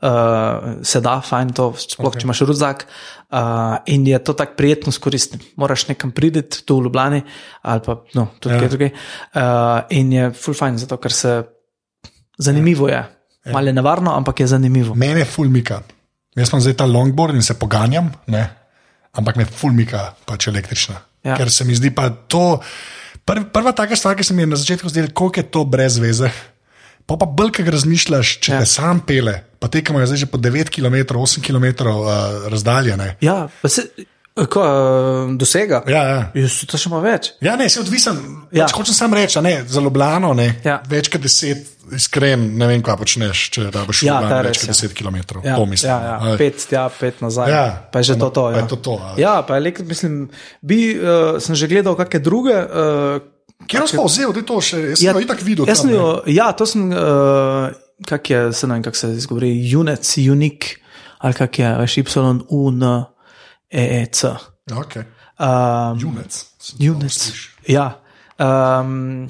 [0.00, 2.22] Uh, se da, fajn to, sploh okay.
[2.22, 2.86] če imaš rudzak.
[3.28, 5.50] Uh, in je to tako prijetno skoristiti.
[5.60, 7.20] Moraš nekam priti, tu v Ljubljani
[7.68, 8.60] ali pa no, tudi Ja.
[8.62, 8.88] kje drugje.
[9.34, 9.42] Uh,
[9.92, 11.34] in je full fajn, zato ker se
[12.38, 13.02] zanimivo je.
[13.02, 13.52] Ja.
[13.52, 14.94] Malo je nevarno, ampak je zanimivo.
[14.94, 15.82] Mene fulmika.
[16.38, 18.46] Jaz sem zdaj ta longboard in se poganjam, ne?
[19.12, 21.00] Ampak me fulmika pač električna.
[21.24, 21.36] Ja.
[21.36, 22.60] Ker se mi zdi pa to.
[23.24, 25.98] Prv, prva taka stvar, ki se mi je na začetku zdela, koliko je to brez
[26.00, 26.30] veze.
[27.06, 28.58] Pa pa bolj, ki razmišljaš, če Ja.
[28.62, 33.16] te sam pele, pa tekamo zdaj že po 9 km, 8 km uh, razdaljene.
[33.20, 33.88] Ja, pa se,
[34.34, 35.82] Ko, uh, dosega?
[35.90, 36.18] Ja, ja.
[36.38, 37.32] Jaz, to še ima več.
[37.42, 38.20] Ja, ne, se odvisen.
[38.54, 38.62] Ja.
[38.62, 38.68] Ja.
[38.72, 40.46] Hočem samo reči, a ne, za Ljubljano ne.
[40.64, 40.78] Ja.
[40.88, 41.66] Več kot deset,
[41.96, 44.76] iskren, ne vem, kaj počneš, če da boš Ja, ta več kot ja.
[44.76, 45.18] deset km.
[45.42, 45.90] Ja, to mislim.
[45.90, 45.98] ja,
[46.30, 46.38] ja.
[46.40, 47.52] Pet, ja, pet nazaj.
[47.52, 47.66] Ja.
[47.90, 48.30] Pa je že to.
[48.30, 48.62] to, Pa ja.
[48.62, 49.12] je to to, a.
[49.20, 50.16] ja, pa je lek, mislim,
[50.62, 52.54] bi, uh, sem že gledal kakšne druge.
[52.54, 53.20] Uh,
[53.66, 54.78] Kjer si pa vzel, da je to še?
[54.94, 55.66] Jaz sem ja, itak videl.
[55.68, 57.74] Jaz tam, jo, ja, to sem, uh,
[58.08, 60.70] kak je, se ne vem, kako se izgovori, unit, unik,
[61.26, 62.06] ali kak je, veš, y,
[63.72, 64.28] u, n, e, e, c.
[64.72, 65.04] Okay.
[65.38, 66.44] Um, Junec.
[66.78, 67.32] unit.
[67.66, 67.98] Ja.
[68.38, 69.28] Um,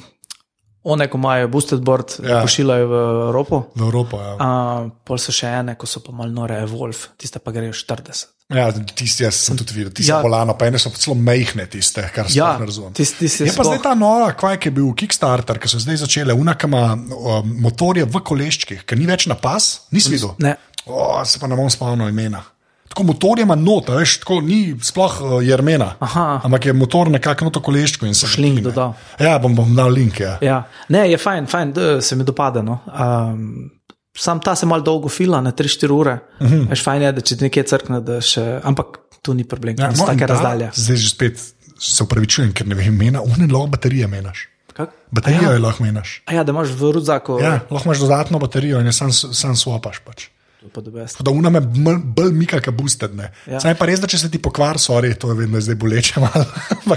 [0.83, 2.29] one, ko imajo boosted board, Ja.
[2.37, 2.43] ja.
[2.43, 2.95] pošiljajo v
[3.29, 3.63] Evropo.
[3.77, 4.35] V Evropo, ja.
[4.35, 8.27] Uh, pol so še ene, ko so pa malo nore, Wolf, tiste pa grejo 40.
[8.51, 10.17] ja tisti, jaz sem tudi videl, tisti Ja.
[10.19, 10.23] ja.
[10.23, 12.93] polano, pa ene so celo mejhne tiste, kar se Ja, ne razumem.
[12.93, 16.35] tisti, tisti Je pa zdaj ta nova, kaj je bil Kickstarter, ki so zdaj začele,
[16.35, 20.35] unakama um, motorje v koleščkih, ker ni več na pas, nisi videl.
[20.39, 20.57] Ne.
[20.87, 22.43] O, se pa ne bom spomnil imena.
[22.91, 25.93] Tako motor ima nota, veš, tako ni sploh uh, jermena.
[26.03, 26.41] Aha.
[26.45, 28.97] Ampak je motor nekako noto koleščko in se Boš link dodal.
[29.21, 30.19] Ja, bom, bom dal link.
[30.21, 30.39] Ja.
[30.43, 30.57] Ja.
[30.89, 32.65] Ne, je fajn, fajn se mi dopada.
[32.67, 32.81] No.
[32.91, 33.71] Um,
[34.19, 36.19] sam ta se malo dolgo fila, na 3-4 ure.
[36.41, 36.67] Uh -huh.
[36.71, 38.61] Veš, fajn je, da če ti nekaj crkne, da še.
[38.65, 40.71] Ampak tu ni problem, Ja, ja, no, in take ta- razdalje.
[40.75, 41.39] Zdaj že spet
[41.81, 44.49] se upravičujem, ker ne vem imena, une lahko baterije meniš.
[44.73, 44.91] Kak?
[45.11, 45.53] Baterijo ja.
[45.53, 46.23] ja, lahko meniš.
[46.27, 47.39] a ja, da imaš v rudzaku.
[47.41, 50.01] Ja, lahko imaš dodatno baterijo in jo sam, sam swapaš.
[50.05, 50.29] Pač.
[50.61, 53.17] Pa Da una me bolj, mika, kot boosted.
[53.49, 53.61] Ja.
[53.63, 56.45] Saj pa res, da če se ti pokvar, sorry, to je vedno zdaj boleče malo.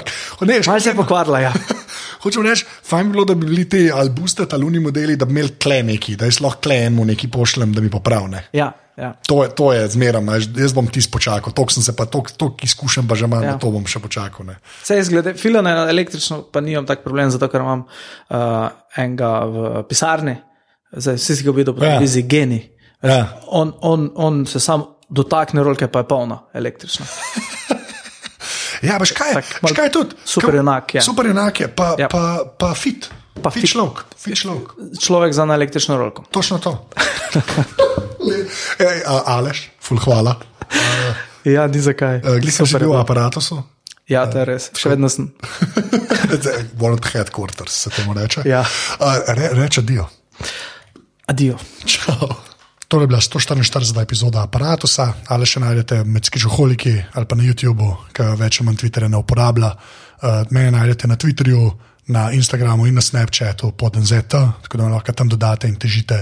[0.67, 1.53] Malo se je pokvarila, ja.
[2.23, 5.25] Hočem reči, fajn bi bilo, da bi bili ti ali boosted ali uni modeli, da
[5.25, 8.47] bi imeli kle neki, da jaz lahko kle enemu neki pošljem, da mi popravne.
[8.53, 9.13] ja, ja.
[9.27, 13.07] To je, to je veš, jaz bom tisto počakal, toliko sem se pa, toliko izkušen
[13.07, 13.57] pa že imam, ja.
[13.59, 14.45] To bom še počakal.
[14.45, 14.59] Ne.
[14.83, 19.83] Vse izgleda, filane na električno, pa nimam tak problem, zato ker imam uh, enega v
[19.89, 20.35] pisarni,
[20.91, 21.99] zdaj vsi si ga videl po Ja.
[22.03, 22.27] ja.
[22.27, 22.61] geni.
[23.03, 23.27] Ja.
[23.47, 27.05] On, on, on se sam dotakne rolke, pa je polna električna.
[28.83, 30.15] Ja, veš kaj, Tak, veš kaj je tudi?
[30.27, 31.01] super junak je.
[31.01, 32.03] Super junak je, pa, ja.
[32.03, 32.07] Ja.
[32.11, 33.07] pa, pa fit.
[33.41, 33.71] Pa fit fit.
[33.71, 34.75] človek, fit človek.
[34.99, 36.25] Človek za na električno rolko.
[36.31, 36.73] Točno to.
[38.89, 40.35] Ej, a, Aleš, ful hvala.
[41.47, 42.21] Ja, ni zakaj.
[42.23, 43.63] Uh, Glej, sem že bil v aparatusu.
[44.07, 45.31] Ja, to je res, še vedno sem.
[46.43, 48.43] The headquarters se temu reče.
[48.43, 48.67] Ja.
[48.99, 50.09] Uh, re, reče dio.
[51.31, 51.55] Adijo.
[51.87, 52.52] Čau.
[52.93, 54.01] To je bila 144.
[54.01, 54.85] epizoda aparata,
[55.33, 59.17] ali še najdete med skižoholiki ali pa na YouTubu, ki več ali manj Twitterja ne
[59.17, 59.71] uporablja.
[59.73, 61.71] Uh, mene najdete na Twitterju,
[62.13, 66.21] na Instagramu in na Snapchatu pod NZT, tako da lahko tam dodate in težite.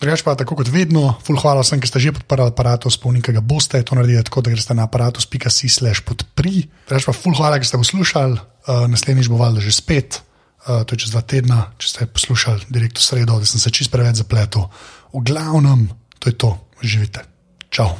[0.00, 3.36] Drugač pa tako kot vedno, full hvala vsem, ki ste že podprli aparatus, spomnim, ki
[3.36, 3.84] ga boste.
[3.84, 6.64] To naredite tako, da greste na aparatus.si slash podpri.
[6.88, 10.24] Drugač pa full hvala, ki ste poslušali, uh, naslednjič bo valjda že spet.
[10.64, 13.68] Uh, to je čez dva tedna, če ste poslušali direkt v sredo, da sem se
[13.68, 14.64] čist preveč zapletel.
[15.14, 15.88] V glavnem,
[16.18, 16.50] to je to,
[16.82, 17.22] živite.
[17.70, 17.94] Čau.